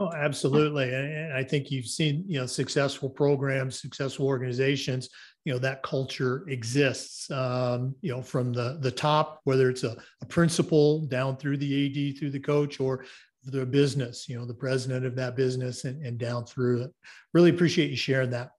Oh, 0.00 0.10
absolutely. 0.14 0.94
And 0.94 1.34
I 1.34 1.44
think 1.44 1.70
you've 1.70 1.86
seen, 1.86 2.24
you 2.26 2.40
know, 2.40 2.46
successful 2.46 3.10
programs, 3.10 3.78
successful 3.78 4.26
organizations, 4.26 5.10
you 5.44 5.52
know, 5.52 5.58
that 5.58 5.82
culture 5.82 6.46
exists, 6.48 7.30
um, 7.30 7.94
you 8.00 8.10
know, 8.10 8.22
from 8.22 8.50
the, 8.54 8.78
the 8.80 8.90
top, 8.90 9.40
whether 9.44 9.68
it's 9.68 9.84
a, 9.84 9.94
a 10.22 10.26
principal 10.26 11.04
down 11.06 11.36
through 11.36 11.58
the 11.58 11.86
AD, 11.86 12.18
through 12.18 12.30
the 12.30 12.40
coach 12.40 12.80
or 12.80 13.04
the 13.44 13.66
business, 13.66 14.26
you 14.26 14.38
know, 14.38 14.46
the 14.46 14.54
president 14.54 15.04
of 15.04 15.14
that 15.16 15.36
business 15.36 15.84
and, 15.84 16.02
and 16.04 16.16
down 16.16 16.46
through 16.46 16.84
it. 16.84 16.90
Really 17.34 17.50
appreciate 17.50 17.90
you 17.90 17.96
sharing 17.96 18.30
that. 18.30 18.52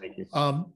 Thank 0.00 0.18
you. 0.18 0.26
Um, 0.32 0.72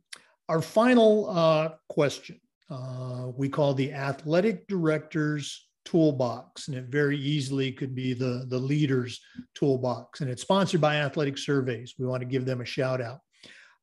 our 0.48 0.62
final 0.62 1.28
uh, 1.28 1.70
question 1.88 2.40
uh, 2.70 3.28
we 3.36 3.48
call 3.48 3.74
the 3.74 3.92
athletic 3.92 4.68
director's 4.68 5.67
toolbox 5.88 6.68
and 6.68 6.76
it 6.76 6.84
very 6.84 7.18
easily 7.18 7.72
could 7.72 7.94
be 7.94 8.12
the 8.12 8.44
the 8.48 8.58
leaders 8.58 9.20
toolbox 9.54 10.20
and 10.20 10.30
it's 10.30 10.42
sponsored 10.42 10.80
by 10.80 10.96
athletic 10.96 11.38
surveys 11.38 11.94
we 11.98 12.06
want 12.06 12.20
to 12.20 12.28
give 12.28 12.44
them 12.44 12.60
a 12.60 12.64
shout 12.64 13.00
out 13.00 13.20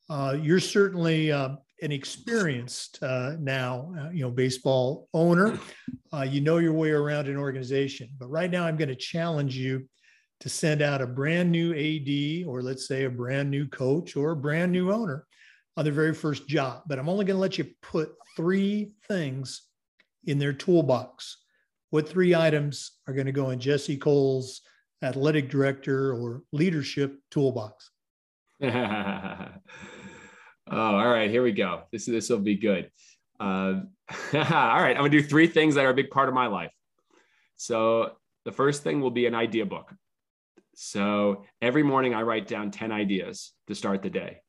uh, 0.10 0.38
you're 0.40 0.60
certainly 0.60 1.32
uh, 1.32 1.50
an 1.82 1.92
experienced 1.92 3.02
uh, 3.02 3.34
now, 3.40 3.94
uh, 4.00 4.10
you 4.10 4.22
know, 4.22 4.32
baseball 4.32 5.10
owner. 5.14 5.60
Uh, 6.14 6.22
you 6.22 6.40
know 6.40 6.60
your 6.60 6.74
way 6.74 6.92
around 6.92 7.28
an 7.28 7.38
organization. 7.38 8.10
But 8.18 8.30
right 8.30 8.50
now, 8.50 8.66
I'm 8.66 8.78
going 8.78 8.90
to 8.90 8.96
challenge 8.96 9.58
you 9.58 9.88
to 10.40 10.50
send 10.50 10.82
out 10.82 11.02
a 11.02 11.08
brand 11.08 11.52
new 11.52 11.74
AD, 11.74 12.48
or 12.48 12.62
let's 12.62 12.88
say 12.88 13.04
a 13.04 13.10
brand 13.10 13.50
new 13.50 13.68
coach 13.68 14.16
or 14.16 14.32
a 14.32 14.36
brand 14.36 14.72
new 14.72 14.92
owner 14.92 15.26
on 15.76 15.84
their 15.84 15.94
very 15.94 16.14
first 16.14 16.48
job. 16.48 16.84
But 16.88 17.00
I'm 17.00 17.10
only 17.10 17.26
going 17.26 17.36
to 17.36 17.42
let 17.42 17.58
you 17.58 17.66
put 17.82 18.14
three 18.38 18.94
things 19.08 19.64
in 20.26 20.40
their 20.40 20.54
toolbox. 20.54 21.38
What 21.90 22.10
three 22.10 22.36
items 22.36 22.92
are 23.08 23.14
going 23.14 23.28
to 23.28 23.32
go 23.32 23.52
in 23.52 23.60
Jesse 23.60 23.98
Cole's 23.98 24.62
athletic 25.02 25.50
director 25.50 26.14
or 26.14 26.44
leadership 26.52 27.20
toolbox? 27.32 27.92
Oh, 30.72 30.96
all 30.96 31.08
right. 31.08 31.30
Here 31.30 31.44
we 31.44 31.52
go. 31.52 31.84
This 31.92 32.06
this 32.06 32.30
will 32.30 32.40
be 32.40 32.56
good. 32.56 32.90
Uh, 33.40 33.82
all 34.34 34.82
right. 34.82 34.96
I'm 34.96 34.98
gonna 34.98 35.10
do 35.10 35.22
three 35.22 35.48
things 35.48 35.76
that 35.76 35.86
are 35.86 35.90
a 35.90 35.94
big 35.94 36.10
part 36.10 36.28
of 36.28 36.34
my 36.34 36.48
life. 36.48 36.72
So 37.56 38.14
the 38.46 38.52
first 38.52 38.84
thing 38.84 39.00
will 39.00 39.12
be 39.12 39.28
an 39.28 39.36
idea 39.36 39.66
book. 39.66 39.94
So 40.76 41.46
every 41.62 41.84
morning 41.84 42.14
I 42.14 42.24
write 42.24 42.48
down 42.48 42.72
10 42.72 42.92
ideas 42.92 43.54
to 43.68 43.76
start 43.76 44.02
the 44.02 44.10
day. 44.10 44.42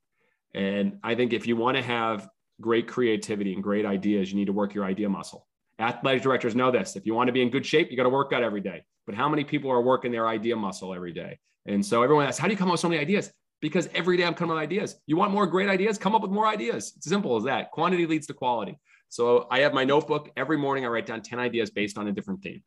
And 0.55 0.99
I 1.05 1.15
think 1.15 1.33
if 1.33 1.47
you 1.47 1.57
want 1.57 1.77
to 1.77 1.83
have 1.83 2.29
great 2.61 2.89
creativity 2.89 3.53
and 3.53 3.63
great 3.63 3.85
ideas, 3.85 4.31
you 4.31 4.37
need 4.37 4.47
to 4.47 4.53
work 4.53 4.75
your 4.75 4.85
idea 4.85 5.09
muscle. 5.09 5.46
Athletic 5.79 6.23
directors 6.23 6.55
know 6.55 6.71
this. 6.71 6.97
If 6.97 7.07
you 7.07 7.15
want 7.15 7.29
to 7.29 7.33
be 7.33 7.43
in 7.43 7.51
good 7.51 7.67
shape, 7.67 7.91
you 7.91 7.97
got 7.97 8.05
to 8.05 8.09
work 8.09 8.33
out 8.33 8.43
every 8.43 8.61
day. 8.61 8.85
But 9.07 9.15
how 9.15 9.29
many 9.29 9.45
people 9.45 9.71
are 9.71 9.83
working 9.83 10.11
their 10.11 10.27
idea 10.27 10.57
muscle 10.57 10.95
every 10.95 11.13
day? 11.13 11.39
And 11.67 11.85
so 11.85 12.03
everyone 12.03 12.27
asks, 12.27 12.39
how 12.39 12.47
do 12.47 12.53
you 12.53 12.59
come 12.59 12.69
up 12.69 12.73
with 12.73 12.81
so 12.81 12.89
many 12.89 13.01
ideas? 13.01 13.31
because 13.61 13.89
every 13.95 14.17
day 14.17 14.25
I'm 14.25 14.35
coming 14.35 14.53
up 14.53 14.57
with 14.57 14.65
ideas. 14.65 14.97
You 15.07 15.17
want 15.17 15.33
more 15.33 15.47
great 15.47 15.69
ideas? 15.69 15.99
Come 15.99 16.15
up 16.15 16.23
with 16.23 16.31
more 16.31 16.47
ideas. 16.47 16.93
It's 16.97 17.09
simple 17.09 17.37
as 17.37 17.45
that. 17.45 17.71
Quantity 17.71 18.07
leads 18.07 18.27
to 18.27 18.35
quality. 18.35 18.79
So 19.09 19.47
I 19.51 19.61
have 19.61 19.73
my 19.73 19.85
notebook 19.85 20.31
every 20.37 20.59
morning. 20.59 20.85
I 20.85 20.89
write 20.89 21.07
down 21.07 21.23
10 21.23 21.39
ideas 21.39 21.71
based 21.71 21.97
on 21.97 22.09
a 22.09 22.13
different 22.13 22.43
theme. 22.43 22.63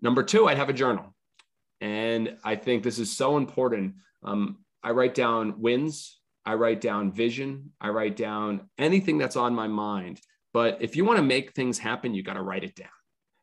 Number 0.00 0.22
two, 0.22 0.48
I'd 0.48 0.58
have 0.58 0.68
a 0.68 0.74
journal. 0.74 1.14
And 1.80 2.36
I 2.44 2.56
think 2.56 2.82
this 2.82 2.98
is 2.98 3.16
so 3.16 3.36
important. 3.36 3.94
Um, 4.22 4.58
I 4.82 4.90
write 4.92 5.14
down 5.14 5.60
wins, 5.60 6.18
I 6.44 6.54
write 6.54 6.80
down 6.80 7.12
vision, 7.12 7.72
I 7.80 7.88
write 7.88 8.16
down 8.16 8.68
anything 8.78 9.18
that's 9.18 9.36
on 9.36 9.54
my 9.54 9.66
mind. 9.66 10.20
But 10.52 10.78
if 10.80 10.96
you 10.96 11.04
want 11.04 11.18
to 11.18 11.22
make 11.22 11.52
things 11.52 11.78
happen, 11.78 12.14
you 12.14 12.22
got 12.22 12.34
to 12.34 12.42
write 12.42 12.64
it 12.64 12.74
down. 12.74 12.88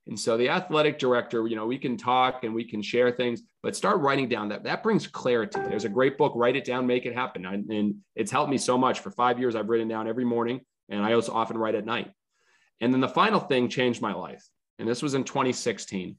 And 0.07 0.17
so 0.17 0.37
the 0.37 0.49
athletic 0.49 0.99
director, 0.99 1.47
you 1.47 1.55
know, 1.55 1.65
we 1.65 1.77
can 1.77 1.97
talk 1.97 2.43
and 2.43 2.55
we 2.55 2.63
can 2.63 2.81
share 2.81 3.11
things, 3.11 3.41
but 3.61 3.75
start 3.75 3.99
writing 3.99 4.29
down 4.29 4.49
that 4.49 4.63
that 4.63 4.81
brings 4.81 5.05
clarity. 5.05 5.59
There's 5.59 5.83
a 5.83 5.89
great 5.89 6.17
book, 6.17 6.31
write 6.35 6.55
it 6.55 6.63
down, 6.63 6.87
make 6.87 7.05
it 7.05 7.13
happen. 7.13 7.45
and 7.45 7.95
it's 8.15 8.31
helped 8.31 8.49
me 8.49 8.57
so 8.57 8.77
much 8.77 9.01
for 9.01 9.11
five 9.11 9.37
years. 9.37 9.55
I've 9.55 9.67
written 9.67 9.89
down 9.89 10.07
every 10.07 10.23
morning 10.23 10.61
and 10.89 11.03
I 11.03 11.13
also 11.13 11.33
often 11.33 11.57
write 11.57 11.75
at 11.75 11.85
night. 11.85 12.11
And 12.79 12.93
then 12.93 13.01
the 13.01 13.09
final 13.09 13.39
thing 13.39 13.67
changed 13.67 14.01
my 14.01 14.13
life. 14.13 14.43
And 14.79 14.87
this 14.87 15.01
was 15.01 15.13
in 15.13 15.25
2016. 15.25 16.15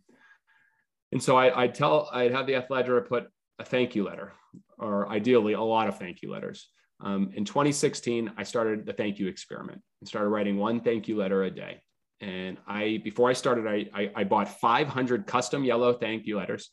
And 1.12 1.22
so 1.22 1.36
I, 1.36 1.64
I 1.64 1.68
tell, 1.68 2.10
I'd 2.12 2.32
have 2.32 2.46
the 2.46 2.56
athletic 2.56 2.86
director 2.86 3.08
put 3.08 3.28
a 3.58 3.64
thank 3.64 3.94
you 3.94 4.04
letter, 4.04 4.32
or 4.78 5.08
ideally 5.08 5.54
a 5.54 5.60
lot 5.60 5.88
of 5.88 5.98
thank 5.98 6.22
you 6.22 6.30
letters. 6.30 6.68
Um, 7.00 7.30
in 7.34 7.44
2016, 7.44 8.32
I 8.36 8.42
started 8.42 8.86
the 8.86 8.92
thank 8.92 9.18
you 9.18 9.28
experiment 9.28 9.80
and 10.00 10.08
started 10.08 10.28
writing 10.30 10.56
one 10.56 10.80
thank 10.80 11.08
you 11.08 11.16
letter 11.16 11.44
a 11.44 11.50
day. 11.50 11.80
And 12.20 12.58
I, 12.66 13.00
before 13.04 13.30
I 13.30 13.32
started, 13.32 13.66
I, 13.66 13.88
I, 13.94 14.10
I 14.16 14.24
bought 14.24 14.60
500 14.60 15.26
custom 15.26 15.62
yellow 15.62 15.92
thank 15.92 16.26
you 16.26 16.38
letters 16.38 16.70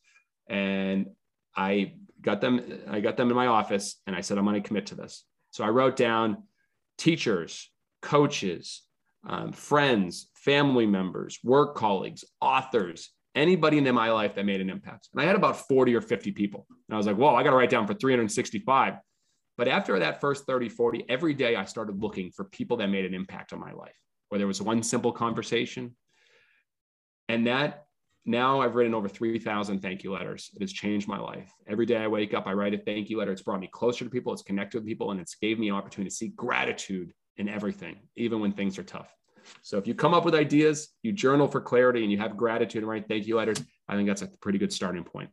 and 0.49 1.07
I 1.55 1.93
got 2.21 2.41
them, 2.41 2.61
I 2.89 2.99
got 2.99 3.17
them 3.17 3.29
in 3.29 3.35
my 3.35 3.47
office 3.47 4.01
and 4.07 4.15
I 4.15 4.21
said, 4.21 4.37
I'm 4.37 4.45
going 4.45 4.61
to 4.61 4.67
commit 4.67 4.87
to 4.87 4.95
this. 4.95 5.23
So 5.51 5.63
I 5.63 5.69
wrote 5.69 5.95
down 5.95 6.43
teachers, 6.97 7.69
coaches, 8.01 8.81
um, 9.27 9.51
friends, 9.51 10.27
family 10.35 10.87
members, 10.87 11.39
work 11.43 11.75
colleagues, 11.75 12.25
authors, 12.41 13.11
anybody 13.35 13.77
in 13.77 13.93
my 13.93 14.11
life 14.11 14.35
that 14.35 14.45
made 14.45 14.61
an 14.61 14.69
impact. 14.69 15.09
And 15.13 15.21
I 15.21 15.25
had 15.25 15.35
about 15.35 15.67
40 15.67 15.95
or 15.95 16.01
50 16.01 16.31
people. 16.31 16.65
And 16.69 16.95
I 16.95 16.97
was 16.97 17.05
like, 17.05 17.17
whoa, 17.17 17.35
I 17.35 17.43
got 17.43 17.51
to 17.51 17.55
write 17.55 17.69
down 17.69 17.85
for 17.85 17.93
365. 17.93 18.95
But 19.57 19.67
after 19.67 19.99
that 19.99 20.21
first 20.21 20.45
30, 20.45 20.69
40, 20.69 21.05
every 21.09 21.33
day 21.33 21.55
I 21.55 21.65
started 21.65 22.01
looking 22.01 22.31
for 22.31 22.45
people 22.45 22.77
that 22.77 22.87
made 22.87 23.05
an 23.05 23.13
impact 23.13 23.53
on 23.53 23.59
my 23.59 23.71
life 23.71 23.95
where 24.29 24.39
there 24.39 24.47
was 24.47 24.61
one 24.61 24.83
simple 24.83 25.11
conversation. 25.11 25.95
And 27.29 27.47
that 27.47 27.85
now 28.25 28.61
I've 28.61 28.75
written 28.75 28.95
over 28.95 29.07
3,000 29.07 29.81
thank 29.81 30.03
you 30.03 30.11
letters. 30.11 30.49
It 30.55 30.61
has 30.61 30.73
changed 30.73 31.07
my 31.07 31.19
life. 31.19 31.51
Every 31.67 31.85
day 31.85 31.97
I 31.97 32.07
wake 32.07 32.33
up, 32.33 32.47
I 32.47 32.53
write 32.53 32.73
a 32.73 32.77
thank 32.77 33.09
you 33.09 33.19
letter. 33.19 33.31
It's 33.31 33.43
brought 33.43 33.59
me 33.59 33.69
closer 33.71 34.03
to 34.03 34.09
people, 34.09 34.33
it's 34.33 34.41
connected 34.41 34.79
with 34.79 34.87
people, 34.87 35.11
and 35.11 35.19
it's 35.19 35.35
gave 35.35 35.59
me 35.59 35.69
an 35.69 35.75
opportunity 35.75 36.09
to 36.09 36.15
see 36.15 36.29
gratitude 36.29 37.13
in 37.37 37.47
everything, 37.47 37.97
even 38.15 38.39
when 38.39 38.51
things 38.51 38.79
are 38.79 38.83
tough. 38.83 39.13
So 39.61 39.77
if 39.77 39.87
you 39.87 39.95
come 39.95 40.13
up 40.13 40.25
with 40.25 40.35
ideas, 40.35 40.89
you 41.03 41.11
journal 41.11 41.47
for 41.47 41.61
clarity, 41.61 42.03
and 42.03 42.11
you 42.11 42.17
have 42.17 42.37
gratitude 42.37 42.83
and 42.83 42.89
write 42.89 43.07
thank 43.07 43.27
you 43.27 43.37
letters, 43.37 43.63
I 43.87 43.95
think 43.95 44.07
that's 44.07 44.21
a 44.21 44.27
pretty 44.41 44.59
good 44.59 44.73
starting 44.73 45.03
point. 45.03 45.29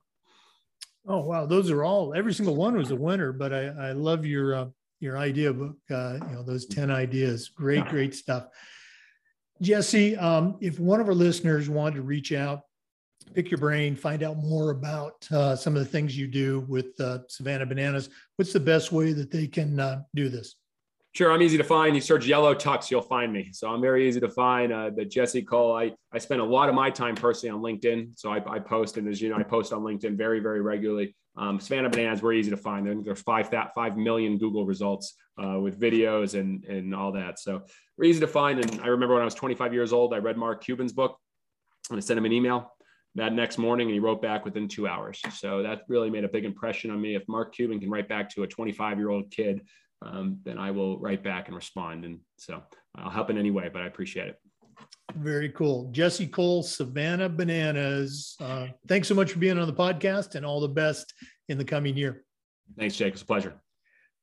Oh 1.06 1.20
wow, 1.20 1.46
those 1.46 1.70
are 1.70 1.82
all. 1.82 2.14
Every 2.14 2.32
single 2.32 2.54
one 2.54 2.76
was 2.76 2.90
a 2.90 2.96
winner. 2.96 3.32
But 3.32 3.52
I, 3.52 3.64
I 3.66 3.92
love 3.92 4.24
your 4.24 4.54
uh, 4.54 4.66
your 5.00 5.18
idea 5.18 5.52
book. 5.52 5.76
Uh, 5.90 6.18
you 6.28 6.34
know 6.34 6.42
those 6.42 6.66
ten 6.66 6.90
ideas. 6.90 7.48
Great, 7.48 7.86
great 7.86 8.14
stuff. 8.14 8.46
Jesse, 9.60 10.16
um, 10.16 10.56
if 10.60 10.80
one 10.80 11.00
of 11.00 11.08
our 11.08 11.14
listeners 11.14 11.68
wanted 11.68 11.96
to 11.96 12.02
reach 12.02 12.32
out, 12.32 12.62
pick 13.32 13.50
your 13.50 13.58
brain, 13.58 13.94
find 13.94 14.22
out 14.22 14.36
more 14.36 14.70
about 14.70 15.26
uh, 15.30 15.54
some 15.54 15.76
of 15.76 15.80
the 15.84 15.88
things 15.88 16.18
you 16.18 16.26
do 16.26 16.60
with 16.68 16.98
uh, 17.00 17.18
Savannah 17.28 17.66
Bananas, 17.66 18.10
what's 18.36 18.52
the 18.52 18.60
best 18.60 18.90
way 18.90 19.12
that 19.12 19.30
they 19.30 19.46
can 19.46 19.78
uh, 19.78 20.02
do 20.14 20.28
this? 20.28 20.56
Sure, 21.14 21.30
I'm 21.30 21.42
easy 21.42 21.58
to 21.58 21.64
find. 21.64 21.94
You 21.94 22.00
search 22.00 22.24
yellow 22.24 22.54
tux, 22.54 22.90
you'll 22.90 23.02
find 23.02 23.30
me. 23.30 23.50
So 23.52 23.68
I'm 23.68 23.82
very 23.82 24.08
easy 24.08 24.18
to 24.20 24.30
find. 24.30 24.72
Uh, 24.72 24.88
but 24.88 25.10
Jesse 25.10 25.42
Cole, 25.42 25.76
I, 25.76 25.92
I 26.10 26.18
spend 26.18 26.40
a 26.40 26.44
lot 26.44 26.70
of 26.70 26.74
my 26.74 26.88
time 26.88 27.14
personally 27.14 27.50
on 27.50 27.60
LinkedIn. 27.60 28.18
So 28.18 28.32
I, 28.32 28.42
I 28.50 28.58
post, 28.58 28.96
and 28.96 29.06
as 29.06 29.20
you 29.20 29.28
know, 29.28 29.36
I 29.36 29.42
post 29.42 29.74
on 29.74 29.82
LinkedIn 29.82 30.16
very, 30.16 30.40
very 30.40 30.62
regularly. 30.62 31.14
Um, 31.36 31.60
Savannah 31.60 31.90
Bananas, 31.90 32.22
we're 32.22 32.32
easy 32.32 32.50
to 32.50 32.56
find. 32.56 32.86
There, 32.86 32.94
There's 32.94 33.20
five 33.20 33.50
that 33.50 33.74
five 33.74 33.98
million 33.98 34.38
Google 34.38 34.64
results 34.64 35.14
uh, 35.42 35.60
with 35.60 35.78
videos 35.78 36.38
and 36.38 36.64
and 36.64 36.94
all 36.94 37.12
that. 37.12 37.38
So 37.38 37.62
we're 37.98 38.04
easy 38.04 38.20
to 38.20 38.26
find. 38.26 38.58
And 38.60 38.80
I 38.80 38.86
remember 38.86 39.14
when 39.14 39.22
I 39.22 39.26
was 39.26 39.34
25 39.34 39.74
years 39.74 39.92
old, 39.92 40.14
I 40.14 40.18
read 40.18 40.38
Mark 40.38 40.64
Cuban's 40.64 40.94
book, 40.94 41.18
and 41.90 41.98
I 41.98 42.00
sent 42.00 42.16
him 42.16 42.24
an 42.24 42.32
email 42.32 42.72
that 43.16 43.34
next 43.34 43.58
morning, 43.58 43.88
and 43.88 43.94
he 43.94 44.00
wrote 44.00 44.22
back 44.22 44.46
within 44.46 44.66
two 44.66 44.86
hours. 44.86 45.20
So 45.34 45.62
that 45.62 45.82
really 45.88 46.08
made 46.08 46.24
a 46.24 46.28
big 46.28 46.46
impression 46.46 46.90
on 46.90 47.00
me. 47.00 47.14
If 47.14 47.28
Mark 47.28 47.54
Cuban 47.54 47.80
can 47.80 47.90
write 47.90 48.08
back 48.08 48.30
to 48.30 48.44
a 48.44 48.46
25 48.46 48.98
year 48.98 49.10
old 49.10 49.30
kid, 49.30 49.60
um, 50.04 50.38
then 50.44 50.58
I 50.58 50.70
will 50.70 50.98
write 50.98 51.22
back 51.22 51.48
and 51.48 51.56
respond. 51.56 52.04
And 52.04 52.20
so 52.36 52.62
I'll 52.96 53.10
help 53.10 53.30
in 53.30 53.38
any 53.38 53.50
way, 53.50 53.70
but 53.72 53.82
I 53.82 53.86
appreciate 53.86 54.28
it. 54.28 54.38
Very 55.14 55.50
cool. 55.50 55.90
Jesse 55.92 56.26
Cole, 56.26 56.62
Savannah 56.62 57.28
Bananas. 57.28 58.36
Uh, 58.40 58.68
thanks 58.88 59.08
so 59.08 59.14
much 59.14 59.32
for 59.32 59.38
being 59.38 59.58
on 59.58 59.66
the 59.66 59.72
podcast 59.72 60.34
and 60.34 60.46
all 60.46 60.60
the 60.60 60.68
best 60.68 61.12
in 61.48 61.58
the 61.58 61.64
coming 61.64 61.96
year. 61.96 62.24
Thanks, 62.78 62.96
Jake. 62.96 63.12
It's 63.12 63.22
a 63.22 63.26
pleasure. 63.26 63.60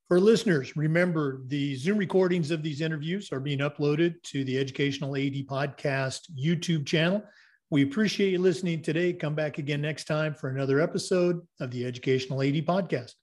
For 0.07 0.19
listeners, 0.19 0.75
remember 0.75 1.43
the 1.45 1.75
Zoom 1.75 1.99
recordings 1.99 2.49
of 2.49 2.63
these 2.63 2.81
interviews 2.81 3.31
are 3.31 3.39
being 3.39 3.59
uploaded 3.59 4.15
to 4.23 4.43
the 4.43 4.57
Educational 4.57 5.15
AD 5.15 5.45
Podcast 5.47 6.21
YouTube 6.35 6.87
channel. 6.87 7.23
We 7.69 7.83
appreciate 7.83 8.31
you 8.31 8.39
listening 8.39 8.81
today. 8.81 9.13
Come 9.13 9.35
back 9.35 9.59
again 9.59 9.81
next 9.81 10.05
time 10.05 10.33
for 10.33 10.49
another 10.49 10.81
episode 10.81 11.45
of 11.59 11.69
the 11.69 11.85
Educational 11.85 12.41
AD 12.41 12.65
Podcast. 12.65 13.13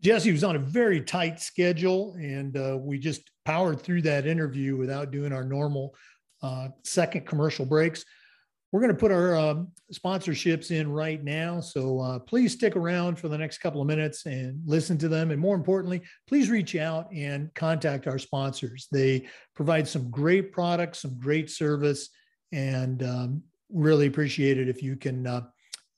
Jesse 0.00 0.32
was 0.32 0.44
on 0.44 0.56
a 0.56 0.60
very 0.60 1.00
tight 1.00 1.40
schedule, 1.40 2.14
and 2.14 2.56
uh, 2.56 2.78
we 2.80 2.98
just 2.98 3.30
powered 3.44 3.80
through 3.80 4.02
that 4.02 4.26
interview 4.26 4.76
without 4.76 5.10
doing 5.10 5.32
our 5.32 5.44
normal 5.44 5.94
uh, 6.42 6.68
second 6.84 7.26
commercial 7.26 7.66
breaks. 7.66 8.04
We're 8.70 8.80
going 8.80 8.92
to 8.92 8.98
put 8.98 9.10
our 9.10 9.34
um, 9.34 9.68
sponsorships 9.92 10.70
in 10.70 10.92
right 10.92 11.24
now. 11.24 11.58
So 11.60 12.00
uh, 12.00 12.18
please 12.18 12.52
stick 12.52 12.76
around 12.76 13.18
for 13.18 13.28
the 13.28 13.38
next 13.38 13.58
couple 13.58 13.80
of 13.80 13.86
minutes 13.86 14.26
and 14.26 14.60
listen 14.66 14.98
to 14.98 15.08
them. 15.08 15.30
And 15.30 15.40
more 15.40 15.56
importantly, 15.56 16.02
please 16.26 16.50
reach 16.50 16.76
out 16.76 17.10
and 17.10 17.52
contact 17.54 18.06
our 18.06 18.18
sponsors. 18.18 18.86
They 18.92 19.26
provide 19.54 19.88
some 19.88 20.10
great 20.10 20.52
products, 20.52 21.00
some 21.00 21.18
great 21.18 21.48
service, 21.48 22.10
and 22.52 23.02
um, 23.02 23.42
really 23.72 24.06
appreciate 24.06 24.58
it 24.58 24.68
if 24.68 24.82
you 24.82 24.96
can 24.96 25.26
uh, 25.26 25.42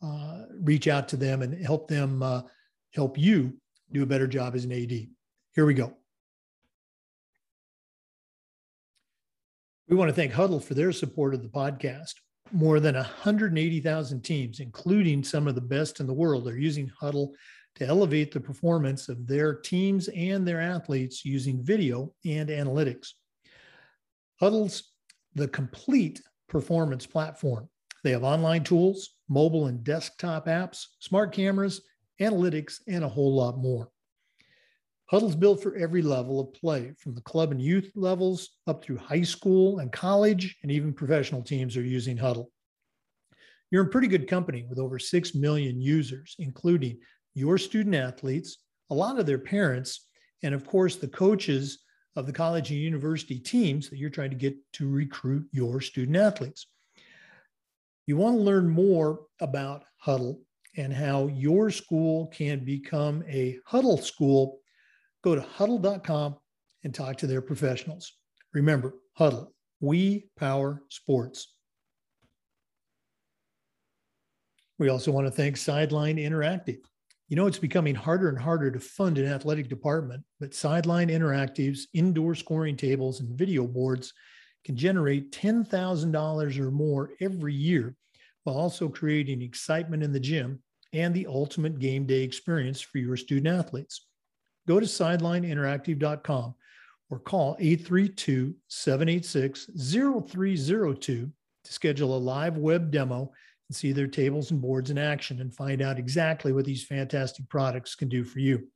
uh, 0.01 0.43
reach 0.61 0.87
out 0.87 1.09
to 1.09 1.17
them 1.17 1.43
and 1.43 1.61
help 1.65 1.89
them 1.89 2.23
uh, 2.23 2.43
help 2.95 3.19
you 3.19 3.53
do 3.93 4.03
a 4.03 4.07
better 4.07 4.27
job 4.27 4.55
as 4.55 4.65
an 4.65 4.73
AD. 4.73 5.09
Here 5.55 5.67
we 5.67 5.75
go. 5.75 5.97
We 9.89 9.97
want 9.97 10.09
to 10.09 10.15
thank 10.15 10.33
Hudl 10.33 10.63
for 10.63 10.75
their 10.75 10.93
support 10.93 11.35
of 11.35 11.43
the 11.43 11.49
podcast. 11.49 12.15
More 12.53 12.81
than 12.81 12.95
180,000 12.95 14.23
teams, 14.23 14.61
including 14.61 15.25
some 15.25 15.49
of 15.49 15.55
the 15.55 15.61
best 15.61 16.01
in 16.01 16.07
the 16.07 16.15
world, 16.15 16.47
are 16.49 16.59
using 16.59 16.91
Hudl 17.01 17.31
to 17.77 17.87
elevate 17.87 18.33
the 18.33 18.41
performance 18.41 19.09
of 19.09 19.27
their 19.27 19.55
teams 19.55 20.09
and 20.09 20.47
their 20.47 20.61
athletes 20.61 21.25
using 21.25 21.63
video 21.63 22.13
and 22.25 22.49
analytics. 22.49 23.09
Hudl's 24.41 24.93
the 25.35 25.49
complete 25.49 26.23
performance 26.49 27.07
platform. 27.07 27.69
They 28.03 28.11
have 28.13 28.25
online 28.25 28.65
tools, 28.65 29.11
mobile 29.29 29.67
and 29.67 29.85
desktop 29.85 30.47
apps, 30.47 30.87
smart 31.01 31.33
cameras, 31.33 31.83
analytics, 32.21 32.81
and 32.87 33.05
a 33.05 33.09
whole 33.09 33.35
lot 33.35 33.59
more. 33.59 33.91
Hudl's 35.11 35.35
built 35.35 35.61
for 35.61 35.75
every 35.75 36.03
level 36.03 36.39
of 36.39 36.53
play, 36.55 36.93
from 36.99 37.15
the 37.15 37.21
club 37.23 37.51
and 37.51 37.61
youth 37.61 37.91
levels 37.97 38.51
up 38.69 38.85
through 38.85 38.99
high 38.99 39.23
school 39.23 39.81
and 39.81 39.91
college, 39.91 40.57
and 40.63 40.71
even 40.71 40.93
professional 40.93 41.43
teams 41.43 41.77
are 41.77 41.83
using 41.83 42.17
Hudl. 42.17 42.47
You're 43.71 43.85
in 43.85 43.91
pretty 43.91 44.07
good 44.07 44.29
company 44.29 44.67
with 44.69 44.79
over 44.79 44.99
6 44.99 45.35
million 45.35 45.81
users, 45.81 46.37
including 46.39 46.99
your 47.35 47.59
student 47.59 47.97
athletes, 47.97 48.59
a 48.91 48.95
lot 48.95 49.19
of 49.19 49.27
their 49.27 49.39
parents, 49.39 50.07
and 50.43 50.55
of 50.55 50.67
course, 50.67 50.97
the 50.97 51.09
coaches 51.09 51.81
of 52.17 52.27
the 52.27 52.33
college 52.33 52.71
and 52.71 52.79
university 52.79 53.39
teams 53.39 53.89
that 53.89 53.99
you're 53.99 54.11
trying 54.11 54.31
to 54.31 54.37
get 54.37 54.57
to 54.75 54.89
recruit 54.89 55.47
your 55.53 55.81
student 55.81 56.17
athletes. 56.17 56.67
You 58.07 58.17
want 58.17 58.37
to 58.37 58.43
learn 58.43 58.69
more 58.69 59.21
about 59.41 59.85
Hudl 60.05 60.39
and 60.81 60.95
how 60.95 61.27
your 61.27 61.71
school 61.71 62.29
can 62.29 62.65
become 62.65 63.23
a 63.29 63.59
Hudl 63.71 64.03
school. 64.03 64.61
Go 65.23 65.35
to 65.35 65.43
hudl.com 65.43 66.37
and 66.85 66.95
talk 66.95 67.17
to 67.19 67.27
their 67.27 67.43
professionals. 67.43 68.15
Remember, 68.55 68.95
Hudl, 69.19 69.49
we 69.81 70.31
power 70.39 70.83
sports. 70.89 71.55
We 74.79 74.89
also 74.89 75.13
want 75.13 75.27
to 75.27 75.31
thank 75.31 75.59
Sideline 75.59 76.17
Interactive. 76.17 76.79
You 77.29 77.37
know, 77.37 77.47
it's 77.47 77.59
becoming 77.59 77.95
harder 77.95 78.31
and 78.31 78.39
harder 78.39 78.71
to 78.71 78.81
fund 78.81 79.19
an 79.19 79.27
athletic 79.27 79.69
department, 79.69 80.25
but 80.41 80.55
Sideline 80.55 81.09
Interactive's 81.09 81.89
indoor 81.93 82.35
scoring 82.35 82.77
tables 82.77 83.21
and 83.21 83.39
video 83.39 83.67
boards 83.67 84.15
can 84.65 84.77
generate 84.77 85.31
$10,000 85.33 86.59
or 86.59 86.71
more 86.71 87.11
every 87.21 87.55
year 87.55 87.95
while 88.45 88.57
also 88.57 88.89
creating 88.89 89.43
excitement 89.43 90.03
in 90.03 90.13
the 90.13 90.19
gym 90.19 90.61
and 90.93 91.15
the 91.15 91.27
ultimate 91.27 91.79
game 91.79 92.07
day 92.07 92.23
experience 92.23 92.81
for 92.81 92.99
your 92.99 93.17
student 93.17 93.55
athletes. 93.55 94.07
Go 94.67 94.81
to 94.81 94.87
sidelineinteractive.com 94.87 96.55
or 97.11 97.19
call 97.19 97.57
832 97.59 98.55
786 98.69 99.71
0302 99.77 101.31
to 101.65 101.73
schedule 101.73 102.17
a 102.17 102.19
live 102.19 102.57
web 102.57 102.91
demo 102.91 103.33
and 103.69 103.77
see 103.77 103.93
their 103.93 104.07
tables 104.07 104.51
and 104.51 104.61
boards 104.61 104.91
in 104.91 104.99
action 104.99 105.41
and 105.41 105.55
find 105.55 105.83
out 105.83 105.99
exactly 105.99 106.53
what 106.53 106.65
these 106.65 106.85
fantastic 106.85 107.49
products 107.49 107.95
can 107.95 108.09
do 108.09 108.25
for 108.25 108.41
you. 108.41 108.67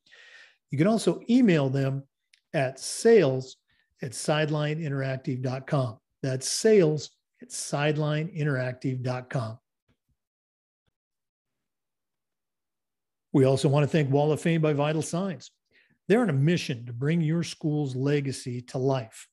You 0.70 0.78
can 0.78 0.86
also 0.86 1.20
email 1.30 1.68
them 1.68 2.04
at 2.52 2.78
sales 2.78 3.56
at 4.02 4.12
sidelineinteractive.com. 4.12 5.98
That's 6.22 6.48
sales 6.48 7.10
at 7.42 7.50
sidelineinteractive.com. 7.50 9.58
We 13.34 13.44
also 13.44 13.68
want 13.68 13.82
to 13.82 13.88
thank 13.88 14.10
Wall 14.10 14.30
of 14.30 14.40
Fame 14.40 14.62
by 14.62 14.74
Vital 14.74 15.02
Signs. 15.02 15.50
They're 16.06 16.22
on 16.22 16.30
a 16.30 16.34
mission 16.34 16.86
to 16.86 16.92
bring 16.92 17.20
your 17.20 17.42
school's 17.42 17.96
legacy 17.96 18.62
to 18.68 18.78
life. 18.78 19.26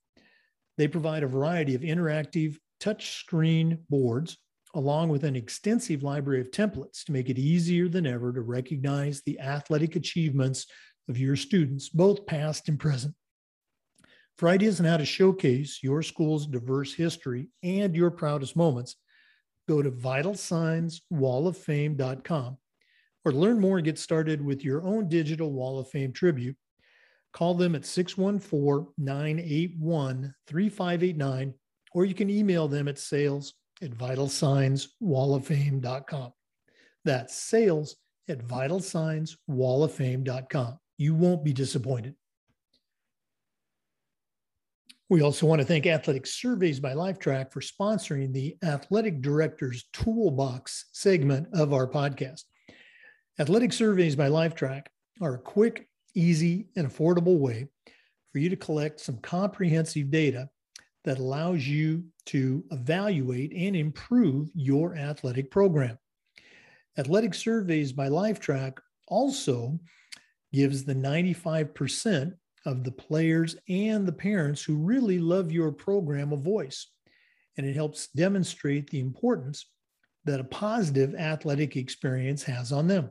They 0.79 0.87
provide 0.87 1.21
a 1.21 1.27
variety 1.27 1.75
of 1.75 1.81
interactive 1.81 2.57
touchscreen 2.81 3.77
boards 3.89 4.39
along 4.73 5.09
with 5.09 5.23
an 5.23 5.35
extensive 5.35 6.01
library 6.01 6.41
of 6.41 6.49
templates 6.49 7.03
to 7.03 7.11
make 7.11 7.29
it 7.29 7.37
easier 7.37 7.87
than 7.87 8.07
ever 8.07 8.33
to 8.33 8.41
recognize 8.41 9.21
the 9.21 9.39
athletic 9.39 9.95
achievements 9.95 10.65
of 11.07 11.19
your 11.19 11.35
students, 11.35 11.87
both 11.87 12.25
past 12.25 12.69
and 12.69 12.79
present. 12.79 13.13
For 14.39 14.49
ideas 14.49 14.79
on 14.79 14.87
how 14.87 14.97
to 14.97 15.05
showcase 15.05 15.83
your 15.83 16.01
school's 16.01 16.47
diverse 16.47 16.95
history 16.95 17.49
and 17.61 17.95
your 17.95 18.09
proudest 18.09 18.55
moments, 18.55 18.95
go 19.67 19.83
to 19.83 19.91
vitalsignswalloffame.com 19.91 22.57
or 23.25 23.31
learn 23.31 23.59
more 23.59 23.77
and 23.77 23.85
get 23.85 23.99
started 23.99 24.43
with 24.43 24.63
your 24.63 24.83
own 24.83 25.07
digital 25.07 25.51
Wall 25.51 25.79
of 25.79 25.89
Fame 25.89 26.13
tribute. 26.13 26.55
Call 27.33 27.53
them 27.53 27.75
at 27.75 27.85
614 27.85 28.93
981 28.97 30.33
3589, 30.47 31.53
or 31.93 32.05
you 32.05 32.13
can 32.13 32.29
email 32.29 32.67
them 32.67 32.87
at 32.87 32.99
sales 32.99 33.53
at 33.81 33.91
vitalsignswalloffame.com. 33.91 36.33
That's 37.05 37.35
sales 37.35 37.95
at 38.27 38.45
vitalsignswalloffame.com. 38.45 40.77
You 40.97 41.15
won't 41.15 41.43
be 41.43 41.53
disappointed. 41.53 42.15
We 45.09 45.21
also 45.21 45.45
want 45.45 45.59
to 45.59 45.67
thank 45.67 45.85
Athletic 45.87 46.25
Surveys 46.25 46.79
by 46.79 46.93
Lifetrack 46.93 47.51
for 47.51 47.59
sponsoring 47.59 48.31
the 48.31 48.55
Athletic 48.63 49.21
Director's 49.21 49.89
Toolbox 49.91 50.85
segment 50.93 51.49
of 51.53 51.73
our 51.73 51.85
podcast. 51.85 52.43
Athletic 53.41 53.73
Surveys 53.73 54.15
by 54.15 54.29
Lifetrack 54.29 54.85
are 55.19 55.33
a 55.33 55.39
quick, 55.39 55.89
easy, 56.13 56.67
and 56.75 56.87
affordable 56.87 57.39
way 57.39 57.67
for 58.31 58.37
you 58.37 58.49
to 58.49 58.55
collect 58.55 58.99
some 58.99 59.17
comprehensive 59.17 60.11
data 60.11 60.47
that 61.05 61.17
allows 61.17 61.65
you 61.67 62.03
to 62.27 62.63
evaluate 62.69 63.51
and 63.51 63.75
improve 63.75 64.51
your 64.53 64.95
athletic 64.95 65.49
program. 65.49 65.97
Athletic 66.99 67.33
Surveys 67.33 67.91
by 67.91 68.09
Lifetrack 68.09 68.77
also 69.07 69.79
gives 70.53 70.83
the 70.83 70.93
95% 70.93 72.33
of 72.67 72.83
the 72.83 72.91
players 72.91 73.55
and 73.67 74.07
the 74.07 74.13
parents 74.13 74.61
who 74.61 74.75
really 74.75 75.17
love 75.17 75.51
your 75.51 75.71
program 75.71 76.31
a 76.31 76.37
voice. 76.37 76.91
And 77.57 77.65
it 77.65 77.73
helps 77.75 78.09
demonstrate 78.09 78.91
the 78.91 78.99
importance 78.99 79.65
that 80.25 80.39
a 80.39 80.43
positive 80.43 81.15
athletic 81.15 81.75
experience 81.75 82.43
has 82.43 82.71
on 82.71 82.85
them. 82.85 83.09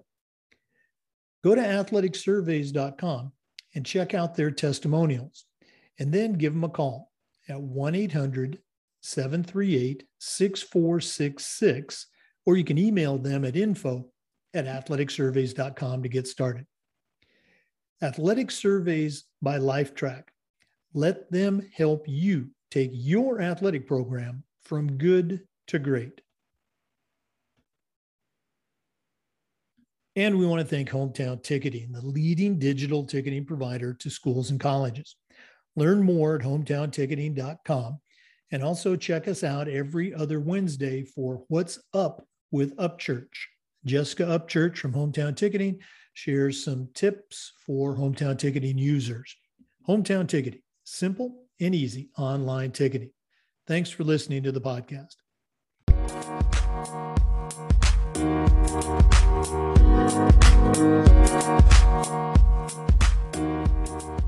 Go 1.42 1.54
to 1.54 1.60
athleticsurveys.com 1.60 3.32
and 3.74 3.86
check 3.86 4.14
out 4.14 4.34
their 4.34 4.50
testimonials, 4.50 5.44
and 5.98 6.12
then 6.12 6.34
give 6.34 6.52
them 6.52 6.64
a 6.64 6.68
call 6.68 7.12
at 7.48 7.60
1 7.60 7.94
800 7.94 8.58
738 9.02 10.04
6466, 10.18 12.06
or 12.46 12.56
you 12.56 12.64
can 12.64 12.78
email 12.78 13.16
them 13.16 13.44
at 13.44 13.56
info 13.56 14.06
at 14.54 14.66
athleticsurveys.com 14.66 16.02
to 16.02 16.08
get 16.08 16.26
started. 16.26 16.66
Athletic 18.02 18.50
Surveys 18.50 19.24
by 19.42 19.58
Lifetrack. 19.58 20.24
Let 20.92 21.30
them 21.30 21.66
help 21.74 22.04
you 22.08 22.50
take 22.70 22.90
your 22.92 23.40
athletic 23.40 23.86
program 23.86 24.42
from 24.62 24.96
good 24.96 25.42
to 25.68 25.78
great. 25.78 26.20
And 30.16 30.38
we 30.38 30.46
want 30.46 30.60
to 30.60 30.66
thank 30.66 30.90
Hometown 30.90 31.42
Ticketing, 31.42 31.92
the 31.92 32.04
leading 32.04 32.58
digital 32.58 33.04
ticketing 33.04 33.44
provider 33.44 33.94
to 33.94 34.10
schools 34.10 34.50
and 34.50 34.58
colleges. 34.58 35.16
Learn 35.76 36.02
more 36.02 36.36
at 36.36 36.42
hometownticketing.com 36.42 38.00
and 38.50 38.62
also 38.62 38.96
check 38.96 39.28
us 39.28 39.44
out 39.44 39.68
every 39.68 40.12
other 40.12 40.40
Wednesday 40.40 41.04
for 41.04 41.44
What's 41.48 41.78
Up 41.94 42.26
with 42.50 42.76
Upchurch. 42.76 43.28
Jessica 43.84 44.24
Upchurch 44.24 44.76
from 44.76 44.92
Hometown 44.92 45.36
Ticketing 45.36 45.78
shares 46.14 46.62
some 46.62 46.88
tips 46.94 47.52
for 47.64 47.96
hometown 47.96 48.36
ticketing 48.36 48.78
users. 48.78 49.34
Hometown 49.88 50.28
Ticketing, 50.28 50.62
simple 50.84 51.44
and 51.60 51.74
easy 51.74 52.10
online 52.18 52.72
ticketing. 52.72 53.10
Thanks 53.66 53.90
for 53.90 54.04
listening 54.04 54.42
to 54.42 54.52
the 54.52 54.60
podcast. 54.60 55.14
Thank 58.20 58.50
you. 64.04 64.19